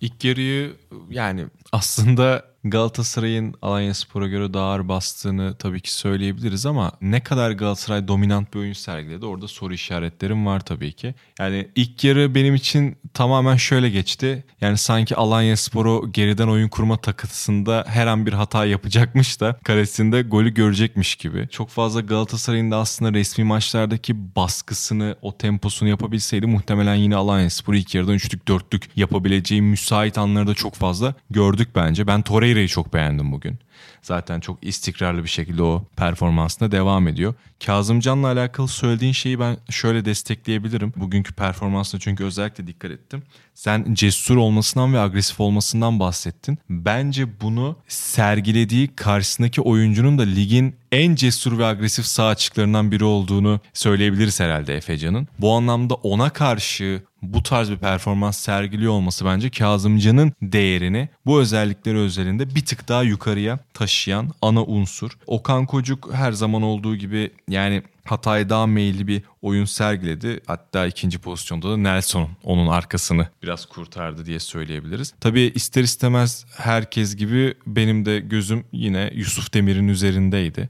İlk 0.00 0.24
yarıyı 0.24 0.76
yani 1.10 1.46
aslında 1.72 2.51
Galatasaray'ın 2.64 3.54
Alanya 3.62 3.94
Spor'a 3.94 4.28
göre 4.28 4.54
daha 4.54 4.64
ağır 4.64 4.88
bastığını 4.88 5.54
tabii 5.58 5.80
ki 5.80 5.94
söyleyebiliriz 5.94 6.66
ama 6.66 6.92
ne 7.00 7.20
kadar 7.20 7.50
Galatasaray 7.50 8.08
dominant 8.08 8.54
bir 8.54 8.58
oyun 8.58 8.72
sergiledi 8.72 9.26
orada 9.26 9.48
soru 9.48 9.74
işaretlerim 9.74 10.46
var 10.46 10.60
tabii 10.60 10.92
ki. 10.92 11.14
Yani 11.38 11.68
ilk 11.74 12.04
yarı 12.04 12.34
benim 12.34 12.54
için 12.54 12.96
tamamen 13.14 13.56
şöyle 13.56 13.90
geçti. 13.90 14.44
Yani 14.60 14.78
sanki 14.78 15.16
Alanya 15.16 15.56
Spor'u 15.56 16.10
geriden 16.12 16.48
oyun 16.48 16.68
kurma 16.68 16.96
takısında 16.96 17.84
her 17.88 18.06
an 18.06 18.26
bir 18.26 18.32
hata 18.32 18.64
yapacakmış 18.64 19.40
da 19.40 19.58
kalesinde 19.64 20.22
golü 20.22 20.54
görecekmiş 20.54 21.16
gibi. 21.16 21.48
Çok 21.50 21.68
fazla 21.68 22.00
Galatasaray'ın 22.00 22.70
da 22.70 22.76
aslında 22.76 23.12
resmi 23.12 23.44
maçlardaki 23.44 24.36
baskısını, 24.36 25.16
o 25.22 25.38
temposunu 25.38 25.88
yapabilseydi 25.88 26.46
muhtemelen 26.46 26.94
yine 26.94 27.16
Alanya 27.16 27.50
Spor'u 27.50 27.76
ilk 27.76 27.94
yarıdan 27.94 28.14
üçlük 28.14 28.48
dörtlük 28.48 28.82
yapabileceği 28.96 29.62
müsait 29.62 30.18
anları 30.18 30.46
da 30.46 30.54
çok 30.54 30.74
fazla 30.74 31.14
gördük 31.30 31.68
bence. 31.74 32.06
Ben 32.06 32.22
Torreira 32.22 32.51
Torreira'yı 32.52 32.68
çok 32.68 32.94
beğendim 32.94 33.32
bugün. 33.32 33.58
Zaten 34.02 34.40
çok 34.40 34.58
istikrarlı 34.62 35.24
bir 35.24 35.28
şekilde 35.28 35.62
o 35.62 35.84
performansına 35.96 36.72
devam 36.72 37.08
ediyor. 37.08 37.34
Kazımcan'la 37.66 38.26
alakalı 38.26 38.68
söylediğin 38.68 39.12
şeyi 39.12 39.40
ben 39.40 39.56
şöyle 39.70 40.04
destekleyebilirim. 40.04 40.92
Bugünkü 40.96 41.34
performansına 41.34 42.00
çünkü 42.00 42.24
özellikle 42.24 42.66
dikkat 42.66 42.90
ettim. 42.90 43.22
Sen 43.54 43.94
cesur 43.94 44.36
olmasından 44.36 44.94
ve 44.94 45.00
agresif 45.00 45.40
olmasından 45.40 46.00
bahsettin. 46.00 46.58
Bence 46.70 47.40
bunu 47.40 47.76
sergilediği 47.88 48.88
karşısındaki 48.96 49.60
oyuncunun 49.60 50.18
da 50.18 50.22
ligin 50.22 50.76
en 50.92 51.14
cesur 51.14 51.58
ve 51.58 51.66
agresif 51.66 52.06
sağ 52.06 52.26
açıklarından 52.26 52.90
biri 52.92 53.04
olduğunu 53.04 53.60
söyleyebiliriz 53.72 54.40
herhalde 54.40 54.76
Efecan'ın. 54.76 55.28
Bu 55.38 55.52
anlamda 55.52 55.94
ona 55.94 56.30
karşı 56.30 57.02
bu 57.22 57.42
tarz 57.42 57.70
bir 57.70 57.76
performans 57.76 58.38
sergiliyor 58.38 58.92
olması 58.92 59.24
bence 59.24 59.50
Kazımcan'ın 59.50 60.32
değerini 60.42 61.08
bu 61.26 61.40
özellikleri 61.40 61.98
özelinde 61.98 62.54
bir 62.54 62.64
tık 62.64 62.88
daha 62.88 63.02
yukarıya 63.02 63.58
taşıyan 63.74 64.30
ana 64.42 64.64
unsur. 64.64 65.10
Okan 65.26 65.66
Kocuk 65.66 66.14
her 66.14 66.32
zaman 66.32 66.62
olduğu 66.62 66.96
gibi 66.96 67.30
yani 67.48 67.82
hataya 68.04 68.48
daha 68.48 68.66
meyilli 68.66 69.06
bir 69.06 69.22
oyun 69.42 69.64
sergiledi. 69.64 70.40
Hatta 70.46 70.86
ikinci 70.86 71.18
pozisyonda 71.18 71.70
da 71.70 71.76
Nelson 71.76 72.30
onun 72.44 72.66
arkasını 72.66 73.28
biraz 73.42 73.66
kurtardı 73.66 74.26
diye 74.26 74.40
söyleyebiliriz. 74.40 75.14
Tabii 75.20 75.52
ister 75.54 75.82
istemez 75.82 76.44
herkes 76.56 77.16
gibi 77.16 77.54
benim 77.66 78.04
de 78.04 78.20
gözüm 78.20 78.64
yine 78.72 79.10
Yusuf 79.14 79.54
Demir'in 79.54 79.88
üzerindeydi. 79.88 80.68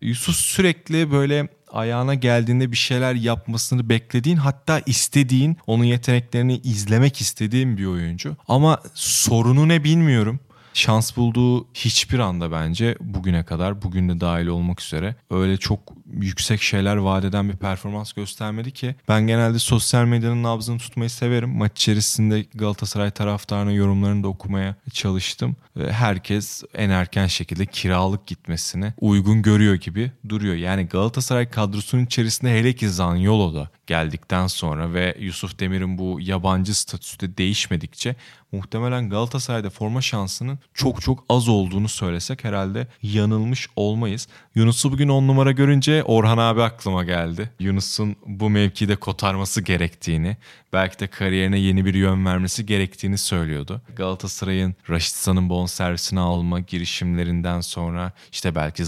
Yusuf 0.00 0.36
sürekli 0.36 1.12
böyle 1.12 1.48
ayağına 1.74 2.14
geldiğinde 2.14 2.72
bir 2.72 2.76
şeyler 2.76 3.14
yapmasını 3.14 3.88
beklediğin 3.88 4.36
hatta 4.36 4.80
istediğin 4.86 5.56
onun 5.66 5.84
yeteneklerini 5.84 6.56
izlemek 6.56 7.20
istediğin 7.20 7.78
bir 7.78 7.86
oyuncu. 7.86 8.36
Ama 8.48 8.82
sorunu 8.94 9.68
ne 9.68 9.84
bilmiyorum 9.84 10.40
şans 10.74 11.16
bulduğu 11.16 11.66
hiçbir 11.74 12.18
anda 12.18 12.52
bence 12.52 12.96
bugüne 13.00 13.44
kadar 13.44 13.82
bugün 13.82 14.08
de 14.08 14.20
dahil 14.20 14.46
olmak 14.46 14.80
üzere 14.80 15.16
öyle 15.30 15.56
çok 15.56 15.80
yüksek 16.20 16.62
şeyler 16.62 16.96
vaat 16.96 17.24
eden 17.24 17.48
bir 17.48 17.56
performans 17.56 18.12
göstermedi 18.12 18.70
ki 18.70 18.94
ben 19.08 19.26
genelde 19.26 19.58
sosyal 19.58 20.04
medyanın 20.04 20.42
nabzını 20.42 20.78
tutmayı 20.78 21.10
severim. 21.10 21.50
Maç 21.50 21.72
içerisinde 21.76 22.46
Galatasaray 22.54 23.10
taraftarının 23.10 23.70
yorumlarını 23.70 24.22
da 24.22 24.28
okumaya 24.28 24.74
çalıştım. 24.92 25.56
Herkes 25.90 26.62
en 26.74 26.90
erken 26.90 27.26
şekilde 27.26 27.66
kiralık 27.66 28.26
gitmesini 28.26 28.92
uygun 29.00 29.42
görüyor 29.42 29.74
gibi 29.74 30.12
duruyor. 30.28 30.54
Yani 30.54 30.86
Galatasaray 30.86 31.50
kadrosunun 31.50 32.06
içerisinde 32.06 32.50
hele 32.50 32.72
ki 32.72 32.90
Zanyolo 32.90 33.54
da 33.54 33.68
geldikten 33.86 34.46
sonra 34.46 34.92
ve 34.92 35.16
Yusuf 35.20 35.58
Demir'in 35.58 35.98
bu 35.98 36.18
yabancı 36.20 36.74
statüsü 36.80 37.20
de 37.20 37.36
değişmedikçe 37.36 38.16
muhtemelen 38.54 39.10
Galatasaray'da 39.10 39.70
forma 39.70 40.02
şansının 40.02 40.58
çok 40.74 41.02
çok 41.02 41.24
az 41.28 41.48
olduğunu 41.48 41.88
söylesek 41.88 42.44
herhalde 42.44 42.86
yanılmış 43.02 43.68
olmayız. 43.76 44.28
Yunus'u 44.54 44.92
bugün 44.92 45.08
10 45.08 45.28
numara 45.28 45.52
görünce 45.52 46.02
Orhan 46.02 46.38
abi 46.38 46.62
aklıma 46.62 47.04
geldi. 47.04 47.50
Yunus'un 47.60 48.16
bu 48.26 48.50
mevkide 48.50 48.96
kotarması 48.96 49.62
gerektiğini, 49.62 50.36
belki 50.72 50.98
de 50.98 51.06
kariyerine 51.06 51.58
yeni 51.58 51.84
bir 51.84 51.94
yön 51.94 52.26
vermesi 52.26 52.66
gerektiğini 52.66 53.18
söylüyordu. 53.18 53.82
Galatasaray'ın 53.96 54.74
Raşitsa'nın 54.90 55.48
bonservisini 55.48 56.20
alma 56.20 56.60
girişimlerinden 56.60 57.60
sonra 57.60 58.12
işte 58.32 58.54
belki 58.54 58.84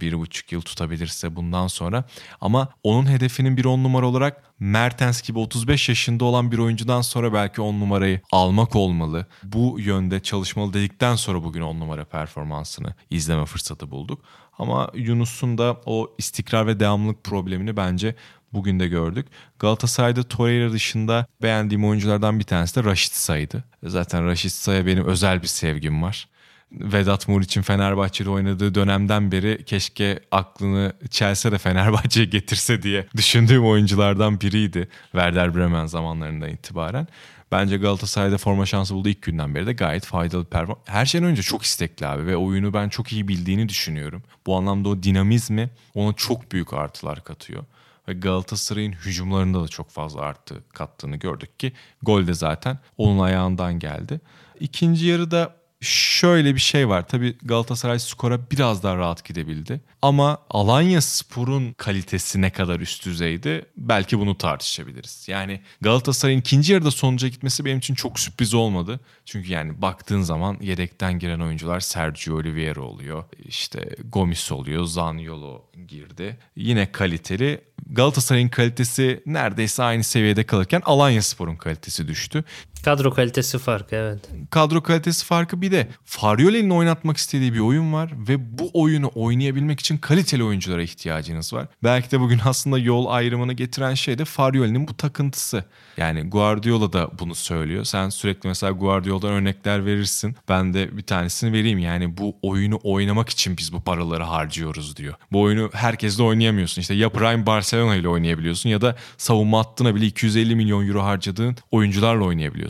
bir 0.00 0.18
buçuk 0.18 0.52
yıl 0.52 0.60
tutabilirse 0.60 1.36
bundan 1.36 1.66
sonra 1.66 2.04
ama 2.40 2.68
onun 2.82 3.06
hedefinin 3.06 3.56
bir 3.56 3.64
on 3.64 3.84
numara 3.84 4.06
olarak 4.06 4.42
Mertens 4.60 5.22
gibi 5.22 5.38
35 5.38 5.88
yaşında 5.88 6.24
olan 6.24 6.52
bir 6.52 6.58
oyuncudan 6.58 7.00
sonra 7.00 7.32
belki 7.32 7.60
10 7.60 7.80
numarayı 7.80 8.20
almak 8.32 8.76
olmalı. 8.76 9.26
Bu 9.44 9.76
yönde 9.80 10.20
çalışmalı 10.20 10.72
dedikten 10.72 11.16
sonra 11.16 11.42
bugün 11.42 11.60
10 11.60 11.80
numara 11.80 12.04
performansını 12.04 12.94
izleme 13.10 13.44
fırsatı 13.44 13.90
bulduk. 13.90 14.20
Ama 14.58 14.90
Yunus'un 14.94 15.58
da 15.58 15.80
o 15.86 16.14
istikrar 16.18 16.66
ve 16.66 16.80
devamlılık 16.80 17.24
problemini 17.24 17.76
bence 17.76 18.14
bugün 18.52 18.80
de 18.80 18.88
gördük. 18.88 19.26
Galatasaray'da 19.58 20.22
Torreira 20.22 20.72
dışında 20.72 21.26
beğendiğim 21.42 21.84
oyunculardan 21.84 22.38
bir 22.38 22.44
tanesi 22.44 22.76
de 22.76 22.84
Raşit 22.84 23.12
Say'dı. 23.12 23.64
Zaten 23.82 24.26
Raşit 24.26 24.52
Say'a 24.52 24.86
benim 24.86 25.04
özel 25.04 25.42
bir 25.42 25.46
sevgim 25.46 26.02
var. 26.02 26.28
Vedat 26.72 27.28
Muriç'in 27.28 27.62
Fenerbahçe'de 27.62 28.30
oynadığı 28.30 28.74
dönemden 28.74 29.32
beri 29.32 29.64
keşke 29.64 30.20
aklını 30.30 30.92
Chelsea 31.10 31.58
Fenerbahçe'ye 31.58 32.26
getirse 32.26 32.82
diye 32.82 33.06
düşündüğüm 33.16 33.66
oyunculardan 33.66 34.40
biriydi. 34.40 34.88
Werder 35.12 35.54
Bremen 35.54 35.86
zamanlarından 35.86 36.50
itibaren. 36.50 37.06
Bence 37.52 37.76
Galatasaray'da 37.76 38.38
forma 38.38 38.66
şansı 38.66 38.94
bulduğu 38.94 39.08
ilk 39.08 39.22
günden 39.22 39.54
beri 39.54 39.66
de 39.66 39.72
gayet 39.72 40.04
faydalı 40.04 40.44
performans. 40.44 40.78
Her 40.84 41.06
şeyden 41.06 41.28
önce 41.28 41.42
çok 41.42 41.62
istekli 41.62 42.06
abi 42.06 42.26
ve 42.26 42.36
oyunu 42.36 42.74
ben 42.74 42.88
çok 42.88 43.12
iyi 43.12 43.28
bildiğini 43.28 43.68
düşünüyorum. 43.68 44.22
Bu 44.46 44.56
anlamda 44.56 44.88
o 44.88 45.02
dinamizmi 45.02 45.70
ona 45.94 46.12
çok 46.12 46.52
büyük 46.52 46.72
artılar 46.72 47.24
katıyor. 47.24 47.64
Ve 48.08 48.12
Galatasaray'ın 48.12 48.92
hücumlarında 48.92 49.62
da 49.64 49.68
çok 49.68 49.90
fazla 49.90 50.20
artı 50.20 50.54
kattığını 50.72 51.16
gördük 51.16 51.58
ki 51.58 51.72
gol 52.02 52.26
de 52.26 52.34
zaten 52.34 52.78
onun 52.96 53.18
ayağından 53.18 53.78
geldi. 53.78 54.20
İkinci 54.60 55.06
yarıda 55.06 55.57
şöyle 55.80 56.54
bir 56.54 56.60
şey 56.60 56.88
var. 56.88 57.08
Tabii 57.08 57.38
Galatasaray 57.42 57.98
skora 57.98 58.50
biraz 58.50 58.82
daha 58.82 58.96
rahat 58.96 59.24
gidebildi. 59.24 59.80
Ama 60.02 60.38
Alanya 60.50 61.00
Spor'un 61.00 61.72
kalitesi 61.72 62.40
ne 62.40 62.50
kadar 62.50 62.80
üst 62.80 63.06
düzeydi 63.06 63.66
belki 63.76 64.18
bunu 64.18 64.38
tartışabiliriz. 64.38 65.24
Yani 65.28 65.60
Galatasaray'ın 65.80 66.40
ikinci 66.40 66.72
yarıda 66.72 66.90
sonuca 66.90 67.28
gitmesi 67.28 67.64
benim 67.64 67.78
için 67.78 67.94
çok 67.94 68.20
sürpriz 68.20 68.54
olmadı. 68.54 69.00
Çünkü 69.24 69.52
yani 69.52 69.82
baktığın 69.82 70.22
zaman 70.22 70.58
yedekten 70.60 71.18
giren 71.18 71.40
oyuncular 71.40 71.80
Sergio 71.80 72.36
Oliveira 72.36 72.80
oluyor. 72.80 73.24
İşte 73.44 73.96
Gomis 74.12 74.52
oluyor. 74.52 74.84
Zaniolo 74.84 75.64
girdi. 75.88 76.38
Yine 76.56 76.92
kaliteli. 76.92 77.60
Galatasaray'ın 77.90 78.48
kalitesi 78.48 79.22
neredeyse 79.26 79.82
aynı 79.82 80.04
seviyede 80.04 80.44
kalırken 80.44 80.82
Alanya 80.84 81.22
Spor'un 81.22 81.56
kalitesi 81.56 82.08
düştü. 82.08 82.44
Kadro 82.84 83.10
kalitesi 83.14 83.58
farkı 83.58 83.96
evet. 83.96 84.20
Kadro 84.50 84.82
kalitesi 84.82 85.24
farkı 85.26 85.62
bir 85.62 85.72
de 85.72 85.88
Farioli'nin 86.04 86.70
oynatmak 86.70 87.16
istediği 87.16 87.54
bir 87.54 87.58
oyun 87.58 87.92
var 87.92 88.12
ve 88.28 88.58
bu 88.58 88.70
oyunu 88.74 89.10
oynayabilmek 89.14 89.80
için 89.80 89.98
kaliteli 89.98 90.44
oyunculara 90.44 90.82
ihtiyacınız 90.82 91.52
var. 91.52 91.66
Belki 91.82 92.10
de 92.10 92.20
bugün 92.20 92.40
aslında 92.44 92.78
yol 92.78 93.06
ayrımını 93.06 93.52
getiren 93.52 93.94
şey 93.94 94.18
de 94.18 94.24
Farioli'nin 94.24 94.88
bu 94.88 94.96
takıntısı. 94.96 95.64
Yani 95.96 96.22
Guardiola 96.22 96.92
da 96.92 97.10
bunu 97.18 97.34
söylüyor. 97.34 97.84
Sen 97.84 98.08
sürekli 98.08 98.48
mesela 98.48 98.72
Guardiola'dan 98.72 99.30
örnekler 99.30 99.86
verirsin. 99.86 100.36
Ben 100.48 100.74
de 100.74 100.96
bir 100.96 101.02
tanesini 101.02 101.52
vereyim. 101.52 101.78
Yani 101.78 102.16
bu 102.16 102.36
oyunu 102.42 102.80
oynamak 102.82 103.28
için 103.28 103.56
biz 103.56 103.72
bu 103.72 103.80
paraları 103.80 104.24
harcıyoruz 104.24 104.96
diyor. 104.96 105.14
Bu 105.32 105.40
oyunu 105.40 105.70
herkesle 105.72 106.22
oynayamıyorsun. 106.22 106.80
İşte 106.80 106.94
ya 106.94 107.08
Prime 107.08 107.46
Barcelona 107.46 107.96
ile 107.96 108.08
oynayabiliyorsun 108.08 108.70
ya 108.70 108.80
da 108.80 108.96
savunma 109.16 109.58
hattına 109.58 109.94
bile 109.94 110.06
250 110.06 110.56
milyon 110.56 110.88
euro 110.88 111.02
harcadığın 111.02 111.56
oyuncularla 111.70 112.24
oynayabiliyorsun. 112.24 112.67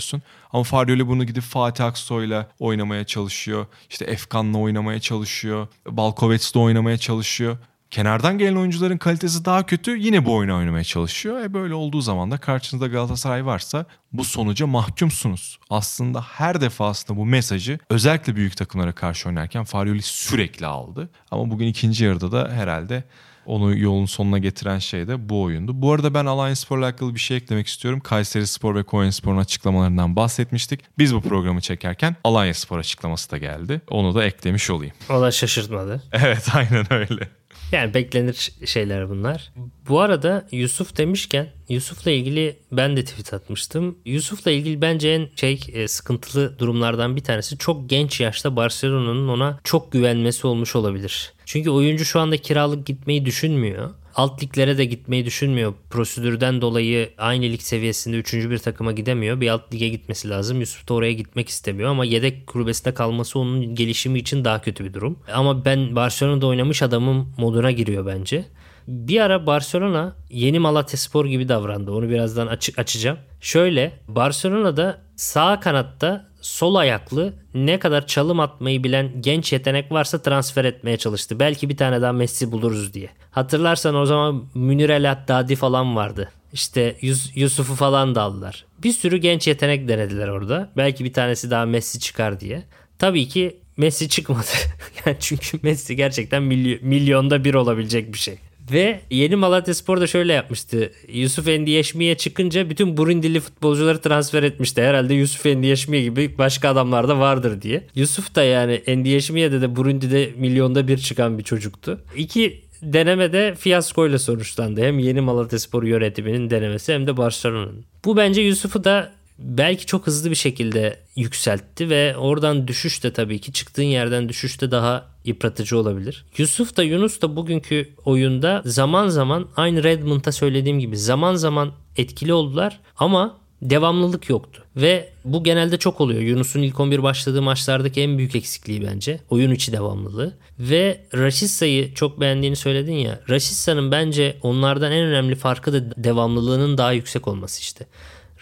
Ama 0.52 0.62
Farioli 0.62 1.08
bunu 1.08 1.24
gidip 1.24 1.42
Fatih 1.42 1.84
Aksoy'la 1.84 2.50
oynamaya 2.58 3.04
çalışıyor. 3.04 3.66
İşte 3.90 4.04
Efkan'la 4.04 4.58
oynamaya 4.58 5.00
çalışıyor. 5.00 5.68
Balkovets'le 5.86 6.56
oynamaya 6.56 6.98
çalışıyor. 6.98 7.56
Kenardan 7.90 8.38
gelen 8.38 8.56
oyuncuların 8.56 8.98
kalitesi 8.98 9.44
daha 9.44 9.66
kötü 9.66 9.96
yine 9.96 10.24
bu 10.24 10.34
oyunu 10.34 10.56
oynamaya 10.56 10.84
çalışıyor. 10.84 11.40
E 11.40 11.54
böyle 11.54 11.74
olduğu 11.74 12.00
zaman 12.00 12.30
da 12.30 12.38
karşınızda 12.38 12.86
Galatasaray 12.86 13.46
varsa 13.46 13.86
bu 14.12 14.24
sonuca 14.24 14.66
mahkumsunuz. 14.66 15.58
Aslında 15.70 16.20
her 16.20 16.60
defasında 16.60 17.18
bu 17.18 17.26
mesajı 17.26 17.78
özellikle 17.90 18.36
büyük 18.36 18.56
takımlara 18.56 18.92
karşı 18.92 19.28
oynarken 19.28 19.64
Farioli 19.64 20.02
sürekli 20.02 20.66
aldı. 20.66 21.10
Ama 21.30 21.50
bugün 21.50 21.66
ikinci 21.66 22.04
yarıda 22.04 22.32
da 22.32 22.52
herhalde 22.52 23.04
onu 23.48 23.78
yolun 23.78 24.06
sonuna 24.06 24.38
getiren 24.38 24.78
şey 24.78 25.08
de 25.08 25.28
bu 25.28 25.42
oyundu. 25.42 25.82
Bu 25.82 25.92
arada 25.92 26.14
ben 26.14 26.26
Alanya 26.26 26.56
Spor'la 26.56 26.84
alakalı 26.84 27.14
bir 27.14 27.20
şey 27.20 27.36
eklemek 27.36 27.66
istiyorum. 27.66 28.00
Kayseri 28.00 28.46
Spor 28.46 28.74
ve 28.74 28.82
Konya 28.82 29.12
Spor'un 29.12 29.38
açıklamalarından 29.38 30.16
bahsetmiştik. 30.16 30.80
Biz 30.98 31.14
bu 31.14 31.20
programı 31.20 31.60
çekerken 31.60 32.16
Alanya 32.24 32.54
Spor 32.54 32.78
açıklaması 32.78 33.30
da 33.30 33.38
geldi. 33.38 33.80
Onu 33.90 34.14
da 34.14 34.24
eklemiş 34.24 34.70
olayım. 34.70 34.94
O 35.10 35.20
da 35.20 35.30
şaşırtmadı. 35.30 36.02
Evet 36.12 36.48
aynen 36.54 36.92
öyle. 36.92 37.28
Yani 37.72 37.94
beklenir 37.94 38.52
şeyler 38.64 39.10
bunlar. 39.10 39.52
Bu 39.88 40.00
arada 40.00 40.46
Yusuf 40.52 40.96
demişken 40.96 41.48
Yusuf'la 41.68 42.10
ilgili 42.10 42.56
ben 42.72 42.96
de 42.96 43.04
tweet 43.04 43.34
atmıştım. 43.34 43.98
Yusuf'la 44.04 44.50
ilgili 44.50 44.80
bence 44.80 45.08
en 45.08 45.28
şey 45.36 45.60
e, 45.72 45.88
sıkıntılı 45.88 46.58
durumlardan 46.58 47.16
bir 47.16 47.24
tanesi 47.24 47.58
çok 47.58 47.90
genç 47.90 48.20
yaşta 48.20 48.56
Barcelona'nın 48.56 49.28
ona 49.28 49.60
çok 49.64 49.92
güvenmesi 49.92 50.46
olmuş 50.46 50.76
olabilir. 50.76 51.32
Çünkü 51.44 51.70
oyuncu 51.70 52.04
şu 52.04 52.20
anda 52.20 52.36
kiralık 52.36 52.86
gitmeyi 52.86 53.24
düşünmüyor 53.24 53.90
alt 54.18 54.42
liglere 54.42 54.78
de 54.78 54.84
gitmeyi 54.84 55.24
düşünmüyor. 55.24 55.74
Prosedürden 55.90 56.60
dolayı 56.60 57.10
aynı 57.18 57.44
lig 57.44 57.60
seviyesinde 57.60 58.16
3. 58.16 58.34
bir 58.34 58.58
takıma 58.58 58.92
gidemiyor. 58.92 59.40
Bir 59.40 59.48
alt 59.48 59.74
lige 59.74 59.88
gitmesi 59.88 60.30
lazım. 60.30 60.60
Yusuf 60.60 60.88
da 60.88 60.94
oraya 60.94 61.12
gitmek 61.12 61.48
istemiyor 61.48 61.90
ama 61.90 62.04
yedek 62.04 62.46
kulübesinde 62.46 62.94
kalması 62.94 63.38
onun 63.38 63.74
gelişimi 63.74 64.18
için 64.18 64.44
daha 64.44 64.60
kötü 64.60 64.84
bir 64.84 64.94
durum. 64.94 65.18
Ama 65.32 65.64
ben 65.64 65.96
Barcelona'da 65.96 66.46
oynamış 66.46 66.82
adamın 66.82 67.28
moduna 67.36 67.70
giriyor 67.70 68.06
bence. 68.06 68.44
Bir 68.88 69.20
ara 69.20 69.46
Barcelona 69.46 70.16
yeni 70.30 70.58
Malatya 70.58 70.98
Spor 70.98 71.26
gibi 71.26 71.48
davrandı. 71.48 71.90
Onu 71.90 72.08
birazdan 72.08 72.46
açık 72.46 72.78
açacağım. 72.78 73.18
Şöyle 73.40 74.00
Barcelona'da 74.08 75.02
sağ 75.16 75.60
kanatta 75.60 76.27
sol 76.40 76.74
ayaklı 76.74 77.34
ne 77.54 77.78
kadar 77.78 78.06
çalım 78.06 78.40
atmayı 78.40 78.84
bilen 78.84 79.22
genç 79.22 79.52
yetenek 79.52 79.92
varsa 79.92 80.22
transfer 80.22 80.64
etmeye 80.64 80.96
çalıştı. 80.96 81.40
Belki 81.40 81.68
bir 81.68 81.76
tane 81.76 82.02
daha 82.02 82.12
Messi 82.12 82.52
buluruz 82.52 82.94
diye. 82.94 83.08
Hatırlarsan 83.30 83.94
o 83.94 84.06
zaman 84.06 84.44
Münir 84.54 84.88
El 84.90 85.06
Haddadi 85.06 85.56
falan 85.56 85.96
vardı. 85.96 86.28
İşte 86.52 86.96
Yus- 87.00 87.30
Yusuf'u 87.34 87.74
falan 87.74 88.14
da 88.14 88.22
aldılar. 88.22 88.64
Bir 88.82 88.92
sürü 88.92 89.16
genç 89.16 89.46
yetenek 89.48 89.88
denediler 89.88 90.28
orada. 90.28 90.70
Belki 90.76 91.04
bir 91.04 91.12
tanesi 91.12 91.50
daha 91.50 91.66
Messi 91.66 92.00
çıkar 92.00 92.40
diye. 92.40 92.62
Tabii 92.98 93.28
ki 93.28 93.56
Messi 93.76 94.08
çıkmadı. 94.08 94.46
yani 95.06 95.16
çünkü 95.20 95.58
Messi 95.62 95.96
gerçekten 95.96 96.42
milyon, 96.42 96.78
milyonda 96.82 97.44
bir 97.44 97.54
olabilecek 97.54 98.12
bir 98.12 98.18
şey. 98.18 98.38
Ve 98.72 99.00
yeni 99.10 99.36
Malatya 99.36 99.74
Spor 99.74 100.00
da 100.00 100.06
şöyle 100.06 100.32
yapmıştı. 100.32 100.92
Yusuf 101.08 101.48
Endiyeşmi'ye 101.48 102.14
çıkınca 102.14 102.70
bütün 102.70 102.96
Burundili 102.96 103.40
futbolcuları 103.40 104.00
transfer 104.00 104.42
etmişti. 104.42 104.82
Herhalde 104.82 105.14
Yusuf 105.14 105.46
Endiyeşmi 105.46 106.02
gibi 106.02 106.38
başka 106.38 106.68
adamlar 106.68 107.08
da 107.08 107.18
vardır 107.18 107.62
diye. 107.62 107.86
Yusuf 107.94 108.34
da 108.34 108.42
yani 108.42 108.72
Endiyeşmi'ye 108.72 109.52
de 109.52 109.76
Burundi'de 109.76 110.30
milyonda 110.36 110.88
bir 110.88 110.98
çıkan 110.98 111.38
bir 111.38 111.44
çocuktu. 111.44 112.00
İki 112.16 112.60
denemede 112.82 113.54
fiyaskoyla 113.54 114.18
sonuçlandı. 114.18 114.82
Hem 114.82 114.98
yeni 114.98 115.20
Malatya 115.20 115.58
Spor 115.58 115.82
yönetiminin 115.82 116.50
denemesi 116.50 116.94
hem 116.94 117.06
de 117.06 117.16
Barcelona'nın. 117.16 117.84
Bu 118.04 118.16
bence 118.16 118.40
Yusuf'u 118.40 118.84
da 118.84 119.12
belki 119.38 119.86
çok 119.86 120.06
hızlı 120.06 120.30
bir 120.30 120.36
şekilde 120.36 121.00
yükseltti 121.16 121.90
ve 121.90 122.16
oradan 122.16 122.68
düşüş 122.68 123.04
de 123.04 123.12
tabii 123.12 123.40
ki 123.40 123.52
çıktığın 123.52 123.82
yerden 123.82 124.28
düşüş 124.28 124.60
de 124.60 124.70
daha 124.70 125.06
yıpratıcı 125.24 125.78
olabilir. 125.78 126.24
Yusuf 126.38 126.76
da 126.76 126.82
Yunus 126.82 127.20
da 127.20 127.36
bugünkü 127.36 127.88
oyunda 128.04 128.62
zaman 128.64 129.08
zaman 129.08 129.48
aynı 129.56 129.84
Redmond'a 129.84 130.32
söylediğim 130.32 130.80
gibi 130.80 130.96
zaman 130.96 131.34
zaman 131.34 131.72
etkili 131.96 132.32
oldular 132.32 132.80
ama 132.96 133.38
devamlılık 133.62 134.28
yoktu. 134.28 134.64
Ve 134.76 135.08
bu 135.24 135.44
genelde 135.44 135.76
çok 135.76 136.00
oluyor. 136.00 136.20
Yunus'un 136.20 136.62
ilk 136.62 136.80
11 136.80 137.02
başladığı 137.02 137.42
maçlardaki 137.42 138.00
en 138.00 138.18
büyük 138.18 138.36
eksikliği 138.36 138.82
bence. 138.82 139.20
Oyun 139.30 139.50
içi 139.50 139.72
devamlılığı. 139.72 140.32
Ve 140.58 141.00
Raşitsa'yı 141.14 141.94
çok 141.94 142.20
beğendiğini 142.20 142.56
söyledin 142.56 142.94
ya. 142.94 143.20
Raşitsa'nın 143.30 143.92
bence 143.92 144.36
onlardan 144.42 144.92
en 144.92 145.04
önemli 145.04 145.34
farkı 145.34 145.72
da 145.72 146.04
devamlılığının 146.04 146.78
daha 146.78 146.92
yüksek 146.92 147.28
olması 147.28 147.60
işte. 147.60 147.86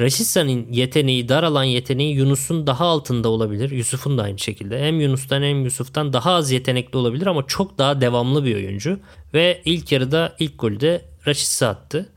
Raşitsa'nın 0.01 0.67
yeteneği, 0.73 1.29
dar 1.29 1.43
alan 1.43 1.65
yeteneği 1.65 2.15
Yunus'un 2.15 2.67
daha 2.67 2.85
altında 2.87 3.29
olabilir. 3.29 3.71
Yusuf'un 3.71 4.19
da 4.19 4.23
aynı 4.23 4.39
şekilde. 4.39 4.83
Hem 4.83 5.01
Yunus'tan 5.01 5.43
hem 5.43 5.65
Yusuf'tan 5.65 6.13
daha 6.13 6.33
az 6.33 6.51
yetenekli 6.51 6.97
olabilir 6.97 7.27
ama 7.27 7.47
çok 7.47 7.79
daha 7.79 8.01
devamlı 8.01 8.45
bir 8.45 8.55
oyuncu. 8.55 9.01
Ve 9.35 9.63
ilk 9.65 9.93
yarıda 9.93 10.37
ilk 10.39 10.59
golü 10.59 10.81
de 10.81 11.05
Raşitsa 11.27 11.69
attı. 11.69 12.13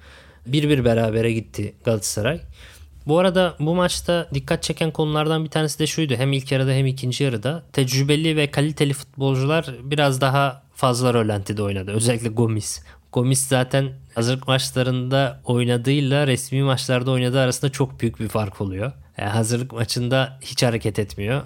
1-1 0.50 0.86
berabere 0.86 1.32
gitti 1.32 1.74
Galatasaray. 1.84 2.42
Bu 3.08 3.20
arada 3.20 3.56
bu 3.60 3.76
maçta 3.76 4.30
dikkat 4.34 4.64
çeken 4.64 4.92
konulardan 4.92 5.44
bir 5.44 5.50
tanesi 5.50 5.80
de 5.80 5.88
şuydu. 5.88 6.14
Hem 6.14 6.34
ilk 6.34 6.52
yarıda 6.52 6.72
hem 6.72 6.86
ikinci 6.86 7.24
yarıda 7.24 7.64
tecrübeli 7.74 8.36
ve 8.36 8.52
kaliteli 8.52 8.94
futbolcular 8.94 9.76
biraz 9.84 10.22
daha 10.22 10.64
fazla 10.76 11.14
rölantide 11.14 11.64
oynadı. 11.64 11.92
Özellikle 11.92 12.30
Gomis. 12.30 12.82
Gomis 13.14 13.48
zaten 13.48 13.94
hazırlık 14.16 14.48
maçlarında 14.48 15.42
oynadığıyla 15.44 16.28
resmi 16.28 16.64
maçlarda 16.64 17.12
oynadığı 17.12 17.40
arasında 17.40 17.72
çok 17.72 18.00
büyük 18.02 18.20
bir 18.20 18.28
fark 18.28 18.62
oluyor. 18.62 18.92
Yani 19.18 19.30
hazırlık 19.30 19.74
maçında 19.74 20.40
hiç 20.42 20.64
hareket 20.64 21.00
etmiyor. 21.00 21.44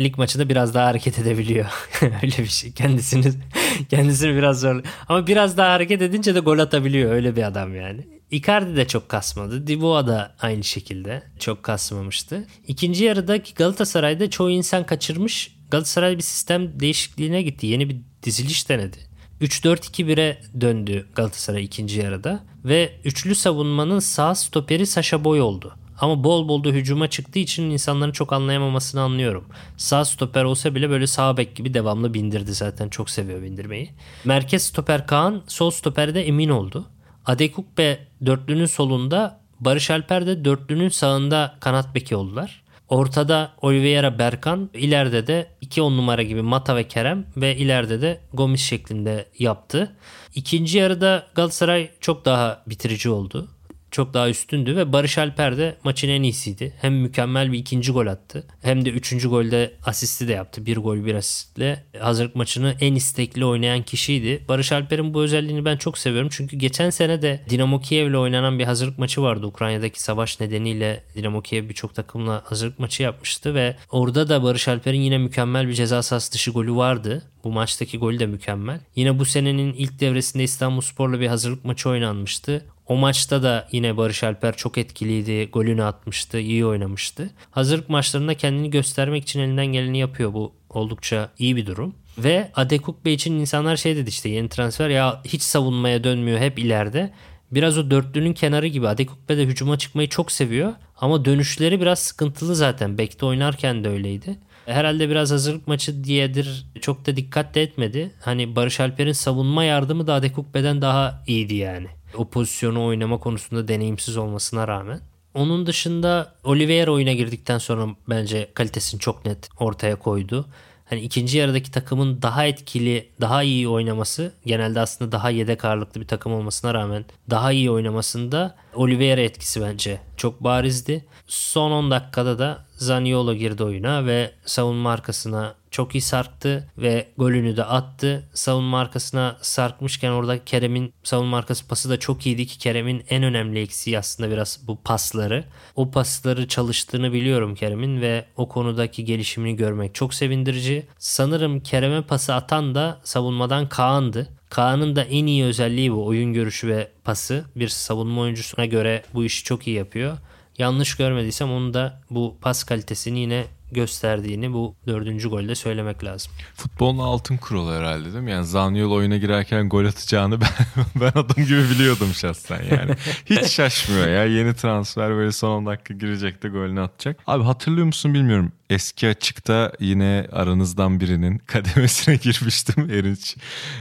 Lig 0.00 0.18
maçında 0.18 0.48
biraz 0.48 0.74
daha 0.74 0.86
hareket 0.86 1.18
edebiliyor. 1.18 1.66
öyle 2.02 2.38
bir 2.38 2.46
şey. 2.46 2.72
Kendisini 2.72 3.32
kendisini 3.90 4.36
biraz 4.36 4.60
zor. 4.60 4.82
Ama 5.08 5.26
biraz 5.26 5.56
daha 5.56 5.72
hareket 5.72 6.02
edince 6.02 6.34
de 6.34 6.40
gol 6.40 6.58
atabiliyor. 6.58 7.12
Öyle 7.12 7.36
bir 7.36 7.42
adam 7.42 7.76
yani. 7.76 8.06
Icardi 8.30 8.76
de 8.76 8.86
çok 8.86 9.08
kasmadı. 9.08 9.66
Diboa 9.66 10.06
da 10.06 10.34
aynı 10.40 10.64
şekilde 10.64 11.22
çok 11.38 11.62
kasmamıştı. 11.62 12.46
İkinci 12.66 13.04
yarıdaki 13.04 13.54
Galatasaray'da 13.54 14.30
çoğu 14.30 14.50
insan 14.50 14.86
kaçırmış. 14.86 15.56
Galatasaray 15.70 16.16
bir 16.16 16.22
sistem 16.22 16.80
değişikliğine 16.80 17.42
gitti. 17.42 17.66
Yeni 17.66 17.88
bir 17.88 17.96
diziliş 18.22 18.68
denedi. 18.68 18.96
3-4-2-1'e 19.40 20.38
döndü 20.60 21.06
Galatasaray 21.14 21.64
ikinci 21.64 22.00
yarıda 22.00 22.40
ve 22.64 22.92
üçlü 23.04 23.34
savunmanın 23.34 23.98
sağ 23.98 24.34
stoperi 24.34 24.86
Sasha 24.86 25.24
Boy 25.24 25.40
oldu. 25.40 25.74
Ama 25.98 26.24
bol 26.24 26.48
bol 26.48 26.64
da 26.64 26.68
hücuma 26.68 27.10
çıktığı 27.10 27.38
için 27.38 27.70
insanların 27.70 28.12
çok 28.12 28.32
anlayamamasını 28.32 29.00
anlıyorum. 29.00 29.44
Sağ 29.76 30.04
stoper 30.04 30.44
olsa 30.44 30.74
bile 30.74 30.90
böyle 30.90 31.06
sağ 31.06 31.36
bek 31.36 31.56
gibi 31.56 31.74
devamlı 31.74 32.14
bindirdi 32.14 32.54
zaten. 32.54 32.88
Çok 32.88 33.10
seviyor 33.10 33.42
bindirmeyi. 33.42 33.90
Merkez 34.24 34.62
stoper 34.62 35.06
Kaan, 35.06 35.42
sol 35.46 35.70
stoper 35.70 36.14
de 36.14 36.26
Emin 36.26 36.48
oldu. 36.48 36.84
Adekukbe 37.26 37.98
dörtlünün 38.26 38.66
solunda, 38.66 39.40
Barış 39.60 39.90
Alper 39.90 40.26
de 40.26 40.44
dörtlünün 40.44 40.88
sağında 40.88 41.56
kanat 41.60 41.94
beki 41.94 42.16
oldular. 42.16 42.62
Ortada 42.88 43.52
Oliveira 43.62 44.18
Berkan, 44.18 44.70
ileride 44.74 45.26
de 45.26 45.46
2 45.60 45.82
on 45.82 45.96
numara 45.96 46.22
gibi 46.22 46.42
Mata 46.42 46.76
ve 46.76 46.88
Kerem 46.88 47.26
ve 47.36 47.56
ileride 47.56 48.02
de 48.02 48.20
Gomis 48.32 48.62
şeklinde 48.62 49.28
yaptı. 49.38 49.96
İkinci 50.34 50.78
yarıda 50.78 51.26
Galatasaray 51.34 51.90
çok 52.00 52.24
daha 52.24 52.62
bitirici 52.66 53.10
oldu 53.10 53.48
çok 53.96 54.14
daha 54.14 54.28
üstündü 54.28 54.76
ve 54.76 54.92
Barış 54.92 55.18
Alper 55.18 55.58
de 55.58 55.76
maçın 55.84 56.08
en 56.08 56.22
iyisiydi. 56.22 56.72
Hem 56.80 56.94
mükemmel 56.94 57.52
bir 57.52 57.58
ikinci 57.58 57.92
gol 57.92 58.06
attı 58.06 58.44
hem 58.62 58.84
de 58.84 58.90
üçüncü 58.90 59.28
golde 59.28 59.72
asisti 59.86 60.28
de 60.28 60.32
yaptı. 60.32 60.66
Bir 60.66 60.76
gol 60.76 61.04
bir 61.04 61.14
asistle 61.14 61.84
hazırlık 62.00 62.36
maçını 62.36 62.76
en 62.80 62.94
istekli 62.94 63.44
oynayan 63.44 63.82
kişiydi. 63.82 64.44
Barış 64.48 64.72
Alper'in 64.72 65.14
bu 65.14 65.22
özelliğini 65.22 65.64
ben 65.64 65.76
çok 65.76 65.98
seviyorum. 65.98 66.28
Çünkü 66.32 66.56
geçen 66.56 66.90
sene 66.90 67.22
de 67.22 67.40
Dinamo 67.50 67.80
Kiev 67.80 68.10
ile 68.10 68.18
oynanan 68.18 68.58
bir 68.58 68.64
hazırlık 68.64 68.98
maçı 68.98 69.22
vardı. 69.22 69.46
Ukrayna'daki 69.46 70.02
savaş 70.02 70.40
nedeniyle 70.40 71.04
Dinamo 71.14 71.42
Kiev 71.42 71.68
birçok 71.68 71.94
takımla 71.94 72.42
hazırlık 72.44 72.78
maçı 72.78 73.02
yapmıştı 73.02 73.54
ve 73.54 73.76
orada 73.90 74.28
da 74.28 74.42
Barış 74.42 74.68
Alper'in 74.68 75.00
yine 75.00 75.18
mükemmel 75.18 75.68
bir 75.68 75.74
ceza 75.74 76.02
sahası 76.02 76.32
dışı 76.32 76.50
golü 76.50 76.76
vardı. 76.76 77.22
Bu 77.44 77.52
maçtaki 77.52 77.98
golü 77.98 78.18
de 78.18 78.26
mükemmel. 78.26 78.80
Yine 78.96 79.18
bu 79.18 79.24
senenin 79.24 79.72
ilk 79.72 80.00
devresinde 80.00 80.44
İstanbulspor'la 80.44 81.20
bir 81.20 81.26
hazırlık 81.26 81.64
maçı 81.64 81.88
oynanmıştı. 81.88 82.64
O 82.88 82.96
maçta 82.96 83.42
da 83.42 83.68
yine 83.72 83.96
Barış 83.96 84.24
Alper 84.24 84.56
çok 84.56 84.78
etkiliydi. 84.78 85.48
Golünü 85.52 85.84
atmıştı. 85.84 86.38
iyi 86.38 86.66
oynamıştı. 86.66 87.30
Hazırlık 87.50 87.88
maçlarında 87.88 88.34
kendini 88.34 88.70
göstermek 88.70 89.22
için 89.22 89.40
elinden 89.40 89.66
geleni 89.66 89.98
yapıyor. 89.98 90.32
Bu 90.32 90.52
oldukça 90.70 91.30
iyi 91.38 91.56
bir 91.56 91.66
durum. 91.66 91.94
Ve 92.18 92.50
Adekuk 92.54 93.04
Bey 93.04 93.14
için 93.14 93.32
insanlar 93.32 93.76
şey 93.76 93.96
dedi 93.96 94.08
işte 94.08 94.28
yeni 94.28 94.48
transfer 94.48 94.88
ya 94.88 95.22
hiç 95.24 95.42
savunmaya 95.42 96.04
dönmüyor 96.04 96.38
hep 96.38 96.58
ileride. 96.58 97.12
Biraz 97.50 97.78
o 97.78 97.90
dörtlünün 97.90 98.32
kenarı 98.32 98.66
gibi 98.66 98.88
Adekukbe 98.88 99.36
de 99.36 99.44
hücuma 99.44 99.78
çıkmayı 99.78 100.08
çok 100.08 100.32
seviyor. 100.32 100.72
Ama 100.96 101.24
dönüşleri 101.24 101.80
biraz 101.80 101.98
sıkıntılı 101.98 102.56
zaten. 102.56 102.98
Bekte 102.98 103.26
oynarken 103.26 103.84
de 103.84 103.88
öyleydi. 103.88 104.38
Herhalde 104.66 105.08
biraz 105.08 105.30
hazırlık 105.30 105.66
maçı 105.66 106.04
diyedir 106.04 106.66
çok 106.80 107.06
da 107.06 107.16
dikkat 107.16 107.54
de 107.54 107.62
etmedi. 107.62 108.10
Hani 108.20 108.56
Barış 108.56 108.80
Alper'in 108.80 109.12
savunma 109.12 109.64
yardımı 109.64 110.06
da 110.06 110.14
Adekukbe'den 110.14 110.82
daha 110.82 111.22
iyiydi 111.26 111.54
yani 111.54 111.95
o 112.14 112.28
pozisyonu 112.28 112.84
oynama 112.84 113.18
konusunda 113.18 113.68
deneyimsiz 113.68 114.16
olmasına 114.16 114.68
rağmen. 114.68 115.00
Onun 115.34 115.66
dışında 115.66 116.34
Oliveira 116.44 116.90
oyuna 116.90 117.12
girdikten 117.12 117.58
sonra 117.58 117.86
bence 118.08 118.50
kalitesini 118.54 119.00
çok 119.00 119.26
net 119.26 119.48
ortaya 119.58 119.96
koydu. 119.96 120.46
Hani 120.84 121.00
ikinci 121.00 121.38
yarıdaki 121.38 121.70
takımın 121.70 122.22
daha 122.22 122.44
etkili, 122.46 123.08
daha 123.20 123.42
iyi 123.42 123.68
oynaması, 123.68 124.32
genelde 124.46 124.80
aslında 124.80 125.12
daha 125.12 125.30
yedek 125.30 125.64
ağırlıklı 125.64 126.00
bir 126.00 126.06
takım 126.06 126.32
olmasına 126.32 126.74
rağmen 126.74 127.04
daha 127.30 127.52
iyi 127.52 127.70
oynamasında 127.70 128.56
Oliveira 128.74 129.20
etkisi 129.20 129.60
bence 129.60 130.00
çok 130.16 130.44
barizdi. 130.44 131.04
Son 131.26 131.70
10 131.70 131.90
dakikada 131.90 132.38
da 132.38 132.64
Zaniolo 132.76 133.34
girdi 133.34 133.64
oyuna 133.64 134.06
ve 134.06 134.30
savunma 134.44 134.92
arkasına 134.92 135.54
çok 135.76 135.94
iyi 135.94 136.00
sarktı 136.00 136.68
ve 136.78 137.08
golünü 137.18 137.56
de 137.56 137.64
attı. 137.64 138.28
Savunma 138.34 138.80
arkasına 138.80 139.36
sarkmışken 139.40 140.10
orada 140.10 140.44
Kerem'in 140.44 140.94
savunma 141.02 141.38
arkası 141.38 141.68
pası 141.68 141.90
da 141.90 141.98
çok 141.98 142.26
iyiydi 142.26 142.46
ki 142.46 142.58
Kerem'in 142.58 143.04
en 143.10 143.22
önemli 143.22 143.60
eksiği 143.60 143.98
aslında 143.98 144.30
biraz 144.30 144.60
bu 144.66 144.82
pasları. 144.82 145.44
O 145.74 145.90
pasları 145.90 146.48
çalıştığını 146.48 147.12
biliyorum 147.12 147.54
Kerem'in 147.54 148.00
ve 148.00 148.24
o 148.36 148.48
konudaki 148.48 149.04
gelişimini 149.04 149.56
görmek 149.56 149.94
çok 149.94 150.14
sevindirici. 150.14 150.86
Sanırım 150.98 151.60
Kerem'e 151.60 152.02
pası 152.02 152.34
atan 152.34 152.74
da 152.74 153.00
savunmadan 153.04 153.68
Kaan'dı. 153.68 154.28
Kaan'ın 154.50 154.96
da 154.96 155.02
en 155.02 155.26
iyi 155.26 155.44
özelliği 155.44 155.92
bu 155.92 156.06
oyun 156.06 156.32
görüşü 156.32 156.68
ve 156.68 156.90
pası. 157.04 157.44
Bir 157.56 157.68
savunma 157.68 158.20
oyuncusuna 158.20 158.66
göre 158.66 159.02
bu 159.14 159.24
işi 159.24 159.44
çok 159.44 159.66
iyi 159.66 159.76
yapıyor. 159.76 160.16
Yanlış 160.58 160.96
görmediysem 160.96 161.52
onu 161.52 161.74
da 161.74 162.02
bu 162.10 162.36
pas 162.40 162.64
kalitesini 162.64 163.18
yine 163.18 163.44
gösterdiğini 163.72 164.52
bu 164.52 164.76
dördüncü 164.86 165.28
golde 165.28 165.54
söylemek 165.54 166.04
lazım. 166.04 166.32
Futbolun 166.54 166.98
altın 166.98 167.36
kuralı 167.36 167.78
herhalde 167.78 168.04
değil 168.04 168.24
mi? 168.24 168.30
Yani 168.30 168.46
Zaniolo 168.46 168.94
oyuna 168.94 169.16
girerken 169.16 169.68
gol 169.68 169.84
atacağını 169.84 170.40
ben, 170.40 170.48
ben 170.94 171.20
adım 171.20 171.44
gibi 171.44 171.70
biliyordum 171.70 172.14
şahsen 172.14 172.62
yani. 172.70 172.94
Hiç 173.26 173.46
şaşmıyor 173.46 174.08
ya. 174.08 174.24
Yeni 174.24 174.54
transfer 174.54 175.10
böyle 175.10 175.32
son 175.32 175.50
10 175.50 175.66
dakika 175.66 175.94
girecek 175.94 176.42
de 176.42 176.48
golünü 176.48 176.80
atacak. 176.80 177.20
Abi 177.26 177.44
hatırlıyor 177.44 177.86
musun 177.86 178.14
bilmiyorum. 178.14 178.52
Eski 178.70 179.08
açıkta 179.08 179.72
yine 179.80 180.26
aranızdan 180.32 181.00
birinin 181.00 181.38
kademesine 181.46 182.16
girmiştim. 182.16 182.90
Erinç, 182.90 183.36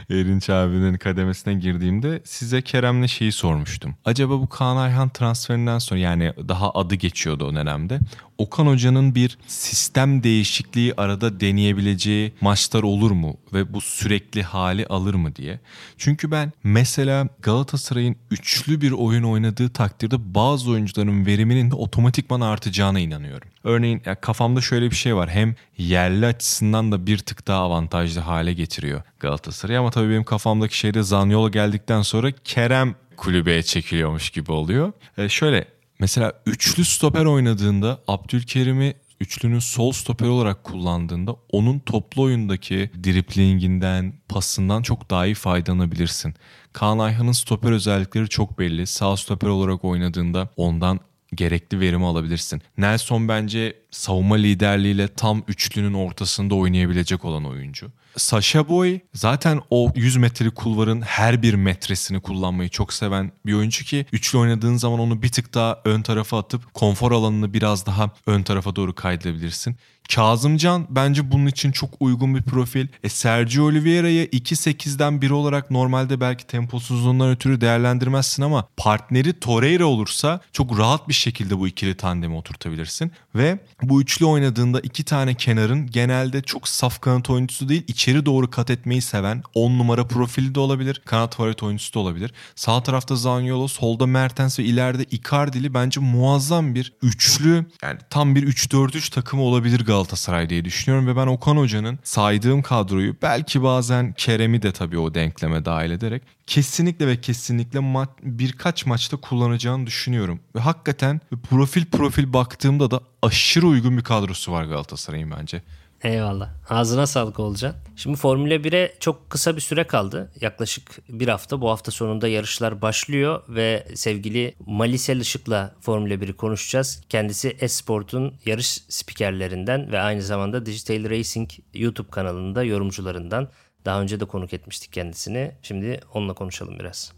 Erinç 0.10 0.50
abinin 0.50 0.98
kademesine 0.98 1.54
girdiğimde 1.54 2.22
size 2.26 2.62
Kerem'le 2.62 3.08
şeyi 3.08 3.32
sormuştum. 3.32 3.96
Acaba 4.06 4.40
bu 4.40 4.50
Kaan 4.50 4.78
Ayhan 4.78 5.10
transferinden 5.10 5.80
sonra 5.80 6.00
yani 6.00 6.34
daha 6.48 6.72
adı 6.72 6.96
geçiyordu 6.96 7.46
o 7.46 7.56
dönemde. 7.56 8.00
Okan 8.38 8.68
Hoca'nın 8.68 9.16
bir 9.16 9.38
sistem 9.76 10.24
değişikliği 10.24 10.94
arada 10.98 11.40
deneyebileceği 11.40 12.34
maçlar 12.42 12.84
olur 12.84 13.12
mu 13.12 13.38
ve 13.54 13.74
bu 13.74 13.82
sürekli 13.82 14.44
hali 14.44 14.86
alır 14.86 15.14
mı 15.14 15.36
diye. 15.36 15.60
Çünkü 15.98 16.32
ben 16.32 16.54
mesela 16.64 17.28
Galatasaray'ın 17.42 18.16
üçlü 18.32 18.82
bir 18.82 18.92
oyun 18.92 19.24
oynadığı 19.24 19.70
takdirde 19.70 20.36
bazı 20.36 20.72
oyuncuların 20.72 21.26
veriminin 21.26 21.72
de 21.72 21.76
otomatikman 21.76 22.42
artacağına 22.42 23.00
inanıyorum. 23.00 23.48
Örneğin 23.64 24.02
ya 24.06 24.16
kafamda 24.16 24.62
şöyle 24.62 24.92
bir 24.92 24.96
şey 24.96 25.16
var. 25.16 25.30
Hem 25.30 25.56
yerli 25.78 26.26
açısından 26.26 26.92
da 26.92 27.08
bir 27.08 27.18
tık 27.18 27.48
daha 27.48 27.62
avantajlı 27.62 28.22
hale 28.22 28.54
getiriyor 28.54 29.02
Galatasaray 29.20 29.78
ama 29.78 29.92
tabii 29.92 30.10
benim 30.10 30.24
kafamdaki 30.24 30.78
şeyde 30.78 31.04
Zaniolo 31.04 31.52
geldikten 31.52 32.02
sonra 32.02 32.32
Kerem 32.32 32.96
kulübeye 33.18 33.64
çekiliyormuş 33.64 34.30
gibi 34.30 34.52
oluyor. 34.52 34.94
Ee, 35.18 35.30
şöyle 35.30 35.76
Mesela 36.00 36.34
üçlü 36.46 36.86
stoper 36.86 37.26
oynadığında 37.26 38.02
Abdülkerim'i 38.08 38.94
üçlünün 39.20 39.60
sol 39.60 39.92
stoper 39.92 40.28
olarak 40.28 40.64
kullandığında 40.64 41.36
onun 41.52 41.80
toplu 41.80 42.22
oyundaki 42.22 42.92
driplinginden, 43.04 44.14
pasından 44.30 44.82
çok 44.82 45.10
daha 45.10 45.26
iyi 45.26 45.36
faydalanabilirsin. 45.36 46.34
Kaan 46.74 47.00
Ayhan'ın 47.00 47.32
stoper 47.32 47.72
özellikleri 47.72 48.30
çok 48.30 48.60
belli. 48.60 48.88
Sağ 48.88 49.18
stoper 49.18 49.48
olarak 49.48 49.86
oynadığında 49.86 50.50
ondan 50.58 51.00
gerekli 51.36 51.80
verimi 51.80 52.06
alabilirsin. 52.06 52.62
Nelson 52.78 53.28
bence 53.28 53.76
savunma 53.92 54.36
liderliğiyle 54.36 55.08
tam 55.08 55.44
üçlünün 55.48 55.94
ortasında 55.94 56.56
oynayabilecek 56.56 57.26
olan 57.26 57.46
oyuncu. 57.46 57.92
Sasha 58.18 58.70
Boy 58.70 59.00
zaten 59.14 59.62
o 59.70 59.92
100 59.96 60.18
metrelik 60.18 60.56
kulvarın 60.56 61.02
her 61.02 61.42
bir 61.42 61.54
metresini 61.54 62.20
kullanmayı 62.20 62.70
çok 62.70 62.94
seven 62.94 63.32
bir 63.46 63.54
oyuncu 63.54 63.86
ki 63.86 64.06
üçlü 64.12 64.38
oynadığın 64.38 64.76
zaman 64.76 65.00
onu 65.00 65.22
bir 65.22 65.30
tık 65.30 65.54
daha 65.54 65.82
ön 65.86 66.02
tarafa 66.02 66.40
atıp 66.40 66.74
konfor 66.74 67.12
alanını 67.12 67.54
biraz 67.54 67.86
daha 67.86 68.12
ön 68.28 68.44
tarafa 68.44 68.76
doğru 68.76 68.96
kaydırabilirsin. 68.96 69.76
Kazımcan 70.14 70.88
bence 70.90 71.32
bunun 71.32 71.46
için 71.46 71.72
çok 71.72 71.90
uygun 72.00 72.36
bir 72.36 72.42
profil. 72.42 72.88
E 73.04 73.10
Sergio 73.10 73.66
Oliveira'yı 73.66 74.26
2-8'den 74.26 75.22
biri 75.22 75.34
olarak 75.34 75.72
normalde 75.72 76.22
belki 76.22 76.48
temposuzluğundan 76.48 77.30
ötürü 77.30 77.62
değerlendirmezsin 77.62 78.44
ama 78.44 78.68
partneri 78.78 79.40
Torreira 79.40 79.86
olursa 79.86 80.40
çok 80.52 80.80
rahat 80.80 81.10
bir 81.10 81.14
şekilde 81.14 81.60
bu 81.60 81.68
ikili 81.68 81.98
tandemi 81.98 82.36
oturtabilirsin. 82.36 83.12
Ve 83.36 83.60
bu 83.82 84.02
üçlü 84.02 84.26
oynadığında 84.26 84.80
iki 84.80 85.04
tane 85.04 85.34
kenarın 85.34 85.88
genelde 85.88 86.42
çok 86.42 86.68
saf 86.68 87.02
kanat 87.02 87.30
oyuncusu 87.30 87.70
değil 87.70 87.84
içeri 87.88 88.26
doğru 88.26 88.50
kat 88.52 88.70
etmeyi 88.70 89.02
seven 89.02 89.44
10 89.54 89.80
numara 89.80 90.08
profili 90.08 90.56
de 90.56 90.60
olabilir. 90.60 91.02
Kanat 91.06 91.36
favorit 91.36 91.64
oyuncusu 91.64 91.94
da 91.94 92.00
olabilir. 92.00 92.34
Sağ 92.56 92.84
tarafta 92.84 93.16
Zaniolo, 93.16 93.68
solda 93.68 94.06
Mertens 94.06 94.60
ve 94.60 94.64
ileride 94.64 95.04
Icardi'li 95.04 95.74
bence 95.74 96.00
muazzam 96.00 96.76
bir 96.76 96.94
üçlü 97.02 97.66
yani 97.84 98.00
tam 98.10 98.36
bir 98.36 98.48
3-4-3 98.48 99.14
takımı 99.14 99.44
olabilir 99.44 99.80
Galatasaray 99.96 100.50
diye 100.50 100.66
düşünüyorum 100.66 101.08
ve 101.08 101.16
ben 101.16 101.28
Okan 101.28 101.58
Hoca'nın 101.58 102.00
saydığım 102.04 102.62
kadroyu 102.62 103.16
belki 103.22 103.64
bazen 103.64 104.14
Kerem'i 104.14 104.62
de 104.62 104.72
tabii 104.72 104.98
o 104.98 105.14
denkleme 105.14 105.66
dahil 105.66 105.92
ederek 105.92 106.22
kesinlikle 106.48 107.08
ve 107.08 107.22
kesinlikle 107.22 107.80
ma- 107.80 108.08
birkaç 108.22 108.86
maçta 108.86 109.18
kullanacağını 109.18 109.88
düşünüyorum. 109.88 110.40
Ve 110.56 110.60
hakikaten 110.60 111.22
profil 111.50 111.86
profil 111.86 112.34
baktığımda 112.34 112.92
da 112.92 113.00
aşırı 113.22 113.68
uygun 113.68 113.98
bir 113.98 114.04
kadrosu 114.04 114.52
var 114.52 114.64
Galatasaray'ın 114.64 115.32
bence. 115.40 115.62
Eyvallah. 116.06 116.50
Ağzına 116.70 117.08
sağlık 117.08 117.40
Olcan. 117.40 117.76
Şimdi 117.96 118.18
Formula 118.18 118.54
1'e 118.54 118.96
çok 119.00 119.30
kısa 119.30 119.56
bir 119.56 119.62
süre 119.62 119.84
kaldı. 119.84 120.32
Yaklaşık 120.42 121.00
bir 121.10 121.28
hafta. 121.28 121.62
Bu 121.62 121.70
hafta 121.70 121.92
sonunda 121.92 122.28
yarışlar 122.28 122.82
başlıyor 122.82 123.44
ve 123.50 123.88
sevgili 123.96 124.56
Malisel 124.66 125.20
Işık'la 125.20 125.76
Formula 125.82 126.14
1'i 126.14 126.34
konuşacağız. 126.34 127.02
Kendisi 127.10 127.58
Esport'un 127.60 128.34
yarış 128.46 128.68
spikerlerinden 128.90 129.92
ve 129.92 130.00
aynı 130.00 130.22
zamanda 130.22 130.66
Digital 130.66 131.10
Racing 131.10 131.50
YouTube 131.74 132.10
kanalında 132.10 132.64
yorumcularından. 132.64 133.50
Daha 133.86 134.02
önce 134.02 134.20
de 134.20 134.26
konuk 134.26 134.54
etmiştik 134.54 134.94
kendisini. 134.94 135.52
Şimdi 135.62 136.00
onunla 136.14 136.34
konuşalım 136.34 136.80
biraz. 136.80 137.14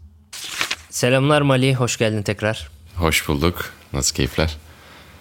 Selamlar 0.90 1.42
Mali, 1.42 1.74
hoş 1.74 1.96
geldin 1.96 2.22
tekrar. 2.22 2.68
Hoş 2.96 3.28
bulduk. 3.28 3.72
Nasıl 3.92 4.16
keyifler? 4.16 4.56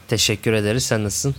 Teşekkür 0.07 0.53
ederiz. 0.53 0.85
Sen 0.85 1.03
nasılsın? 1.03 1.35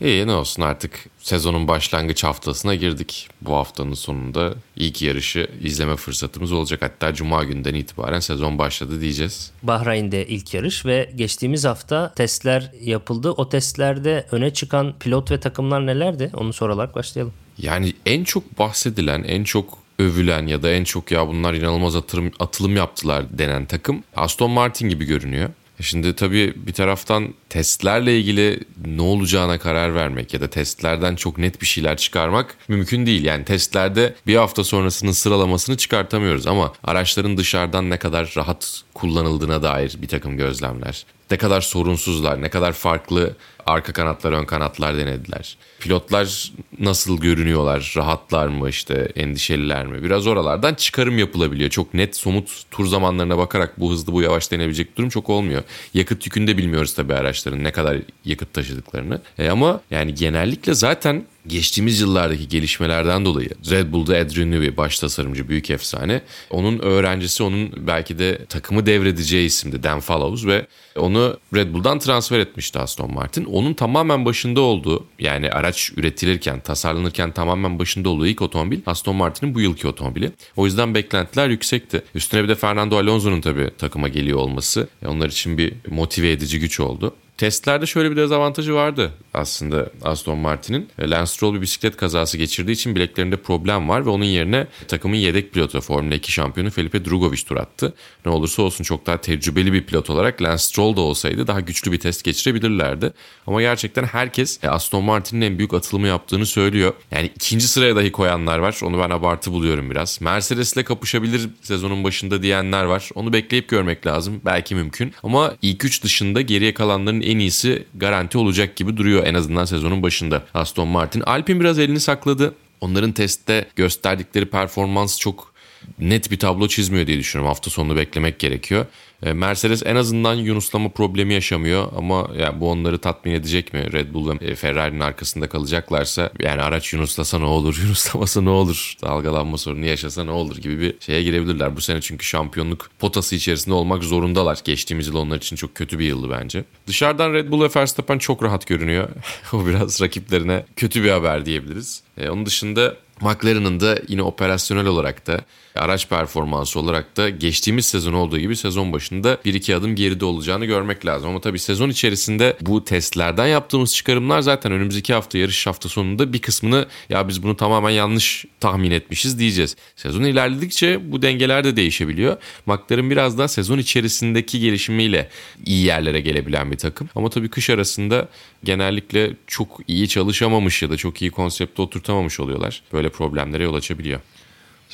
İyi 0.00 0.26
ne 0.26 0.32
olsun 0.32 0.62
artık 0.62 1.06
sezonun 1.18 1.68
başlangıç 1.68 2.24
haftasına 2.24 2.74
girdik. 2.74 3.28
Bu 3.40 3.54
haftanın 3.54 3.94
sonunda 3.94 4.54
ilk 4.76 5.02
yarışı 5.02 5.50
izleme 5.62 5.96
fırsatımız 5.96 6.52
olacak. 6.52 6.82
Hatta 6.82 7.14
cuma 7.14 7.44
günden 7.44 7.74
itibaren 7.74 8.20
sezon 8.20 8.58
başladı 8.58 9.00
diyeceğiz. 9.00 9.52
Bahreyn'de 9.62 10.26
ilk 10.26 10.54
yarış 10.54 10.86
ve 10.86 11.12
geçtiğimiz 11.16 11.64
hafta 11.64 12.14
testler 12.14 12.72
yapıldı. 12.80 13.30
O 13.30 13.48
testlerde 13.48 14.26
öne 14.32 14.52
çıkan 14.52 14.94
pilot 14.98 15.30
ve 15.30 15.40
takımlar 15.40 15.86
nelerdi? 15.86 16.30
Onu 16.34 16.52
sorarak 16.52 16.94
başlayalım. 16.94 17.32
Yani 17.58 17.94
en 18.06 18.24
çok 18.24 18.58
bahsedilen, 18.58 19.22
en 19.22 19.44
çok 19.44 19.78
övülen 19.98 20.46
ya 20.46 20.62
da 20.62 20.70
en 20.70 20.84
çok 20.84 21.10
ya 21.10 21.28
bunlar 21.28 21.54
inanılmaz 21.54 21.96
atırım, 21.96 22.32
atılım 22.38 22.76
yaptılar 22.76 23.24
denen 23.30 23.66
takım 23.66 24.02
Aston 24.16 24.50
Martin 24.50 24.88
gibi 24.88 25.04
görünüyor. 25.04 25.50
E 25.80 25.82
şimdi 25.82 26.14
tabii 26.16 26.54
bir 26.56 26.72
taraftan 26.72 27.34
testlerle 27.48 28.18
ilgili 28.18 28.60
ne 28.84 29.02
olacağına 29.02 29.58
karar 29.58 29.94
vermek 29.94 30.34
ya 30.34 30.40
da 30.40 30.50
testlerden 30.50 31.16
çok 31.16 31.38
net 31.38 31.60
bir 31.60 31.66
şeyler 31.66 31.96
çıkarmak 31.96 32.56
mümkün 32.68 33.06
değil. 33.06 33.24
Yani 33.24 33.44
testlerde 33.44 34.14
bir 34.26 34.36
hafta 34.36 34.64
sonrasının 34.64 35.12
sıralamasını 35.12 35.76
çıkartamıyoruz 35.76 36.46
ama 36.46 36.72
araçların 36.84 37.36
dışarıdan 37.36 37.90
ne 37.90 37.96
kadar 37.96 38.32
rahat 38.36 38.82
kullanıldığına 38.94 39.62
dair 39.62 39.96
bir 40.02 40.08
takım 40.08 40.36
gözlemler. 40.36 41.06
Ne 41.30 41.36
kadar 41.36 41.60
sorunsuzlar, 41.60 42.42
ne 42.42 42.48
kadar 42.48 42.72
farklı 42.72 43.36
arka 43.66 43.92
kanatlar, 43.92 44.32
ön 44.32 44.44
kanatlar 44.44 44.96
denediler. 44.96 45.56
Pilotlar 45.80 46.52
nasıl 46.78 47.20
görünüyorlar, 47.20 47.94
rahatlar 47.96 48.46
mı 48.46 48.68
işte, 48.68 49.12
endişeliler 49.16 49.86
mi? 49.86 50.02
Biraz 50.02 50.26
oralardan 50.26 50.74
çıkarım 50.74 51.18
yapılabiliyor. 51.18 51.70
Çok 51.70 51.94
net, 51.94 52.16
somut 52.16 52.62
tur 52.70 52.86
zamanlarına 52.86 53.38
bakarak 53.38 53.80
bu 53.80 53.90
hızlı, 53.90 54.12
bu 54.12 54.22
yavaş 54.22 54.50
denebilecek 54.52 54.96
durum 54.96 55.08
çok 55.08 55.30
olmuyor. 55.30 55.62
Yakıt 55.94 56.26
yükünü 56.26 56.46
de 56.46 56.56
bilmiyoruz 56.56 56.94
tabii 56.94 57.14
araçların 57.14 57.64
ne 57.64 57.72
kadar 57.72 57.96
yakıt 58.24 58.52
taşıdıklarını. 58.52 59.20
E 59.38 59.48
ama 59.48 59.80
yani 59.90 60.14
genellikle 60.14 60.74
zaten 60.74 61.24
geçtiğimiz 61.50 62.00
yıllardaki 62.00 62.48
gelişmelerden 62.48 63.24
dolayı 63.24 63.50
Red 63.70 63.92
Bull'da 63.92 64.16
Adrian 64.16 64.50
Newey 64.50 64.76
baş 64.76 64.98
tasarımcı 64.98 65.48
büyük 65.48 65.70
efsane. 65.70 66.22
Onun 66.50 66.78
öğrencisi 66.78 67.42
onun 67.42 67.86
belki 67.86 68.18
de 68.18 68.44
takımı 68.48 68.86
devredeceği 68.86 69.46
isimdi 69.46 69.82
Dan 69.82 70.00
Fallows 70.00 70.46
ve 70.46 70.66
onu 70.96 71.36
Red 71.54 71.74
Bull'dan 71.74 71.98
transfer 71.98 72.38
etmişti 72.38 72.78
Aston 72.78 73.14
Martin. 73.14 73.44
Onun 73.44 73.74
tamamen 73.74 74.24
başında 74.24 74.60
olduğu 74.60 75.06
yani 75.18 75.50
araç 75.50 75.92
üretilirken, 75.96 76.60
tasarlanırken 76.60 77.32
tamamen 77.32 77.78
başında 77.78 78.08
olduğu 78.08 78.26
ilk 78.26 78.42
otomobil 78.42 78.80
Aston 78.86 79.16
Martin'in 79.16 79.54
bu 79.54 79.60
yılki 79.60 79.88
otomobili. 79.88 80.32
O 80.56 80.66
yüzden 80.66 80.94
beklentiler 80.94 81.48
yüksekti. 81.48 82.02
Üstüne 82.14 82.42
bir 82.42 82.48
de 82.48 82.54
Fernando 82.54 82.96
Alonso'nun 82.96 83.40
tabii 83.40 83.70
takıma 83.78 84.08
geliyor 84.08 84.38
olması 84.38 84.88
onlar 85.06 85.28
için 85.28 85.58
bir 85.58 85.72
motive 85.90 86.32
edici 86.32 86.60
güç 86.60 86.80
oldu. 86.80 87.14
Testlerde 87.40 87.86
şöyle 87.86 88.10
bir 88.10 88.16
dezavantajı 88.16 88.74
vardı 88.74 89.12
aslında 89.34 89.90
Aston 90.02 90.38
Martin'in. 90.38 90.88
Lance 91.00 91.26
Stroll 91.26 91.54
bir 91.54 91.60
bisiklet 91.60 91.96
kazası 91.96 92.38
geçirdiği 92.38 92.72
için 92.72 92.94
bileklerinde 92.94 93.36
problem 93.36 93.88
var 93.88 94.06
ve 94.06 94.10
onun 94.10 94.24
yerine 94.24 94.66
takımın 94.88 95.16
yedek 95.16 95.52
pilotu 95.52 95.80
Formula 95.80 96.14
2 96.14 96.32
şampiyonu 96.32 96.70
Felipe 96.70 97.04
Drugovich 97.04 97.46
tur 97.46 97.56
attı. 97.56 97.94
Ne 98.26 98.32
olursa 98.32 98.62
olsun 98.62 98.84
çok 98.84 99.06
daha 99.06 99.20
tecrübeli 99.20 99.72
bir 99.72 99.82
pilot 99.82 100.10
olarak 100.10 100.42
Lance 100.42 100.62
Stroll 100.62 100.96
da 100.96 101.00
olsaydı 101.00 101.46
daha 101.46 101.60
güçlü 101.60 101.92
bir 101.92 102.00
test 102.00 102.24
geçirebilirlerdi. 102.24 103.12
Ama 103.46 103.60
gerçekten 103.60 104.04
herkes 104.04 104.64
Aston 104.64 105.04
Martin'in 105.04 105.40
en 105.40 105.58
büyük 105.58 105.74
atılımı 105.74 106.06
yaptığını 106.06 106.46
söylüyor. 106.46 106.92
Yani 107.10 107.30
ikinci 107.36 107.68
sıraya 107.68 107.96
dahi 107.96 108.12
koyanlar 108.12 108.58
var. 108.58 108.80
Onu 108.84 108.98
ben 108.98 109.10
abartı 109.10 109.52
buluyorum 109.52 109.90
biraz. 109.90 110.20
Mercedes'le 110.20 110.84
kapışabilir 110.84 111.48
sezonun 111.62 112.04
başında 112.04 112.42
diyenler 112.42 112.84
var. 112.84 113.10
Onu 113.14 113.32
bekleyip 113.32 113.68
görmek 113.68 114.06
lazım. 114.06 114.40
Belki 114.44 114.74
mümkün. 114.74 115.12
Ama 115.22 115.54
ilk 115.62 115.84
üç 115.84 116.04
dışında 116.04 116.40
geriye 116.40 116.74
kalanların 116.74 117.29
en 117.30 117.38
iyisi 117.38 117.84
garanti 117.94 118.38
olacak 118.38 118.76
gibi 118.76 118.96
duruyor 118.96 119.26
en 119.26 119.34
azından 119.34 119.64
sezonun 119.64 120.02
başında 120.02 120.42
Aston 120.54 120.88
Martin. 120.88 121.20
Alpine 121.20 121.60
biraz 121.60 121.78
elini 121.78 122.00
sakladı. 122.00 122.54
Onların 122.80 123.12
testte 123.12 123.68
gösterdikleri 123.76 124.46
performans 124.46 125.18
çok 125.18 125.52
net 125.98 126.30
bir 126.30 126.38
tablo 126.38 126.68
çizmiyor 126.68 127.06
diye 127.06 127.18
düşünüyorum. 127.18 127.48
Hafta 127.48 127.70
sonunu 127.70 127.96
beklemek 127.96 128.38
gerekiyor. 128.38 128.86
E, 129.22 129.32
Mercedes 129.32 129.82
en 129.86 129.96
azından 129.96 130.34
yunuslama 130.34 130.88
problemi 130.88 131.34
yaşamıyor 131.34 131.92
ama 131.96 132.30
yani 132.38 132.60
bu 132.60 132.70
onları 132.70 132.98
tatmin 132.98 133.32
edecek 133.32 133.74
mi? 133.74 133.92
Red 133.92 134.14
Bull 134.14 134.40
ve 134.40 134.54
Ferrari'nin 134.54 135.00
arkasında 135.00 135.48
kalacaklarsa 135.48 136.30
yani 136.38 136.62
araç 136.62 136.92
yunuslasa 136.92 137.38
ne 137.38 137.44
olur, 137.44 137.78
yunuslamasa 137.82 138.40
ne 138.40 138.50
olur, 138.50 138.94
dalgalanma 139.02 139.58
sorunu 139.58 139.84
yaşasa 139.84 140.24
ne 140.24 140.30
olur 140.30 140.56
gibi 140.56 140.80
bir 140.80 140.94
şeye 141.00 141.22
girebilirler. 141.22 141.76
Bu 141.76 141.80
sene 141.80 142.00
çünkü 142.00 142.26
şampiyonluk 142.26 142.90
potası 142.98 143.36
içerisinde 143.36 143.74
olmak 143.74 144.04
zorundalar. 144.04 144.58
Geçtiğimiz 144.64 145.06
yıl 145.06 145.14
onlar 145.14 145.36
için 145.36 145.56
çok 145.56 145.74
kötü 145.74 145.98
bir 145.98 146.04
yıldı 146.04 146.30
bence. 146.30 146.64
Dışarıdan 146.86 147.32
Red 147.32 147.50
Bull 147.50 147.64
ve 147.64 147.68
Verstappen 147.76 148.18
çok 148.18 148.42
rahat 148.42 148.66
görünüyor. 148.66 149.08
o 149.52 149.66
biraz 149.66 150.02
rakiplerine 150.02 150.64
kötü 150.76 151.04
bir 151.04 151.10
haber 151.10 151.46
diyebiliriz. 151.46 152.02
E, 152.18 152.30
onun 152.30 152.46
dışında 152.46 152.96
McLaren'ın 153.20 153.80
da 153.80 153.98
yine 154.08 154.22
operasyonel 154.22 154.86
olarak 154.86 155.26
da 155.26 155.40
araç 155.74 156.08
performansı 156.08 156.80
olarak 156.80 157.16
da 157.16 157.28
geçtiğimiz 157.28 157.86
sezon 157.86 158.12
olduğu 158.12 158.38
gibi 158.38 158.56
sezon 158.56 158.92
başında 158.92 159.38
bir 159.44 159.54
iki 159.54 159.76
adım 159.76 159.94
geride 159.94 160.24
olacağını 160.24 160.64
görmek 160.64 161.06
lazım. 161.06 161.30
Ama 161.30 161.40
tabii 161.40 161.58
sezon 161.58 161.90
içerisinde 161.90 162.56
bu 162.60 162.84
testlerden 162.84 163.46
yaptığımız 163.46 163.94
çıkarımlar 163.94 164.40
zaten 164.40 164.72
önümüzdeki 164.72 165.14
hafta 165.14 165.38
yarış 165.38 165.66
hafta 165.66 165.88
sonunda 165.88 166.32
bir 166.32 166.38
kısmını 166.38 166.86
ya 167.08 167.28
biz 167.28 167.42
bunu 167.42 167.56
tamamen 167.56 167.90
yanlış 167.90 168.44
tahmin 168.60 168.90
etmişiz 168.90 169.38
diyeceğiz. 169.38 169.76
Sezon 169.96 170.22
ilerledikçe 170.22 171.12
bu 171.12 171.22
dengeler 171.22 171.64
de 171.64 171.76
değişebiliyor. 171.76 172.36
McLaren 172.66 173.10
biraz 173.10 173.38
daha 173.38 173.48
sezon 173.48 173.78
içerisindeki 173.78 174.60
gelişimiyle 174.60 175.28
iyi 175.66 175.84
yerlere 175.84 176.20
gelebilen 176.20 176.72
bir 176.72 176.78
takım. 176.78 177.08
Ama 177.14 177.30
tabii 177.30 177.48
kış 177.48 177.70
arasında 177.70 178.28
genellikle 178.64 179.30
çok 179.46 179.80
iyi 179.88 180.08
çalışamamış 180.08 180.82
ya 180.82 180.90
da 180.90 180.96
çok 180.96 181.22
iyi 181.22 181.30
konsepte 181.30 181.82
oturtamamış 181.82 182.40
oluyorlar. 182.40 182.82
Böyle 182.92 183.08
problemlere 183.08 183.62
yol 183.64 183.74
açabiliyor. 183.74 184.20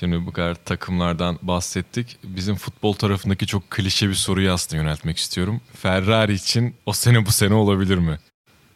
Şimdi 0.01 0.26
bu 0.26 0.32
kadar 0.32 0.55
takımlardan 0.55 1.38
bahsettik. 1.42 2.16
Bizim 2.24 2.55
futbol 2.55 2.92
tarafındaki 2.92 3.47
çok 3.47 3.70
klişe 3.70 4.09
bir 4.09 4.14
soruyu 4.14 4.53
aslında 4.53 4.82
yöneltmek 4.82 5.18
istiyorum. 5.18 5.61
Ferrari 5.74 6.32
için 6.32 6.74
o 6.86 6.92
sene 6.92 7.26
bu 7.26 7.32
sene 7.32 7.55
olabilir 7.55 7.99
mi? 7.99 8.18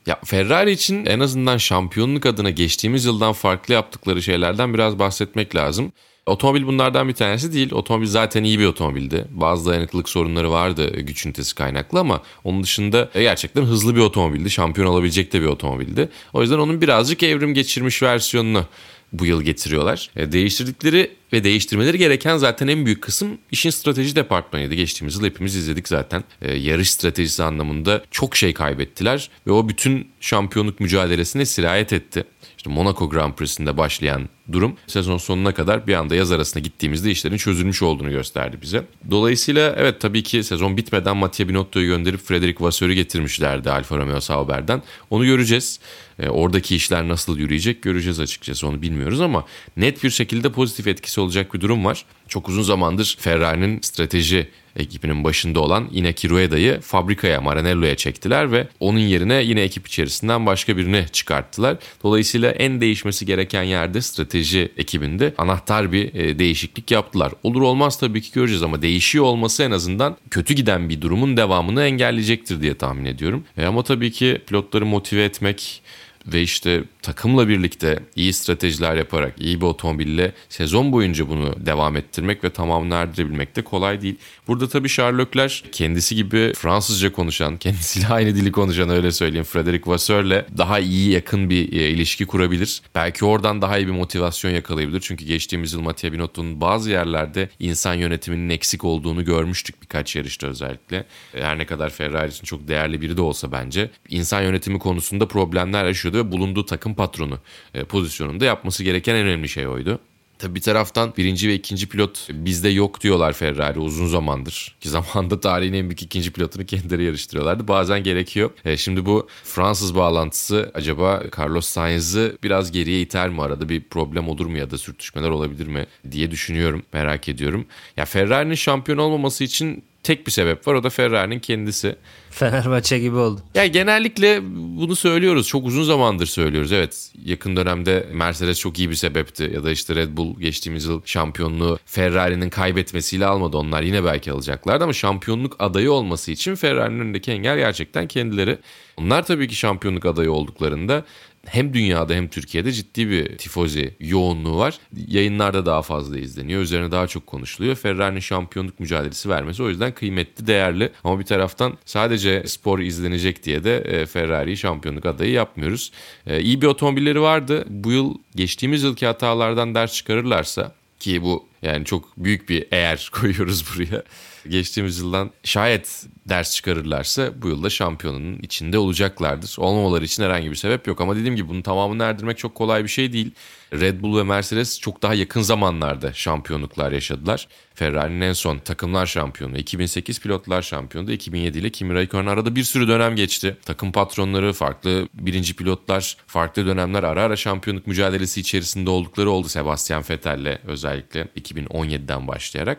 Ya 0.06 0.18
Ferrari 0.24 0.72
için 0.72 1.06
en 1.06 1.20
azından 1.20 1.56
şampiyonluk 1.56 2.26
adına 2.26 2.50
geçtiğimiz 2.50 3.04
yıldan 3.04 3.32
farklı 3.32 3.74
yaptıkları 3.74 4.22
şeylerden 4.22 4.74
biraz 4.74 4.98
bahsetmek 4.98 5.56
lazım. 5.56 5.92
Otomobil 6.26 6.66
bunlardan 6.66 7.08
bir 7.08 7.12
tanesi 7.12 7.52
değil. 7.52 7.72
Otomobil 7.72 8.06
zaten 8.06 8.44
iyi 8.44 8.58
bir 8.58 8.66
otomobildi. 8.66 9.24
Bazı 9.30 9.70
dayanıklılık 9.70 10.08
sorunları 10.08 10.50
vardı 10.50 11.00
güç 11.00 11.26
ünitesi 11.26 11.54
kaynaklı 11.54 12.00
ama 12.00 12.22
onun 12.44 12.62
dışında 12.62 13.10
gerçekten 13.14 13.62
hızlı 13.62 13.96
bir 13.96 14.00
otomobildi. 14.00 14.50
Şampiyon 14.50 14.86
olabilecek 14.86 15.32
de 15.32 15.40
bir 15.40 15.46
otomobildi. 15.46 16.08
O 16.32 16.42
yüzden 16.42 16.58
onun 16.58 16.80
birazcık 16.80 17.22
evrim 17.22 17.54
geçirmiş 17.54 18.02
versiyonunu 18.02 18.64
bu 19.12 19.26
yıl 19.26 19.42
getiriyorlar. 19.42 20.10
E, 20.16 20.32
değiştirdikleri 20.32 21.10
ve 21.32 21.44
değiştirmeleri 21.44 21.98
gereken 21.98 22.36
zaten 22.36 22.68
en 22.68 22.86
büyük 22.86 23.02
kısım 23.02 23.38
işin 23.50 23.70
strateji 23.70 24.16
departmanıydı. 24.16 24.74
Geçtiğimiz 24.74 25.16
yıl 25.16 25.24
hepimiz 25.24 25.56
izledik 25.56 25.88
zaten. 25.88 26.24
E, 26.42 26.56
yarış 26.56 26.90
stratejisi 26.90 27.42
anlamında 27.42 28.04
çok 28.10 28.36
şey 28.36 28.54
kaybettiler 28.54 29.30
ve 29.46 29.52
o 29.52 29.68
bütün 29.68 30.08
şampiyonluk 30.20 30.80
mücadelesine 30.80 31.46
sirayet 31.46 31.92
etti. 31.92 32.24
İşte 32.56 32.70
Monaco 32.70 33.08
Grand 33.08 33.34
Prix'sinde 33.34 33.76
başlayan 33.76 34.28
durum 34.52 34.76
sezon 34.86 35.18
sonuna 35.18 35.54
kadar 35.54 35.86
bir 35.86 35.94
anda 35.94 36.14
yaz 36.14 36.32
arasında 36.32 36.60
gittiğimizde 36.60 37.10
işlerin 37.10 37.36
çözülmüş 37.36 37.82
olduğunu 37.82 38.10
gösterdi 38.10 38.58
bize. 38.62 38.84
Dolayısıyla 39.10 39.74
evet 39.78 40.00
tabii 40.00 40.22
ki 40.22 40.44
sezon 40.44 40.76
bitmeden 40.76 41.16
Mattia 41.16 41.48
Binotto'yu 41.48 41.86
gönderip 41.86 42.20
Frederic 42.20 42.64
Vasseur'ü 42.64 42.92
getirmişlerdi 42.92 43.70
Alfa 43.70 43.98
Romeo 43.98 44.20
Sauber'den. 44.20 44.82
Onu 45.10 45.24
göreceğiz. 45.24 45.80
E, 46.18 46.28
oradaki 46.28 46.76
işler 46.76 47.08
nasıl 47.08 47.38
yürüyecek 47.38 47.82
göreceğiz 47.82 48.20
açıkçası 48.20 48.66
onu 48.68 48.82
bilmiyoruz 48.82 49.20
ama 49.20 49.44
net 49.76 50.04
bir 50.04 50.10
şekilde 50.10 50.52
pozitif 50.52 50.86
etkisi 50.86 51.19
olacak 51.20 51.54
bir 51.54 51.60
durum 51.60 51.84
var. 51.84 52.04
Çok 52.28 52.48
uzun 52.48 52.62
zamandır 52.62 53.16
Ferrari'nin 53.20 53.80
strateji 53.80 54.48
ekibinin 54.76 55.24
başında 55.24 55.60
olan 55.60 55.88
Inaki 55.92 56.30
Rueda'yı 56.30 56.80
fabrikaya 56.80 57.40
Maranello'ya 57.40 57.96
çektiler 57.96 58.52
ve 58.52 58.68
onun 58.80 58.98
yerine 58.98 59.34
yine 59.34 59.60
ekip 59.60 59.86
içerisinden 59.86 60.46
başka 60.46 60.76
birini 60.76 61.06
çıkarttılar. 61.12 61.76
Dolayısıyla 62.02 62.50
en 62.50 62.80
değişmesi 62.80 63.26
gereken 63.26 63.62
yerde 63.62 64.00
strateji 64.00 64.72
ekibinde 64.76 65.34
anahtar 65.38 65.92
bir 65.92 66.14
e, 66.14 66.38
değişiklik 66.38 66.90
yaptılar. 66.90 67.32
Olur 67.42 67.62
olmaz 67.62 67.98
tabii 67.98 68.22
ki 68.22 68.32
göreceğiz 68.32 68.62
ama 68.62 68.82
değişiyor 68.82 69.24
olması 69.24 69.62
en 69.62 69.70
azından 69.70 70.16
kötü 70.30 70.54
giden 70.54 70.88
bir 70.88 71.00
durumun 71.00 71.36
devamını 71.36 71.82
engelleyecektir 71.82 72.60
diye 72.60 72.74
tahmin 72.74 73.04
ediyorum. 73.04 73.44
E 73.56 73.66
ama 73.66 73.82
tabii 73.82 74.12
ki 74.12 74.40
pilotları 74.46 74.86
motive 74.86 75.24
etmek 75.24 75.82
ve 76.26 76.42
işte 76.42 76.84
takımla 77.02 77.48
birlikte 77.48 77.98
iyi 78.16 78.32
stratejiler 78.32 78.96
yaparak 78.96 79.34
iyi 79.40 79.60
bir 79.60 79.66
otomobille 79.66 80.32
sezon 80.48 80.92
boyunca 80.92 81.28
bunu 81.28 81.66
devam 81.66 81.96
ettirmek 81.96 82.44
ve 82.44 82.50
tamamını 82.50 82.94
erdirebilmek 82.94 83.56
de 83.56 83.62
kolay 83.62 84.02
değil. 84.02 84.16
Burada 84.48 84.68
tabii 84.68 84.88
Sherlockler 84.88 85.64
kendisi 85.72 86.16
gibi 86.16 86.52
Fransızca 86.56 87.12
konuşan, 87.12 87.56
kendisiyle 87.58 88.06
aynı 88.08 88.34
dili 88.36 88.52
konuşan 88.52 88.90
öyle 88.90 89.12
söyleyeyim 89.12 89.44
Frederic 89.44 89.82
Vasseur'le 89.86 90.44
daha 90.58 90.78
iyi 90.78 91.10
yakın 91.10 91.50
bir 91.50 91.72
e, 91.72 91.88
ilişki 91.88 92.26
kurabilir. 92.26 92.82
Belki 92.94 93.24
oradan 93.24 93.62
daha 93.62 93.78
iyi 93.78 93.86
bir 93.86 93.92
motivasyon 93.92 94.50
yakalayabilir. 94.50 95.00
Çünkü 95.00 95.24
geçtiğimiz 95.24 95.72
yıl 95.72 95.80
Mattia 95.80 96.12
Binotto'nun 96.12 96.60
bazı 96.60 96.90
yerlerde 96.90 97.48
insan 97.58 97.94
yönetiminin 97.94 98.50
eksik 98.50 98.84
olduğunu 98.84 99.24
görmüştük 99.24 99.82
birkaç 99.82 100.16
yarışta 100.16 100.46
özellikle. 100.46 101.04
Her 101.32 101.58
ne 101.58 101.66
kadar 101.66 101.90
Ferrari 101.90 102.30
için 102.30 102.44
çok 102.44 102.68
değerli 102.68 103.00
biri 103.00 103.16
de 103.16 103.22
olsa 103.22 103.52
bence 103.52 103.90
insan 104.08 104.42
yönetimi 104.42 104.78
konusunda 104.78 105.28
problemler 105.28 105.84
yaşıyordu 105.84 106.18
ve 106.18 106.32
bulunduğu 106.32 106.66
takım 106.66 106.89
patronu 106.94 107.38
e, 107.74 107.84
pozisyonunda 107.84 108.44
yapması 108.44 108.84
gereken 108.84 109.14
en 109.14 109.26
önemli 109.26 109.48
şey 109.48 109.68
oydu. 109.68 110.00
Tabi 110.40 110.54
bir 110.54 110.60
taraftan 110.60 111.12
birinci 111.16 111.48
ve 111.48 111.54
ikinci 111.54 111.88
pilot 111.88 112.28
bizde 112.30 112.68
yok 112.68 113.00
diyorlar 113.00 113.32
Ferrari 113.32 113.78
uzun 113.78 114.06
zamandır. 114.06 114.76
Ki 114.80 114.88
zamanda 115.14 115.40
tarihin 115.40 115.72
en 115.72 115.88
büyük 115.88 116.02
ikinci 116.02 116.30
pilotunu 116.32 116.66
kendileri 116.66 117.04
yarıştırıyorlardı. 117.04 117.68
Bazen 117.68 118.02
gerekiyor. 118.02 118.50
E, 118.64 118.76
şimdi 118.76 119.06
bu 119.06 119.28
Fransız 119.44 119.94
bağlantısı 119.94 120.70
acaba 120.74 121.22
Carlos 121.38 121.66
Sainz'ı 121.66 122.38
biraz 122.42 122.72
geriye 122.72 123.00
iter 123.00 123.28
mi? 123.28 123.42
Arada 123.42 123.68
bir 123.68 123.80
problem 123.80 124.28
olur 124.28 124.46
mu 124.46 124.58
ya 124.58 124.70
da 124.70 124.78
sürtüşmeler 124.78 125.28
olabilir 125.28 125.66
mi 125.66 125.86
diye 126.10 126.30
düşünüyorum. 126.30 126.82
Merak 126.92 127.28
ediyorum. 127.28 127.66
Ya 127.96 128.04
Ferrari'nin 128.04 128.54
şampiyon 128.54 128.98
olmaması 128.98 129.44
için 129.44 129.84
tek 130.02 130.26
bir 130.26 130.32
sebep 130.32 130.68
var 130.68 130.74
o 130.74 130.82
da 130.82 130.90
Ferrari'nin 130.90 131.40
kendisi. 131.40 131.96
Fenerbahçe 132.30 132.98
gibi 132.98 133.16
oldu. 133.16 133.40
Ya 133.54 133.66
genellikle 133.66 134.40
bunu 134.54 134.96
söylüyoruz. 134.96 135.48
Çok 135.48 135.66
uzun 135.66 135.82
zamandır 135.82 136.26
söylüyoruz. 136.26 136.72
Evet 136.72 137.10
yakın 137.24 137.56
dönemde 137.56 138.08
Mercedes 138.12 138.58
çok 138.58 138.78
iyi 138.78 138.90
bir 138.90 138.94
sebepti. 138.94 139.50
Ya 139.54 139.64
da 139.64 139.70
işte 139.70 139.94
Red 139.94 140.16
Bull 140.16 140.40
geçtiğimiz 140.40 140.84
yıl 140.84 141.00
şampiyonluğu 141.04 141.78
Ferrari'nin 141.84 142.50
kaybetmesiyle 142.50 143.26
almadı. 143.26 143.56
Onlar 143.56 143.82
yine 143.82 144.04
belki 144.04 144.32
alacaklardı 144.32 144.84
ama 144.84 144.92
şampiyonluk 144.92 145.56
adayı 145.58 145.92
olması 145.92 146.32
için 146.32 146.54
Ferrari'nin 146.54 147.00
önündeki 147.00 147.30
engel 147.30 147.56
gerçekten 147.58 148.08
kendileri. 148.08 148.58
Onlar 148.96 149.26
tabii 149.26 149.48
ki 149.48 149.54
şampiyonluk 149.54 150.06
adayı 150.06 150.32
olduklarında 150.32 151.04
hem 151.46 151.74
dünyada 151.74 152.14
hem 152.14 152.28
Türkiye'de 152.28 152.72
ciddi 152.72 153.10
bir 153.10 153.38
tifozi 153.38 153.94
yoğunluğu 154.00 154.58
var. 154.58 154.78
Yayınlarda 155.06 155.66
daha 155.66 155.82
fazla 155.82 156.18
izleniyor. 156.18 156.62
Üzerine 156.62 156.90
daha 156.90 157.06
çok 157.06 157.26
konuşuluyor. 157.26 157.76
Ferrari'nin 157.76 158.20
şampiyonluk 158.20 158.80
mücadelesi 158.80 159.28
vermesi 159.28 159.62
o 159.62 159.68
yüzden 159.68 159.94
kıymetli, 159.94 160.46
değerli. 160.46 160.92
Ama 161.04 161.18
bir 161.18 161.24
taraftan 161.24 161.78
sadece 161.84 162.46
spor 162.46 162.78
izlenecek 162.78 163.44
diye 163.44 163.64
de 163.64 163.76
e, 163.76 164.06
Ferrari'yi 164.06 164.56
şampiyonluk 164.56 165.06
adayı 165.06 165.32
yapmıyoruz. 165.32 165.92
E, 166.26 166.40
iyi 166.40 166.62
bir 166.62 166.66
otomobilleri 166.66 167.20
vardı. 167.20 167.64
Bu 167.68 167.92
yıl 167.92 168.14
geçtiğimiz 168.34 168.82
yılki 168.82 169.06
hatalardan 169.06 169.74
ders 169.74 169.94
çıkarırlarsa 169.94 170.74
ki 170.98 171.22
bu 171.22 171.49
yani 171.62 171.84
çok 171.84 172.16
büyük 172.16 172.48
bir 172.48 172.66
eğer 172.70 173.10
koyuyoruz 173.20 173.64
buraya. 173.74 174.02
Geçtiğimiz 174.48 174.98
yıldan 174.98 175.30
şayet 175.44 176.06
ders 176.28 176.54
çıkarırlarsa 176.54 177.42
bu 177.42 177.48
yılda 177.48 177.70
şampiyonun 177.70 178.38
içinde 178.38 178.78
olacaklardır. 178.78 179.54
Olmamaları 179.58 180.04
için 180.04 180.22
herhangi 180.22 180.50
bir 180.50 180.56
sebep 180.56 180.86
yok 180.86 181.00
ama 181.00 181.16
dediğim 181.16 181.36
gibi 181.36 181.48
bunun 181.48 181.62
tamamını 181.62 182.02
erdirmek 182.02 182.38
çok 182.38 182.54
kolay 182.54 182.84
bir 182.84 182.88
şey 182.88 183.12
değil. 183.12 183.30
Red 183.72 184.02
Bull 184.02 184.18
ve 184.18 184.22
Mercedes 184.22 184.80
çok 184.80 185.02
daha 185.02 185.14
yakın 185.14 185.42
zamanlarda 185.42 186.12
şampiyonluklar 186.12 186.92
yaşadılar. 186.92 187.48
Ferrari'nin 187.74 188.20
en 188.20 188.32
son 188.32 188.58
takımlar 188.58 189.06
şampiyonu, 189.06 189.58
2008 189.58 190.20
pilotlar 190.20 190.62
şampiyonu 190.62 191.12
2007 191.12 191.58
ile 191.58 191.70
Kimi 191.70 191.94
Raikkonen 191.94 192.26
arada 192.26 192.56
bir 192.56 192.64
sürü 192.64 192.88
dönem 192.88 193.16
geçti. 193.16 193.56
Takım 193.66 193.92
patronları, 193.92 194.52
farklı 194.52 195.08
birinci 195.14 195.56
pilotlar, 195.56 196.16
farklı 196.26 196.66
dönemler 196.66 197.02
ara 197.02 197.22
ara 197.22 197.36
şampiyonluk 197.36 197.86
mücadelesi 197.86 198.40
içerisinde 198.40 198.90
oldukları 198.90 199.30
oldu 199.30 199.48
Sebastian 199.48 200.04
Vettel'le 200.10 200.58
özellikle 200.66 201.28
2017'den 201.52 202.28
başlayarak. 202.28 202.78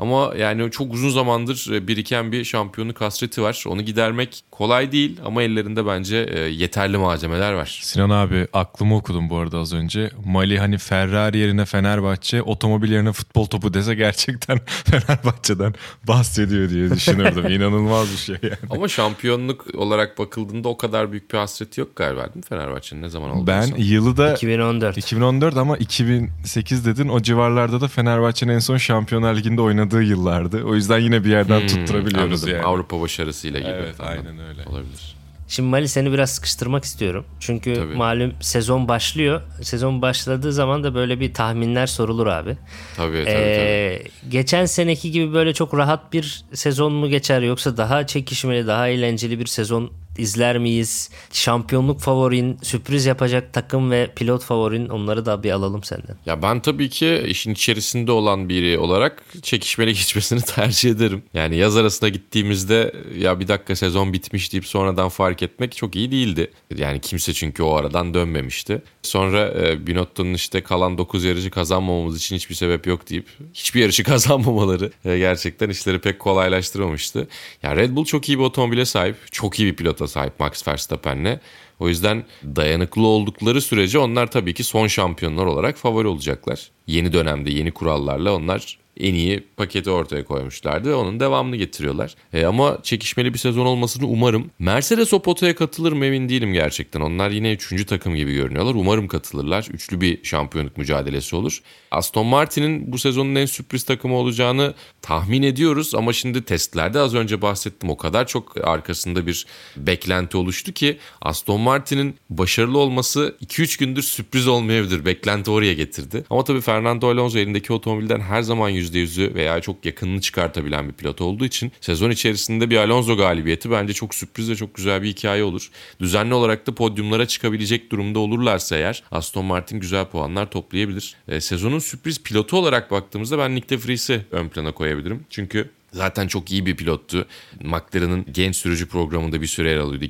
Ama 0.00 0.32
yani 0.38 0.70
çok 0.70 0.94
uzun 0.94 1.10
zamandır 1.10 1.72
e, 1.72 1.88
biriken 1.88 2.32
bir 2.32 2.44
şampiyonluk 2.44 3.00
hasreti 3.00 3.42
var. 3.42 3.64
Onu 3.68 3.82
gidermek 3.82 4.42
kolay 4.50 4.92
değil 4.92 5.20
ama 5.24 5.42
ellerinde 5.42 5.86
bence 5.86 6.16
e, 6.16 6.38
yeterli 6.38 6.98
malzemeler 6.98 7.52
var. 7.52 7.80
Sinan 7.82 8.10
abi 8.10 8.46
aklımı 8.52 8.96
okudum 8.96 9.30
bu 9.30 9.36
arada 9.36 9.58
az 9.58 9.72
önce. 9.72 10.10
Mali 10.24 10.58
hani 10.58 10.78
Ferrari 10.78 11.38
yerine 11.38 11.64
Fenerbahçe, 11.64 12.42
otomobil 12.42 12.92
yerine 12.92 13.12
futbol 13.12 13.46
topu 13.46 13.74
dese 13.74 13.94
gerçekten 13.94 14.60
Fenerbahçe'den 14.66 15.74
bahsediyor 16.08 16.70
diye 16.70 16.90
düşünürdüm. 16.90 17.46
İnanılmaz 17.52 18.12
bir 18.12 18.16
şey 18.16 18.36
yani. 18.42 18.54
Ama 18.70 18.88
şampiyonluk 18.88 19.74
olarak 19.74 20.18
bakıldığında 20.18 20.68
o 20.68 20.76
kadar 20.76 21.12
büyük 21.12 21.32
bir 21.32 21.38
hasreti 21.38 21.80
yok 21.80 21.96
galiba 21.96 22.20
değil 22.20 22.36
mi 22.36 22.42
Fenerbahçe'nin? 22.48 23.02
Ne 23.02 23.08
zaman 23.08 23.30
oldu? 23.30 23.46
Ben 23.46 23.74
yılı 23.76 24.16
da 24.16 24.34
2014. 24.34 24.98
2014 24.98 25.56
ama 25.56 25.76
2008 25.76 26.86
dedin 26.86 27.08
o 27.08 27.22
civarlarda 27.22 27.80
da 27.80 27.88
Fenerbahçe'nin 27.88 28.52
en 28.52 28.58
son 28.58 28.76
Şampiyonlar 28.76 29.36
Ligi'nde 29.36 29.60
oynadığı 29.60 29.89
yıllardı. 29.98 30.64
O 30.64 30.74
yüzden 30.74 30.98
yine 30.98 31.24
bir 31.24 31.30
yerden 31.30 31.60
Hmm, 31.60 31.66
tutturabiliyoruz 31.66 32.42
anladım. 32.44 32.54
yani. 32.58 32.66
Avrupa 32.66 33.00
başarısıyla 33.00 33.60
gibi. 33.60 33.70
Evet, 33.70 33.94
Anladım. 34.00 34.18
aynen 34.26 34.48
öyle. 34.48 34.62
Olabilir. 34.66 35.16
Şimdi 35.48 35.68
Mali 35.68 35.88
seni 35.88 36.12
biraz 36.12 36.30
sıkıştırmak 36.30 36.84
istiyorum. 36.84 37.24
Çünkü 37.40 37.74
Tabii. 37.74 37.94
malum 37.94 38.32
sezon 38.40 38.88
başlıyor. 38.88 39.40
Sezon 39.62 40.02
başladığı 40.02 40.52
zaman 40.52 40.84
da 40.84 40.94
böyle 40.94 41.20
bir 41.20 41.34
tahminler 41.34 41.86
sorulur 41.86 42.26
abi. 42.26 42.56
Tabii 42.96 43.12
tabii, 43.12 43.24
tabii. 43.24 43.34
Ee, 43.34 44.02
geçen 44.28 44.64
seneki 44.64 45.10
gibi 45.10 45.32
böyle 45.32 45.54
çok 45.54 45.74
rahat 45.74 46.12
bir 46.12 46.44
sezon 46.52 46.92
mu 46.92 47.08
geçer 47.08 47.42
yoksa 47.42 47.76
daha 47.76 48.06
çekişmeli, 48.06 48.66
daha 48.66 48.88
eğlenceli 48.88 49.38
bir 49.40 49.46
sezon 49.46 49.90
izler 50.20 50.58
miyiz? 50.58 51.10
Şampiyonluk 51.32 52.00
favorin, 52.00 52.58
sürpriz 52.62 53.06
yapacak 53.06 53.52
takım 53.52 53.90
ve 53.90 54.10
pilot 54.16 54.44
favorin 54.44 54.88
onları 54.88 55.26
da 55.26 55.42
bir 55.42 55.50
alalım 55.50 55.84
senden. 55.84 56.16
Ya 56.26 56.42
ben 56.42 56.60
tabii 56.60 56.88
ki 56.88 57.24
işin 57.26 57.52
içerisinde 57.52 58.12
olan 58.12 58.48
biri 58.48 58.78
olarak 58.78 59.24
çekişmeli 59.42 59.94
geçmesini 59.94 60.40
tercih 60.40 60.90
ederim. 60.90 61.22
Yani 61.34 61.56
yaz 61.56 61.76
arasına 61.76 62.08
gittiğimizde 62.08 62.94
ya 63.18 63.40
bir 63.40 63.48
dakika 63.48 63.76
sezon 63.76 64.12
bitmiş 64.12 64.52
deyip 64.52 64.66
sonradan 64.66 65.08
fark 65.08 65.42
etmek 65.42 65.76
çok 65.76 65.96
iyi 65.96 66.10
değildi. 66.10 66.50
Yani 66.76 67.00
kimse 67.00 67.32
çünkü 67.32 67.62
o 67.62 67.74
aradan 67.74 68.14
dönmemişti. 68.14 68.82
Sonra 69.02 69.54
e, 69.60 69.86
Binotto'nun 69.86 70.34
işte 70.34 70.60
kalan 70.60 70.98
9 70.98 71.24
yarışı 71.24 71.50
kazanmamamız 71.50 72.16
için 72.16 72.36
hiçbir 72.36 72.54
sebep 72.54 72.86
yok 72.86 73.10
deyip 73.10 73.26
hiçbir 73.54 73.80
yarışı 73.80 74.04
kazanmamaları 74.10 74.90
e, 75.04 75.18
gerçekten 75.18 75.70
işleri 75.70 75.98
pek 75.98 76.18
kolaylaştırmamıştı. 76.18 77.28
Ya 77.62 77.76
Red 77.76 77.96
Bull 77.96 78.04
çok 78.04 78.28
iyi 78.28 78.38
bir 78.38 78.44
otomobile 78.44 78.84
sahip. 78.84 79.16
Çok 79.30 79.60
iyi 79.60 79.66
bir 79.66 79.76
pilota 79.76 80.08
sahip 80.10 80.38
Max 80.38 80.62
Verstappen'le. 80.62 81.40
O 81.80 81.88
yüzden 81.88 82.24
dayanıklı 82.44 83.06
oldukları 83.06 83.60
sürece 83.60 83.98
onlar 83.98 84.30
tabii 84.30 84.54
ki 84.54 84.64
son 84.64 84.86
şampiyonlar 84.86 85.46
olarak 85.46 85.76
favori 85.76 86.08
olacaklar. 86.08 86.70
Yeni 86.86 87.12
dönemde 87.12 87.50
yeni 87.50 87.70
kurallarla 87.70 88.34
onlar 88.34 88.78
en 89.00 89.14
iyi 89.14 89.44
paketi 89.56 89.90
ortaya 89.90 90.24
koymuşlardı 90.24 90.90
ve 90.90 90.94
onun 90.94 91.20
devamını 91.20 91.56
getiriyorlar. 91.56 92.14
E, 92.32 92.44
ama 92.44 92.78
çekişmeli 92.82 93.34
bir 93.34 93.38
sezon 93.38 93.66
olmasını 93.66 94.06
umarım. 94.06 94.50
Mercedes 94.58 95.12
o 95.12 95.22
potaya 95.22 95.54
katılır 95.54 95.92
mı 95.92 96.06
emin 96.06 96.28
değilim 96.28 96.52
gerçekten. 96.52 97.00
Onlar 97.00 97.30
yine 97.30 97.52
üçüncü 97.52 97.86
takım 97.86 98.14
gibi 98.14 98.34
görünüyorlar. 98.34 98.74
Umarım 98.74 99.08
katılırlar. 99.08 99.68
Üçlü 99.72 100.00
bir 100.00 100.24
şampiyonluk 100.24 100.76
mücadelesi 100.76 101.36
olur. 101.36 101.62
Aston 101.90 102.26
Martin'in 102.26 102.92
bu 102.92 102.98
sezonun 102.98 103.34
en 103.34 103.46
sürpriz 103.46 103.84
takımı 103.84 104.14
olacağını 104.14 104.74
tahmin 105.02 105.42
ediyoruz 105.42 105.94
ama 105.94 106.12
şimdi 106.12 106.44
testlerde 106.44 107.00
az 107.00 107.14
önce 107.14 107.42
bahsettim 107.42 107.90
o 107.90 107.96
kadar 107.96 108.26
çok 108.26 108.68
arkasında 108.68 109.26
bir 109.26 109.46
beklenti 109.76 110.36
oluştu 110.36 110.72
ki 110.72 110.98
Aston 111.22 111.60
Martin'in 111.70 112.16
başarılı 112.30 112.78
olması 112.78 113.36
2-3 113.46 113.78
gündür 113.78 114.02
sürpriz 114.02 114.48
olmayabilir. 114.48 115.04
Beklenti 115.04 115.50
oraya 115.50 115.74
getirdi. 115.74 116.24
Ama 116.30 116.44
tabii 116.44 116.60
Fernando 116.60 117.08
Alonso 117.08 117.38
elindeki 117.38 117.72
otomobilden 117.72 118.20
her 118.20 118.42
zaman 118.42 118.70
%100'ü 118.70 119.34
veya 119.34 119.60
çok 119.60 119.84
yakınını 119.84 120.20
çıkartabilen 120.20 120.88
bir 120.88 120.92
pilot 120.92 121.20
olduğu 121.20 121.44
için 121.44 121.72
sezon 121.80 122.10
içerisinde 122.10 122.70
bir 122.70 122.76
Alonso 122.76 123.16
galibiyeti 123.16 123.70
bence 123.70 123.92
çok 123.92 124.14
sürpriz 124.14 124.50
ve 124.50 124.56
çok 124.56 124.74
güzel 124.74 125.02
bir 125.02 125.08
hikaye 125.08 125.44
olur. 125.44 125.70
Düzenli 126.00 126.34
olarak 126.34 126.66
da 126.66 126.74
podyumlara 126.74 127.26
çıkabilecek 127.26 127.92
durumda 127.92 128.18
olurlarsa 128.18 128.76
eğer 128.76 129.02
Aston 129.10 129.44
Martin 129.44 129.80
güzel 129.80 130.04
puanlar 130.04 130.50
toplayabilir. 130.50 131.14
E, 131.28 131.40
sezonun 131.40 131.78
sürpriz 131.78 132.22
pilotu 132.22 132.56
olarak 132.56 132.90
baktığımızda 132.90 133.38
ben 133.38 133.54
Nick 133.54 133.68
de 133.68 133.86
Vries'i 133.86 134.26
ön 134.30 134.48
plana 134.48 134.72
koyabilirim. 134.72 135.24
Çünkü 135.30 135.70
Zaten 135.92 136.28
çok 136.28 136.52
iyi 136.52 136.66
bir 136.66 136.76
pilottu. 136.76 137.26
McLaren'ın 137.64 138.26
genç 138.32 138.56
sürücü 138.56 138.88
programında 138.88 139.42
bir 139.42 139.46
süre 139.46 139.70
yer 139.70 139.78
alıyordu 139.78 140.04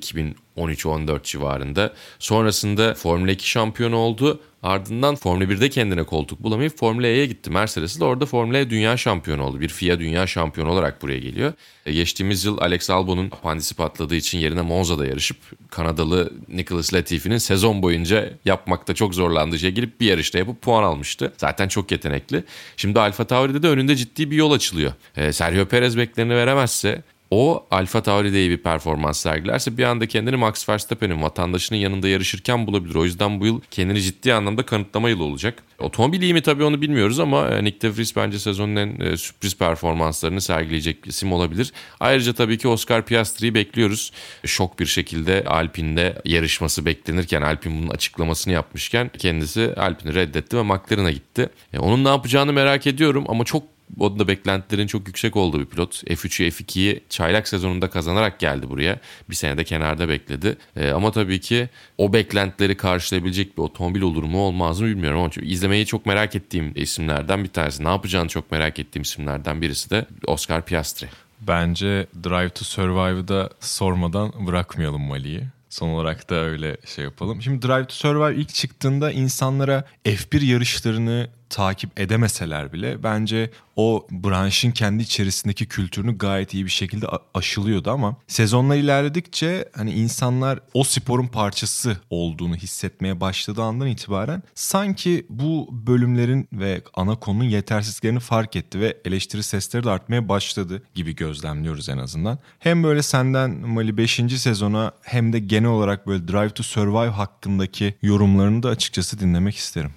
2013-14 0.57 1.22
civarında. 1.22 1.92
Sonrasında 2.18 2.94
Formula 2.94 3.30
2 3.30 3.51
şampiyonu 3.51 3.96
oldu. 3.96 4.40
Ardından 4.62 5.16
Formula 5.16 5.44
1'de 5.44 5.68
kendine 5.70 6.03
koltuk 6.03 6.42
bulamayıp 6.42 6.78
Formula 6.78 7.07
E'ye 7.07 7.26
gitti. 7.26 7.51
Mercedes 7.51 8.01
de 8.01 8.05
orada 8.05 8.26
Formula 8.26 8.59
E 8.59 8.70
dünya 8.70 8.96
şampiyonu 8.96 9.42
oldu. 9.42 9.61
Bir 9.61 9.68
FIA 9.68 9.98
dünya 9.98 10.26
şampiyonu 10.26 10.70
olarak 10.70 11.03
buraya 11.03 11.18
geliyor. 11.18 11.53
E, 11.86 11.92
geçtiğimiz 11.92 12.44
yıl 12.44 12.59
Alex 12.59 12.90
Albon'un 12.90 13.26
apandisi 13.26 13.74
patladığı 13.74 14.14
için 14.14 14.38
yerine 14.38 14.62
Monza'da 14.62 15.07
yarışıp 15.07 15.36
Kanadalı 15.70 16.32
Nicholas 16.48 16.94
Latifi'nin 16.94 17.38
sezon 17.38 17.82
boyunca 17.82 18.30
yapmakta 18.44 18.94
çok 18.94 19.14
zorlandığı 19.14 19.59
şey 19.59 19.70
girip 19.70 20.01
bir 20.01 20.07
yarışta 20.07 20.38
yapıp 20.38 20.62
puan 20.62 20.82
almıştı. 20.82 21.32
Zaten 21.36 21.68
çok 21.68 21.92
yetenekli. 21.92 22.44
Şimdi 22.76 23.01
Alfa 23.01 23.24
Tauri'de 23.24 23.62
de 23.62 23.68
önünde 23.68 23.96
ciddi 23.96 24.30
bir 24.30 24.36
yol 24.36 24.53
açılıyor. 24.53 24.92
E, 25.16 25.32
Sergio 25.32 25.64
Perez 25.64 25.96
beklerini 25.96 26.34
veremezse 26.34 27.03
o 27.31 27.66
Alfa 27.70 28.03
Tauri'de 28.03 28.41
iyi 28.41 28.51
bir 28.51 28.62
performans 28.62 29.20
sergilerse 29.20 29.78
bir 29.78 29.85
anda 29.85 30.07
kendini 30.07 30.37
Max 30.37 30.68
Verstappen'in 30.68 31.22
vatandaşının 31.22 31.78
yanında 31.78 32.09
yarışırken 32.09 32.66
bulabilir. 32.66 32.95
O 32.95 33.05
yüzden 33.05 33.41
bu 33.41 33.47
yıl 33.47 33.61
kendini 33.70 34.01
ciddi 34.03 34.35
anlamda 34.35 34.66
kanıtlama 34.66 35.09
yılı 35.09 35.24
olacak. 35.24 35.62
Otomobil 35.78 36.22
iyi 36.22 36.35
mi 36.35 36.43
tabii 36.43 36.64
onu 36.64 36.81
bilmiyoruz 36.81 37.20
ama 37.20 37.49
e, 37.49 37.64
Nick 37.64 37.81
De 37.81 37.97
Vries 37.97 38.16
bence 38.16 38.39
sezonun 38.39 38.76
en 38.76 39.01
e, 39.01 39.16
sürpriz 39.16 39.59
performanslarını 39.59 40.41
sergileyecek 40.41 41.05
bir 41.05 41.09
isim 41.09 41.33
olabilir. 41.33 41.72
Ayrıca 42.01 42.33
tabii 42.33 42.59
ki 42.59 42.68
Oscar 42.68 43.07
Piastri'yi 43.07 43.55
bekliyoruz. 43.55 44.12
Şok 44.47 44.78
bir 44.78 44.87
şekilde 44.87 45.45
Alpine'de 45.47 46.22
yarışması 46.24 46.85
beklenirken 46.85 47.43
Alpine 47.43 47.78
bunun 47.78 47.89
açıklamasını 47.89 48.53
yapmışken 48.53 49.11
kendisi 49.18 49.74
Alpine'i 49.76 50.14
reddetti 50.14 50.57
ve 50.57 50.62
McLaren'a 50.62 51.11
gitti. 51.11 51.51
E, 51.72 51.78
onun 51.78 52.05
ne 52.05 52.09
yapacağını 52.09 52.53
merak 52.53 52.87
ediyorum 52.87 53.24
ama 53.28 53.45
çok 53.45 53.62
o 53.99 54.18
da 54.18 54.28
beklentilerin 54.28 54.86
çok 54.86 55.07
yüksek 55.07 55.36
olduğu 55.36 55.61
bir 55.61 55.66
pilot. 55.66 56.05
F3'ü 56.05 56.49
F2'yi 56.49 57.01
çaylak 57.09 57.49
sezonunda 57.49 57.91
kazanarak 57.91 58.38
geldi 58.38 58.70
buraya. 58.70 59.01
Bir 59.30 59.34
senede 59.34 59.64
kenarda 59.64 60.09
bekledi. 60.09 60.57
E, 60.76 60.91
ama 60.91 61.11
tabii 61.11 61.41
ki 61.41 61.68
o 61.99 62.12
beklentileri 62.12 62.76
karşılayabilecek 62.76 63.59
bir 63.59 63.62
otomobil 63.62 64.03
olur 64.03 64.22
mu 64.22 64.38
olmaz 64.38 64.80
mı 64.80 64.86
bilmiyorum. 64.86 65.20
Ama 65.20 65.30
izlemeyi 65.43 65.86
çok 65.86 66.07
merak 66.07 66.36
ettiğim 66.36 66.72
isimlerden 66.74 67.45
bir 67.45 67.49
tanesi. 67.49 67.84
Ne 67.84 67.88
yapacağını 67.88 68.28
çok 68.28 68.51
merak 68.51 68.78
ettiğim 68.78 69.03
isimlerden 69.03 69.62
birisi 69.62 69.91
de 69.91 70.07
Oscar 70.26 70.64
Piastri. 70.64 71.09
Bence 71.41 72.07
Drive 72.24 72.49
to 72.49 72.64
Survive'da 72.64 73.51
sormadan 73.61 74.47
bırakmayalım 74.47 75.03
Mali'yi. 75.03 75.43
Son 75.70 75.88
olarak 75.88 76.30
da 76.30 76.34
öyle 76.34 76.76
şey 76.86 77.05
yapalım. 77.05 77.43
Şimdi 77.43 77.66
Drive 77.66 77.86
to 77.86 77.95
Survive 77.95 78.41
ilk 78.41 78.55
çıktığında 78.55 79.12
insanlara 79.12 79.84
F1 80.05 80.45
yarışlarını 80.45 81.28
takip 81.51 82.01
edemeseler 82.01 82.72
bile 82.72 83.03
bence 83.03 83.51
o 83.76 84.07
branşın 84.11 84.70
kendi 84.70 85.03
içerisindeki 85.03 85.66
kültürünü 85.66 86.18
gayet 86.18 86.55
iyi 86.55 86.64
bir 86.64 86.70
şekilde 86.70 87.07
aşılıyordu 87.34 87.90
ama 87.90 88.16
sezonlar 88.26 88.76
ilerledikçe 88.76 89.68
hani 89.76 89.92
insanlar 89.92 90.61
o 90.74 90.84
sporun 90.84 91.26
parçası 91.26 91.96
olduğunu 92.11 92.57
hissetmeye 92.57 93.20
başladığı 93.20 93.62
andan 93.62 93.88
itibaren 93.88 94.42
sanki 94.55 95.26
bu 95.30 95.68
bölümlerin 95.72 96.48
ve 96.53 96.82
ana 96.94 97.14
konunun 97.16 97.44
yetersizliklerini 97.44 98.20
fark 98.20 98.57
etti 98.57 98.80
ve 98.80 98.96
eleştiri 99.05 99.42
sesleri 99.42 99.84
de 99.84 99.90
artmaya 99.90 100.28
başladı 100.28 100.82
gibi 100.94 101.14
gözlemliyoruz 101.14 101.88
en 101.88 101.98
azından. 101.98 102.38
Hem 102.59 102.82
böyle 102.82 103.03
senden 103.03 103.51
Mali 103.51 103.96
5. 103.96 104.20
sezona 104.36 104.92
hem 105.03 105.32
de 105.32 105.38
genel 105.38 105.70
olarak 105.70 106.07
böyle 106.07 106.28
Drive 106.28 106.51
to 106.51 106.62
Survive 106.62 107.09
hakkındaki 107.09 107.94
yorumlarını 108.03 108.62
da 108.62 108.68
açıkçası 108.68 109.20
dinlemek 109.20 109.57
isterim. 109.57 109.90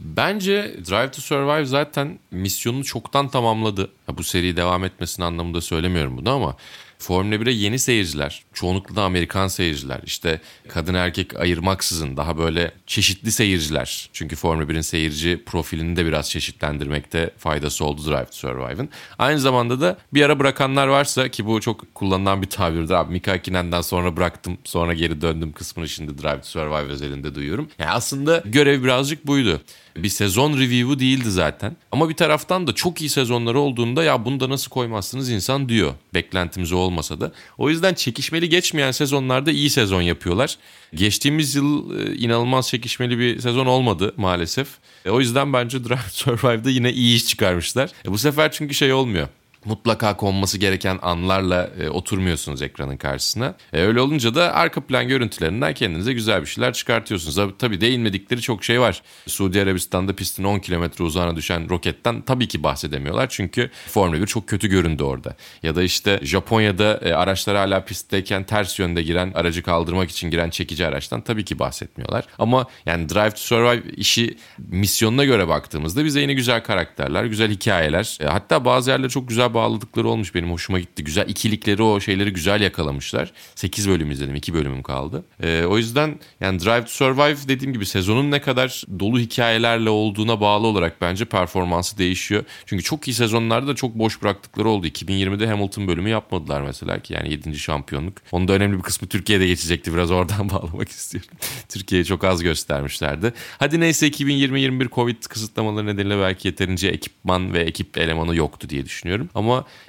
Bence 0.00 0.76
Drive 0.90 1.10
to 1.10 1.20
Survive 1.20 1.64
zaten 1.64 2.18
misyonunu 2.30 2.84
çoktan 2.84 3.28
tamamladı. 3.28 3.90
bu 4.08 4.22
seri 4.22 4.56
devam 4.56 4.84
etmesinin 4.84 5.26
anlamında 5.26 5.60
söylemiyorum 5.60 6.16
bunu 6.16 6.30
ama 6.30 6.56
Formula 7.00 7.34
1'e 7.34 7.52
yeni 7.52 7.78
seyirciler, 7.78 8.42
çoğunlukla 8.54 8.96
da 8.96 9.02
Amerikan 9.02 9.48
seyirciler, 9.48 10.00
işte 10.04 10.40
kadın 10.68 10.94
erkek 10.94 11.40
ayırmaksızın 11.40 12.16
daha 12.16 12.38
böyle 12.38 12.72
çeşitli 12.86 13.32
seyirciler. 13.32 14.10
Çünkü 14.12 14.36
Formula 14.36 14.64
1'in 14.64 14.80
seyirci 14.80 15.44
profilini 15.46 15.96
de 15.96 16.06
biraz 16.06 16.30
çeşitlendirmekte 16.30 17.30
faydası 17.38 17.84
oldu 17.84 18.04
Drive 18.06 18.24
to 18.24 18.32
Survive'ın. 18.32 18.88
Aynı 19.18 19.40
zamanda 19.40 19.80
da 19.80 19.98
bir 20.14 20.22
ara 20.22 20.38
bırakanlar 20.38 20.86
varsa 20.86 21.28
ki 21.28 21.46
bu 21.46 21.60
çok 21.60 21.94
kullanılan 21.94 22.42
bir 22.42 22.50
tabirdir 22.50 22.94
abi. 22.94 23.12
Mika 23.12 23.32
Hakinen'den 23.32 23.80
sonra 23.80 24.16
bıraktım 24.16 24.58
sonra 24.64 24.94
geri 24.94 25.20
döndüm 25.20 25.52
kısmını 25.52 25.88
şimdi 25.88 26.22
Drive 26.22 26.40
to 26.40 26.46
Survive 26.46 26.92
özelinde 26.92 27.34
duyuyorum. 27.34 27.68
Yani 27.78 27.90
aslında 27.90 28.42
görev 28.46 28.84
birazcık 28.84 29.26
buydu 29.26 29.60
bir 30.02 30.08
sezon 30.08 30.52
review'u 30.58 30.98
değildi 30.98 31.30
zaten. 31.30 31.76
Ama 31.92 32.08
bir 32.08 32.14
taraftan 32.14 32.66
da 32.66 32.74
çok 32.74 33.00
iyi 33.00 33.10
sezonları 33.10 33.60
olduğunda 33.60 34.04
ya 34.04 34.24
bunu 34.24 34.40
da 34.40 34.48
nasıl 34.48 34.70
koymazsınız 34.70 35.30
insan 35.30 35.68
diyor. 35.68 35.94
Beklentimiz 36.14 36.72
olmasa 36.72 37.20
da. 37.20 37.32
O 37.58 37.70
yüzden 37.70 37.94
çekişmeli 37.94 38.48
geçmeyen 38.48 38.90
sezonlarda 38.90 39.50
iyi 39.50 39.70
sezon 39.70 40.02
yapıyorlar. 40.02 40.56
Geçtiğimiz 40.94 41.54
yıl 41.54 41.98
e, 41.98 42.16
inanılmaz 42.16 42.68
çekişmeli 42.68 43.18
bir 43.18 43.40
sezon 43.40 43.66
olmadı 43.66 44.14
maalesef. 44.16 44.68
E, 45.04 45.10
o 45.10 45.20
yüzden 45.20 45.52
bence 45.52 45.84
Drive 45.88 46.10
Survive'da 46.10 46.70
yine 46.70 46.92
iyi 46.92 47.16
iş 47.16 47.26
çıkarmışlar. 47.26 47.90
E, 48.06 48.12
bu 48.12 48.18
sefer 48.18 48.52
çünkü 48.52 48.74
şey 48.74 48.92
olmuyor 48.92 49.28
mutlaka 49.64 50.16
konması 50.16 50.58
gereken 50.58 50.98
anlarla 51.02 51.70
e, 51.80 51.88
oturmuyorsunuz 51.88 52.62
ekranın 52.62 52.96
karşısına. 52.96 53.54
E, 53.72 53.80
öyle 53.80 54.00
olunca 54.00 54.34
da 54.34 54.54
arka 54.54 54.80
plan 54.80 55.08
görüntülerinden 55.08 55.74
kendinize 55.74 56.12
güzel 56.12 56.40
bir 56.40 56.46
şeyler 56.46 56.72
çıkartıyorsunuz. 56.72 57.54
Tabii 57.58 57.80
değinmedikleri 57.80 58.40
çok 58.40 58.64
şey 58.64 58.80
var. 58.80 59.02
Suudi 59.26 59.62
Arabistan'da 59.62 60.16
pistin 60.16 60.44
10 60.44 60.58
kilometre 60.58 61.04
uzağına 61.04 61.36
düşen 61.36 61.70
roketten 61.70 62.22
tabii 62.22 62.48
ki 62.48 62.62
bahsedemiyorlar. 62.62 63.28
Çünkü 63.28 63.70
Formula 63.86 64.20
1 64.20 64.26
çok 64.26 64.48
kötü 64.48 64.68
göründü 64.68 65.02
orada. 65.02 65.36
Ya 65.62 65.76
da 65.76 65.82
işte 65.82 66.20
Japonya'da 66.22 67.00
e, 67.02 67.12
araçlar 67.12 67.56
hala 67.56 67.84
pistteyken 67.84 68.44
ters 68.44 68.78
yönde 68.78 69.02
giren 69.02 69.32
aracı 69.34 69.62
kaldırmak 69.62 70.10
için 70.10 70.30
giren 70.30 70.50
çekici 70.50 70.86
araçtan 70.86 71.20
tabii 71.20 71.44
ki 71.44 71.58
bahsetmiyorlar. 71.58 72.24
Ama 72.38 72.66
yani 72.86 73.08
Drive 73.08 73.30
to 73.30 73.36
Survive 73.36 73.90
işi 73.96 74.36
misyonuna 74.58 75.24
göre 75.24 75.48
baktığımızda 75.48 76.04
bize 76.04 76.20
yine 76.20 76.32
güzel 76.32 76.62
karakterler, 76.62 77.24
güzel 77.24 77.50
hikayeler. 77.50 78.18
E, 78.20 78.26
hatta 78.26 78.64
bazı 78.64 78.90
yerlere 78.90 79.08
çok 79.08 79.28
güzel 79.28 79.49
bağladıkları 79.54 80.08
olmuş 80.08 80.34
benim 80.34 80.50
hoşuma 80.50 80.80
gitti. 80.80 81.04
Güzel 81.04 81.28
ikilikleri 81.28 81.82
o 81.82 82.00
şeyleri 82.00 82.32
güzel 82.32 82.60
yakalamışlar. 82.60 83.32
8 83.54 83.88
bölüm 83.88 84.10
izledim 84.10 84.34
2 84.34 84.54
bölümüm 84.54 84.82
kaldı. 84.82 85.24
Ee, 85.42 85.64
o 85.64 85.78
yüzden 85.78 86.18
yani 86.40 86.60
Drive 86.60 86.84
to 86.84 86.90
Survive 86.90 87.48
dediğim 87.48 87.72
gibi 87.72 87.86
sezonun 87.86 88.30
ne 88.30 88.40
kadar 88.40 88.84
dolu 89.00 89.18
hikayelerle 89.18 89.90
olduğuna 89.90 90.40
bağlı 90.40 90.66
olarak 90.66 91.00
bence 91.00 91.24
performansı 91.24 91.98
değişiyor. 91.98 92.44
Çünkü 92.66 92.82
çok 92.82 93.08
iyi 93.08 93.14
sezonlarda 93.14 93.66
da 93.66 93.74
çok 93.74 93.94
boş 93.94 94.22
bıraktıkları 94.22 94.68
oldu. 94.68 94.86
2020'de 94.86 95.46
Hamilton 95.46 95.88
bölümü 95.88 96.08
yapmadılar 96.08 96.60
mesela 96.60 96.98
ki 96.98 97.14
yani 97.14 97.30
7. 97.30 97.58
şampiyonluk. 97.58 98.18
Onun 98.32 98.48
da 98.48 98.52
önemli 98.52 98.76
bir 98.78 98.82
kısmı 98.82 99.08
Türkiye'de 99.08 99.46
geçecekti. 99.46 99.94
Biraz 99.94 100.10
oradan 100.10 100.50
bağlamak 100.50 100.88
istiyorum. 100.88 101.30
Türkiye'yi 101.68 102.04
çok 102.04 102.24
az 102.24 102.42
göstermişlerdi. 102.42 103.32
Hadi 103.58 103.80
neyse 103.80 104.08
2020-21 104.08 104.88
Covid 104.94 105.24
kısıtlamaları 105.28 105.86
nedeniyle 105.86 106.18
belki 106.18 106.48
yeterince 106.48 106.88
ekipman 106.88 107.52
ve 107.52 107.60
ekip 107.60 107.98
elemanı 107.98 108.36
yoktu 108.36 108.68
diye 108.68 108.84
düşünüyorum. 108.84 109.28
Ama 109.34 109.39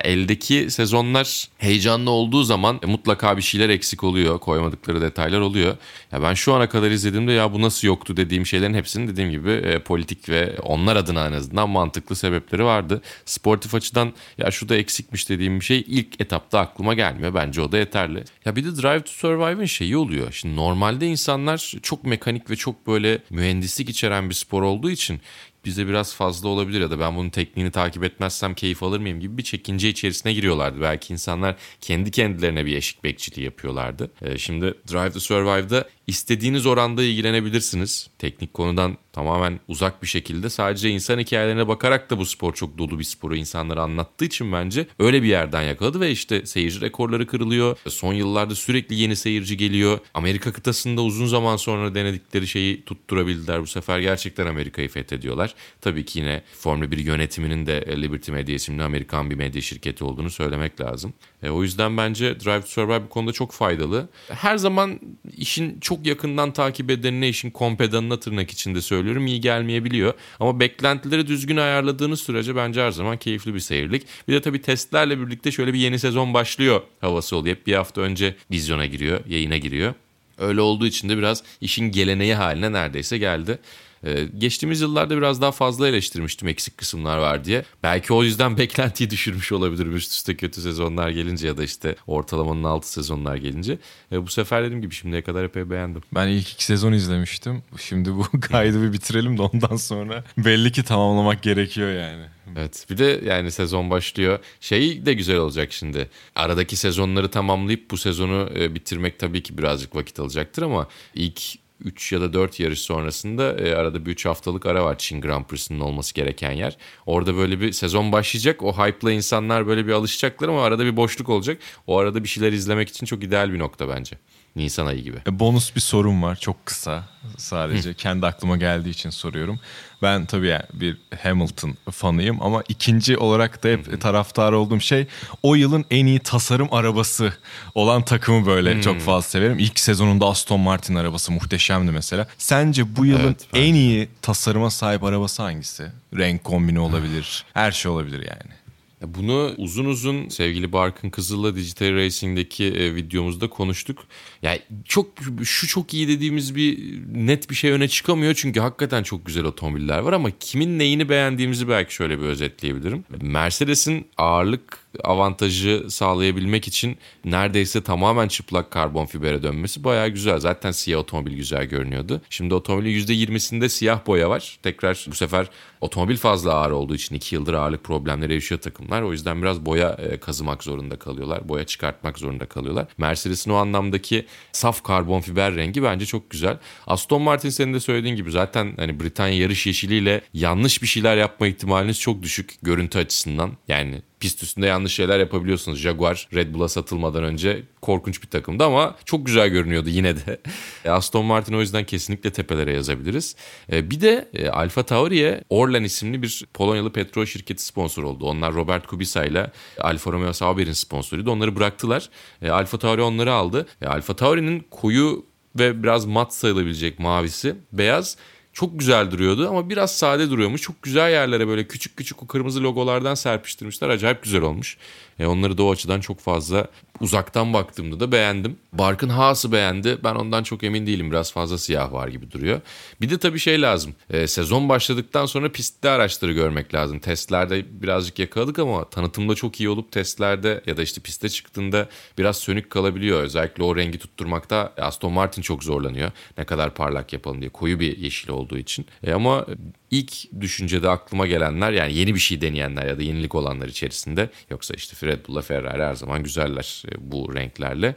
eldeki 0.03 0.71
sezonlar 0.71 1.47
heyecanlı 1.57 2.09
olduğu 2.11 2.43
zaman 2.43 2.79
e, 2.83 2.85
mutlaka 2.85 3.37
bir 3.37 3.41
şeyler 3.41 3.69
eksik 3.69 4.03
oluyor. 4.03 4.39
Koymadıkları 4.39 5.01
detaylar 5.01 5.39
oluyor. 5.39 5.77
Ya 6.11 6.23
ben 6.23 6.33
şu 6.33 6.53
ana 6.53 6.69
kadar 6.69 6.91
izlediğimde 6.91 7.31
ya 7.31 7.53
bu 7.53 7.61
nasıl 7.61 7.87
yoktu 7.87 8.17
dediğim 8.17 8.45
şeylerin 8.45 8.73
hepsinin 8.73 9.07
dediğim 9.07 9.31
gibi 9.31 9.51
e, 9.51 9.79
politik 9.79 10.29
ve 10.29 10.55
onlar 10.63 10.95
adına 10.95 11.27
en 11.27 11.31
azından 11.31 11.69
mantıklı 11.69 12.15
sebepleri 12.15 12.63
vardı. 12.63 13.01
Sportif 13.25 13.75
açıdan 13.75 14.13
ya 14.37 14.51
şu 14.51 14.69
da 14.69 14.75
eksikmiş 14.75 15.29
dediğim 15.29 15.59
bir 15.59 15.65
şey 15.65 15.85
ilk 15.87 16.21
etapta 16.21 16.59
aklıma 16.59 16.93
gelmiyor. 16.93 17.33
Bence 17.33 17.61
o 17.61 17.71
da 17.71 17.77
yeterli. 17.77 18.23
Ya 18.45 18.55
bir 18.55 18.63
de 18.63 18.81
Drive 18.81 19.01
to 19.01 19.11
Survive'ın 19.11 19.65
şeyi 19.65 19.97
oluyor. 19.97 20.31
Şimdi 20.31 20.55
normalde 20.55 21.07
insanlar 21.07 21.73
çok 21.81 22.05
mekanik 22.05 22.49
ve 22.49 22.55
çok 22.55 22.87
böyle 22.87 23.19
mühendislik 23.29 23.89
içeren 23.89 24.29
bir 24.29 24.35
spor 24.35 24.61
olduğu 24.61 24.91
için 24.91 25.21
bize 25.65 25.87
biraz 25.87 26.15
fazla 26.15 26.49
olabilir 26.49 26.81
ya 26.81 26.91
da 26.91 26.99
ben 26.99 27.15
bunun 27.15 27.29
tekniğini 27.29 27.71
takip 27.71 28.03
etmezsem 28.03 28.53
keyif 28.53 28.83
alır 28.83 28.99
mıyım 28.99 29.19
gibi 29.19 29.37
bir 29.37 29.43
çekince 29.43 29.89
içerisine 29.89 30.33
giriyorlardı. 30.33 30.81
Belki 30.81 31.13
insanlar 31.13 31.55
kendi 31.81 32.11
kendilerine 32.11 32.65
bir 32.65 32.75
eşik 32.75 33.03
bekçiliği 33.03 33.45
yapıyorlardı. 33.45 34.11
Ee, 34.21 34.37
şimdi 34.37 34.65
Drive 34.91 35.11
to 35.11 35.19
Survive'da 35.19 35.89
istediğiniz 36.11 36.65
oranda 36.65 37.03
ilgilenebilirsiniz. 37.03 38.09
Teknik 38.19 38.53
konudan 38.53 38.97
tamamen 39.13 39.59
uzak 39.67 40.03
bir 40.03 40.07
şekilde 40.07 40.49
sadece 40.49 40.89
insan 40.89 41.19
hikayelerine 41.19 41.67
bakarak 41.67 42.09
da 42.09 42.17
bu 42.17 42.25
spor 42.25 42.53
çok 42.53 42.77
dolu 42.77 42.99
bir 42.99 43.03
sporu 43.03 43.35
insanlara 43.35 43.81
anlattığı 43.81 44.25
için 44.25 44.51
bence 44.51 44.87
öyle 44.99 45.23
bir 45.23 45.27
yerden 45.27 45.61
yakaladı 45.61 45.99
ve 45.99 46.11
işte 46.11 46.45
seyirci 46.45 46.81
rekorları 46.81 47.27
kırılıyor. 47.27 47.77
Son 47.87 48.13
yıllarda 48.13 48.55
sürekli 48.55 48.95
yeni 48.95 49.15
seyirci 49.15 49.57
geliyor. 49.57 49.99
Amerika 50.13 50.51
kıtasında 50.51 51.01
uzun 51.01 51.25
zaman 51.25 51.57
sonra 51.57 51.95
denedikleri 51.95 52.47
şeyi 52.47 52.85
tutturabildiler. 52.85 53.61
Bu 53.61 53.67
sefer 53.67 53.99
gerçekten 53.99 54.45
Amerika'yı 54.45 54.89
fethediyorlar. 54.89 55.55
Tabii 55.81 56.05
ki 56.05 56.19
yine 56.19 56.41
Formula 56.59 56.91
1 56.91 56.97
yönetiminin 56.97 57.65
de 57.65 58.01
Liberty 58.01 58.31
Media 58.31 58.55
isimli 58.55 58.83
Amerikan 58.83 59.29
bir 59.29 59.35
medya 59.35 59.61
şirketi 59.61 60.03
olduğunu 60.03 60.29
söylemek 60.29 60.81
lazım. 60.81 61.13
E, 61.43 61.49
o 61.49 61.63
yüzden 61.63 61.97
bence 61.97 62.39
Drive 62.39 62.61
to 62.61 62.67
Survive 62.67 63.03
bu 63.03 63.09
konuda 63.09 63.31
çok 63.31 63.51
faydalı. 63.51 64.09
Her 64.27 64.57
zaman 64.57 64.99
işin 65.37 65.79
çok 65.79 66.00
yakından 66.05 66.53
takip 66.53 66.89
edenine 66.89 67.29
işin 67.29 67.49
kompedanına 67.51 68.19
tırnak 68.19 68.51
içinde 68.51 68.81
söylüyorum 68.81 69.27
iyi 69.27 69.41
gelmeyebiliyor. 69.41 70.13
Ama 70.39 70.59
beklentileri 70.59 71.27
düzgün 71.27 71.57
ayarladığınız 71.57 72.19
sürece 72.19 72.55
bence 72.55 72.81
her 72.81 72.91
zaman 72.91 73.17
keyifli 73.17 73.53
bir 73.53 73.59
seyirlik. 73.59 74.03
Bir 74.27 74.33
de 74.33 74.41
tabii 74.41 74.61
testlerle 74.61 75.19
birlikte 75.19 75.51
şöyle 75.51 75.73
bir 75.73 75.79
yeni 75.79 75.99
sezon 75.99 76.33
başlıyor 76.33 76.81
havası 77.01 77.35
oluyor. 77.35 77.55
Hep 77.55 77.67
bir 77.67 77.73
hafta 77.73 78.01
önce 78.01 78.35
vizyona 78.51 78.85
giriyor, 78.85 79.19
yayına 79.27 79.57
giriyor. 79.57 79.93
Öyle 80.37 80.61
olduğu 80.61 80.87
için 80.87 81.09
de 81.09 81.17
biraz 81.17 81.43
işin 81.61 81.91
geleneği 81.91 82.35
haline 82.35 82.71
neredeyse 82.71 83.17
geldi. 83.17 83.59
Ee, 84.03 84.23
geçtiğimiz 84.37 84.81
yıllarda 84.81 85.17
biraz 85.17 85.41
daha 85.41 85.51
fazla 85.51 85.87
eleştirmiştim 85.87 86.47
eksik 86.47 86.77
kısımlar 86.77 87.17
var 87.17 87.45
diye. 87.45 87.65
Belki 87.83 88.13
o 88.13 88.23
yüzden 88.23 88.57
beklentiyi 88.57 89.09
düşürmüş 89.09 89.51
olabilirim 89.51 89.95
üst 89.95 90.11
üste 90.11 90.35
kötü 90.35 90.61
sezonlar 90.61 91.09
gelince 91.09 91.47
ya 91.47 91.57
da 91.57 91.63
işte 91.63 91.95
ortalamanın 92.07 92.63
altı 92.63 92.91
sezonlar 92.91 93.35
gelince. 93.35 93.77
Ee, 94.11 94.23
bu 94.25 94.27
sefer 94.27 94.63
dediğim 94.63 94.81
gibi 94.81 94.93
şimdiye 94.93 95.21
kadar 95.21 95.43
epey 95.43 95.69
beğendim. 95.69 96.01
Ben 96.15 96.27
ilk 96.27 96.49
iki 96.49 96.65
sezon 96.65 96.93
izlemiştim. 96.93 97.63
Şimdi 97.79 98.15
bu 98.15 98.25
kaydı 98.41 98.83
bir 98.83 98.93
bitirelim 98.93 99.37
de 99.37 99.41
ondan 99.41 99.75
sonra 99.75 100.23
belli 100.37 100.71
ki 100.71 100.83
tamamlamak 100.83 101.43
gerekiyor 101.43 101.91
yani. 101.91 102.25
Evet 102.55 102.85
bir 102.89 102.97
de 102.97 103.21
yani 103.25 103.51
sezon 103.51 103.89
başlıyor. 103.89 104.39
Şey 104.59 105.05
de 105.05 105.13
güzel 105.13 105.37
olacak 105.37 105.73
şimdi. 105.73 106.09
Aradaki 106.35 106.75
sezonları 106.75 107.31
tamamlayıp 107.31 107.91
bu 107.91 107.97
sezonu 107.97 108.49
e, 108.55 108.75
bitirmek 108.75 109.19
tabii 109.19 109.43
ki 109.43 109.57
birazcık 109.57 109.95
vakit 109.95 110.19
alacaktır 110.19 110.61
ama 110.61 110.87
ilk 111.15 111.41
3 111.85 112.11
ya 112.11 112.21
da 112.21 112.33
4 112.33 112.59
yarış 112.59 112.79
sonrasında 112.79 113.57
e, 113.57 113.75
arada 113.75 114.05
bir 114.05 114.11
3 114.11 114.25
haftalık 114.25 114.65
ara 114.65 114.85
var 114.85 114.97
Çin 114.97 115.21
Grand 115.21 115.45
Prix'sinin 115.45 115.79
olması 115.79 116.13
gereken 116.13 116.51
yer. 116.51 116.77
Orada 117.05 117.37
böyle 117.37 117.59
bir 117.59 117.71
sezon 117.71 118.11
başlayacak. 118.11 118.63
O 118.63 118.73
hype'la 118.73 119.11
insanlar 119.11 119.67
böyle 119.67 119.87
bir 119.87 119.91
alışacaklar 119.91 120.49
ama 120.49 120.63
arada 120.63 120.85
bir 120.85 120.97
boşluk 120.97 121.29
olacak. 121.29 121.57
O 121.87 121.97
arada 121.97 122.23
bir 122.23 122.29
şeyler 122.29 122.51
izlemek 122.51 122.89
için 122.89 123.05
çok 123.05 123.23
ideal 123.23 123.53
bir 123.53 123.59
nokta 123.59 123.89
bence. 123.89 124.17
Nisan 124.55 124.85
ayı 124.85 125.03
gibi. 125.03 125.17
E, 125.27 125.39
bonus 125.39 125.75
bir 125.75 125.81
sorum 125.81 126.23
var 126.23 126.35
çok 126.35 126.65
kısa 126.65 127.03
sadece 127.37 127.89
Hı. 127.89 127.93
kendi 127.93 128.25
aklıma 128.25 128.57
geldiği 128.57 128.89
için 128.89 129.09
soruyorum. 129.09 129.59
Ben 130.01 130.25
tabii 130.25 130.47
yani 130.47 130.63
bir 130.73 130.97
Hamilton 131.23 131.77
fanıyım 131.91 132.41
ama 132.41 132.63
ikinci 132.69 133.17
olarak 133.17 133.63
da 133.63 133.67
hep 133.67 134.01
taraftar 134.01 134.51
olduğum 134.51 134.79
şey 134.79 135.07
o 135.43 135.55
yılın 135.55 135.85
en 135.91 136.05
iyi 136.05 136.19
tasarım 136.19 136.73
arabası 136.73 137.33
olan 137.75 138.05
takımı 138.05 138.45
böyle 138.45 138.81
çok 138.81 138.99
fazla 138.99 139.29
severim. 139.29 139.59
İlk 139.59 139.79
sezonunda 139.79 140.25
Aston 140.25 140.59
Martin 140.59 140.95
arabası 140.95 141.31
muhteşemdi 141.31 141.91
mesela. 141.91 142.27
Sence 142.37 142.95
bu 142.95 143.05
yılın 143.05 143.23
evet, 143.23 143.47
en 143.53 143.73
iyi 143.73 144.09
tasarıma 144.21 144.69
sahip 144.69 145.03
arabası 145.03 145.43
hangisi? 145.43 145.91
Renk 146.17 146.43
kombini 146.43 146.79
olabilir, 146.79 147.45
her 147.53 147.71
şey 147.71 147.91
olabilir 147.91 148.19
yani. 148.19 148.60
Bunu 149.07 149.53
uzun 149.57 149.85
uzun 149.85 150.29
sevgili 150.29 150.73
Barkın 150.73 151.09
Kızıl'la 151.09 151.55
Digital 151.55 151.95
Racing'deki 151.95 152.65
e, 152.65 152.95
videomuzda 152.95 153.49
konuştuk. 153.49 153.99
Yani 154.41 154.59
çok 154.85 155.07
şu 155.43 155.67
çok 155.67 155.93
iyi 155.93 156.07
dediğimiz 156.07 156.55
bir 156.55 156.97
net 157.13 157.49
bir 157.49 157.55
şey 157.55 157.71
öne 157.71 157.87
çıkamıyor 157.87 158.33
çünkü 158.33 158.59
hakikaten 158.59 159.03
çok 159.03 159.25
güzel 159.25 159.43
otomobiller 159.43 159.99
var 159.99 160.13
ama 160.13 160.29
kimin 160.39 160.79
neyini 160.79 161.09
beğendiğimizi 161.09 161.69
belki 161.69 161.93
şöyle 161.93 162.19
bir 162.19 162.25
özetleyebilirim. 162.25 163.03
Mercedes'in 163.21 164.07
ağırlık 164.17 164.79
avantajı 165.03 165.85
sağlayabilmek 165.89 166.67
için 166.67 166.97
neredeyse 167.25 167.83
tamamen 167.83 168.27
çıplak 168.27 168.71
karbon 168.71 169.05
fibere 169.05 169.43
dönmesi 169.43 169.83
bayağı 169.83 170.09
güzel. 170.09 170.39
Zaten 170.39 170.71
siyah 170.71 170.99
otomobil 170.99 171.35
güzel 171.35 171.65
görünüyordu. 171.65 172.21
Şimdi 172.29 172.53
otomobilin 172.53 172.99
%20'sinde 172.99 173.69
siyah 173.69 174.07
boya 174.07 174.29
var. 174.29 174.57
Tekrar 174.63 175.05
bu 175.07 175.15
sefer 175.15 175.47
otomobil 175.81 176.17
fazla 176.17 176.53
ağır 176.53 176.71
olduğu 176.71 176.95
için 176.95 177.15
2 177.15 177.35
yıldır 177.35 177.53
ağırlık 177.53 177.83
problemleri 177.83 178.33
yaşıyor 178.33 178.61
takımlar. 178.61 179.01
O 179.01 179.11
yüzden 179.11 179.41
biraz 179.41 179.65
boya 179.65 179.89
e, 179.89 180.17
kazımak 180.17 180.63
zorunda 180.63 180.99
kalıyorlar. 180.99 181.49
Boya 181.49 181.65
çıkartmak 181.65 182.19
zorunda 182.19 182.45
kalıyorlar. 182.45 182.87
Mercedes'in 182.97 183.51
o 183.51 183.55
anlamdaki 183.55 184.25
saf 184.51 184.83
karbon 184.83 185.21
fiber 185.21 185.55
rengi 185.55 185.83
bence 185.83 186.05
çok 186.05 186.29
güzel. 186.29 186.57
Aston 186.87 187.21
Martin 187.21 187.49
senin 187.49 187.73
de 187.73 187.79
söylediğin 187.79 188.15
gibi 188.15 188.31
zaten 188.31 188.73
hani 188.77 188.99
Britanya 188.99 189.37
yarış 189.37 189.67
yeşiliyle 189.67 190.21
yanlış 190.33 190.81
bir 190.81 190.87
şeyler 190.87 191.17
yapma 191.17 191.47
ihtimaliniz 191.47 191.99
çok 191.99 192.23
düşük 192.23 192.55
görüntü 192.61 192.99
açısından. 192.99 193.51
Yani 193.67 194.01
pist 194.21 194.43
üstünde 194.43 194.67
yanlış 194.67 194.93
şeyler 194.93 195.19
yapabiliyorsunuz. 195.19 195.79
Jaguar 195.79 196.27
Red 196.33 196.53
Bull'a 196.53 196.67
satılmadan 196.67 197.23
önce 197.23 197.63
korkunç 197.81 198.23
bir 198.23 198.27
takımdı 198.27 198.63
ama 198.63 198.95
çok 199.05 199.25
güzel 199.25 199.49
görünüyordu 199.49 199.89
yine 199.89 200.15
de. 200.15 200.41
E, 200.85 200.89
Aston 200.89 201.25
Martin 201.25 201.53
o 201.53 201.59
yüzden 201.59 201.83
kesinlikle 201.83 202.31
tepelere 202.31 202.73
yazabiliriz. 202.73 203.35
E, 203.71 203.91
bir 203.91 204.01
de 204.01 204.29
e, 204.33 204.49
Alfa 204.49 204.83
Tauri'ye 204.83 205.43
Orlen 205.49 205.83
isimli 205.83 206.21
bir 206.21 206.45
Polonyalı 206.53 206.91
petrol 206.91 207.25
şirketi 207.25 207.65
sponsor 207.65 208.03
oldu. 208.03 208.25
Onlar 208.25 208.53
Robert 208.53 208.87
Kubica 208.87 209.23
ile 209.23 209.51
Alfa 209.79 210.11
Romeo 210.11 210.33
Sauber'in 210.33 210.73
sponsoruydu. 210.73 211.31
Onları 211.31 211.55
bıraktılar. 211.55 212.09
Alfa 212.49 212.79
Tauri 212.79 213.01
onları 213.01 213.33
aldı. 213.33 213.67
Alfa 213.85 214.15
Tauri'nin 214.15 214.59
koyu 214.71 215.25
ve 215.59 215.83
biraz 215.83 216.05
mat 216.05 216.33
sayılabilecek 216.33 216.99
mavisi 216.99 217.55
beyaz 217.71 218.17
çok 218.53 218.79
güzel 218.79 219.11
duruyordu 219.11 219.49
ama 219.49 219.69
biraz 219.69 219.97
sade 219.97 220.29
duruyormuş. 220.29 220.61
Çok 220.61 220.81
güzel 220.81 221.11
yerlere 221.11 221.47
böyle 221.47 221.67
küçük 221.67 221.97
küçük 221.97 222.23
o 222.23 222.27
kırmızı 222.27 222.63
logolardan 222.63 223.15
serpiştirmişler. 223.15 223.89
Acayip 223.89 224.23
güzel 224.23 224.41
olmuş. 224.41 224.77
E, 225.19 225.25
onları 225.25 225.57
da 225.57 225.63
o 225.63 225.71
açıdan 225.71 225.99
çok 225.99 226.19
fazla 226.19 226.67
uzaktan 226.99 227.53
baktığımda 227.53 227.99
da 227.99 228.11
beğendim. 228.11 228.57
Barkın 228.73 229.09
Haas'ı 229.09 229.51
beğendi. 229.51 229.97
Ben 230.03 230.15
ondan 230.15 230.43
çok 230.43 230.63
emin 230.63 230.87
değilim. 230.87 231.11
Biraz 231.11 231.31
fazla 231.31 231.57
siyah 231.57 231.93
var 231.93 232.07
gibi 232.07 232.31
duruyor. 232.31 232.61
Bir 233.01 233.09
de 233.09 233.17
tabii 233.17 233.39
şey 233.39 233.61
lazım. 233.61 233.95
E, 234.09 234.27
sezon 234.27 234.69
başladıktan 234.69 235.25
sonra 235.25 235.51
pistte 235.51 235.89
araçları 235.89 236.31
görmek 236.31 236.73
lazım. 236.73 236.99
Testlerde 236.99 237.81
birazcık 237.81 238.19
yakaladık 238.19 238.59
ama 238.59 238.89
tanıtımda 238.89 239.35
çok 239.35 239.59
iyi 239.59 239.69
olup 239.69 239.91
testlerde 239.91 240.61
ya 240.65 240.77
da 240.77 240.81
işte 240.81 241.01
piste 241.01 241.29
çıktığında 241.29 241.89
biraz 242.17 242.37
sönük 242.37 242.69
kalabiliyor. 242.69 243.23
Özellikle 243.23 243.63
o 243.63 243.75
rengi 243.75 243.99
tutturmakta 243.99 244.73
Aston 244.77 245.13
Martin 245.13 245.41
çok 245.41 245.63
zorlanıyor. 245.63 246.11
Ne 246.37 246.43
kadar 246.43 246.73
parlak 246.73 247.13
yapalım 247.13 247.41
diye. 247.41 247.49
Koyu 247.49 247.79
bir 247.79 247.97
yeşil 247.97 248.29
olduğu 248.29 248.57
için. 248.57 248.85
E, 249.03 249.13
ama 249.13 249.45
ilk 249.91 250.41
düşüncede 250.41 250.89
aklıma 250.89 251.27
gelenler 251.27 251.71
yani 251.71 251.93
yeni 251.93 252.15
bir 252.15 252.19
şey 252.19 252.41
deneyenler 252.41 252.87
ya 252.87 252.97
da 252.97 253.01
yenilik 253.01 253.35
olanlar 253.35 253.67
içerisinde 253.67 254.29
yoksa 254.49 254.73
işte 254.73 255.07
Red 255.07 255.27
Bull'la 255.27 255.41
Ferrari 255.41 255.83
her 255.83 255.95
zaman 255.95 256.23
güzeller 256.23 256.83
e, 256.91 257.11
bu 257.11 257.35
renklerle. 257.35 257.95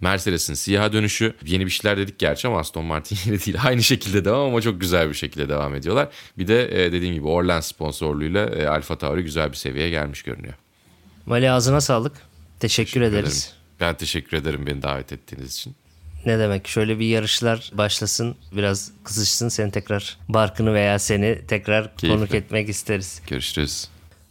Mercedes'in 0.00 0.54
siyaha 0.54 0.92
dönüşü 0.92 1.34
yeni 1.44 1.66
bir 1.66 1.70
şeyler 1.70 1.98
dedik 1.98 2.18
gerçi 2.18 2.48
ama 2.48 2.58
Aston 2.58 2.84
Martin 2.84 3.18
yeni 3.26 3.46
değil. 3.46 3.58
Aynı 3.64 3.82
şekilde 3.82 4.24
devam 4.24 4.48
ama 4.48 4.60
çok 4.60 4.80
güzel 4.80 5.08
bir 5.08 5.14
şekilde 5.14 5.48
devam 5.48 5.74
ediyorlar. 5.74 6.08
Bir 6.38 6.46
de 6.46 6.84
e, 6.84 6.92
dediğim 6.92 7.14
gibi 7.14 7.26
Orlen 7.26 7.60
sponsorluğuyla 7.60 8.46
e, 8.46 8.66
Alfa 8.66 8.98
Tauri 8.98 9.22
güzel 9.22 9.50
bir 9.50 9.56
seviyeye 9.56 9.90
gelmiş 9.90 10.22
görünüyor. 10.22 10.54
Mali 11.26 11.50
ağzına 11.50 11.80
sağlık. 11.80 12.12
Teşekkür, 12.12 12.60
teşekkür 12.60 13.00
ederiz. 13.00 13.44
Ederim. 13.46 13.62
Ben 13.80 13.96
teşekkür 13.96 14.36
ederim 14.36 14.66
beni 14.66 14.82
davet 14.82 15.12
ettiğiniz 15.12 15.54
için. 15.54 15.74
Ne 16.26 16.38
demek? 16.38 16.68
Şöyle 16.68 16.98
bir 16.98 17.06
yarışlar 17.06 17.70
başlasın, 17.74 18.36
biraz 18.52 18.92
kızışsın. 19.04 19.48
Seni 19.48 19.70
tekrar 19.70 20.16
Barkın'ı 20.28 20.74
veya 20.74 20.98
seni 20.98 21.46
tekrar 21.48 21.96
Keyifli. 21.96 22.18
konuk 22.18 22.34
etmek 22.34 22.68
isteriz. 22.68 23.22
Görüşürüz. 23.26 23.88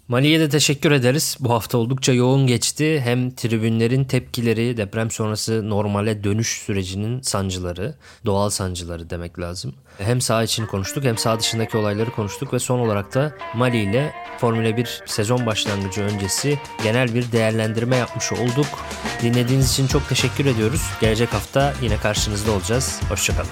Mali'ye 0.08 0.40
de 0.40 0.50
teşekkür 0.50 0.92
ederiz. 0.92 1.38
Bu 1.40 1.54
hafta 1.54 1.78
oldukça 1.78 2.14
yoğun 2.14 2.48
geçti. 2.48 3.02
Hem 3.04 3.32
tribünlerin 3.32 4.04
tepkileri, 4.04 4.78
deprem 4.78 5.12
sonrası 5.12 5.70
normale 5.70 6.24
dönüş 6.24 6.62
sürecinin 6.62 7.22
sancıları, 7.22 7.96
doğal 8.26 8.50
sancıları 8.50 9.10
demek 9.10 9.40
lazım. 9.40 9.74
Hem 9.98 10.22
sağ 10.22 10.44
için 10.44 10.66
konuştuk 10.66 11.04
hem 11.04 11.18
sağ 11.18 11.40
dışındaki 11.40 11.78
olayları 11.78 12.12
konuştuk 12.12 12.54
ve 12.54 12.60
son 12.60 12.80
olarak 12.80 13.14
da 13.14 13.34
Mali 13.56 13.78
ile 13.78 14.14
Formula 14.38 14.78
1 14.78 15.04
sezon 15.06 15.46
başlangıcı 15.46 16.02
öncesi 16.02 16.60
genel 16.84 17.16
bir 17.16 17.32
değerlendirme 17.32 17.96
yapmış 17.96 18.34
olduk. 18.34 18.68
Dinlediğiniz 19.22 19.72
için 19.72 19.88
çok 19.88 20.10
teşekkür 20.10 20.46
ediyoruz. 20.46 20.82
Gelecek 21.02 21.34
hafta 21.34 21.74
yine 21.82 21.98
karşınızda 21.98 22.52
olacağız. 22.52 23.02
Hoşçakalın. 23.10 23.52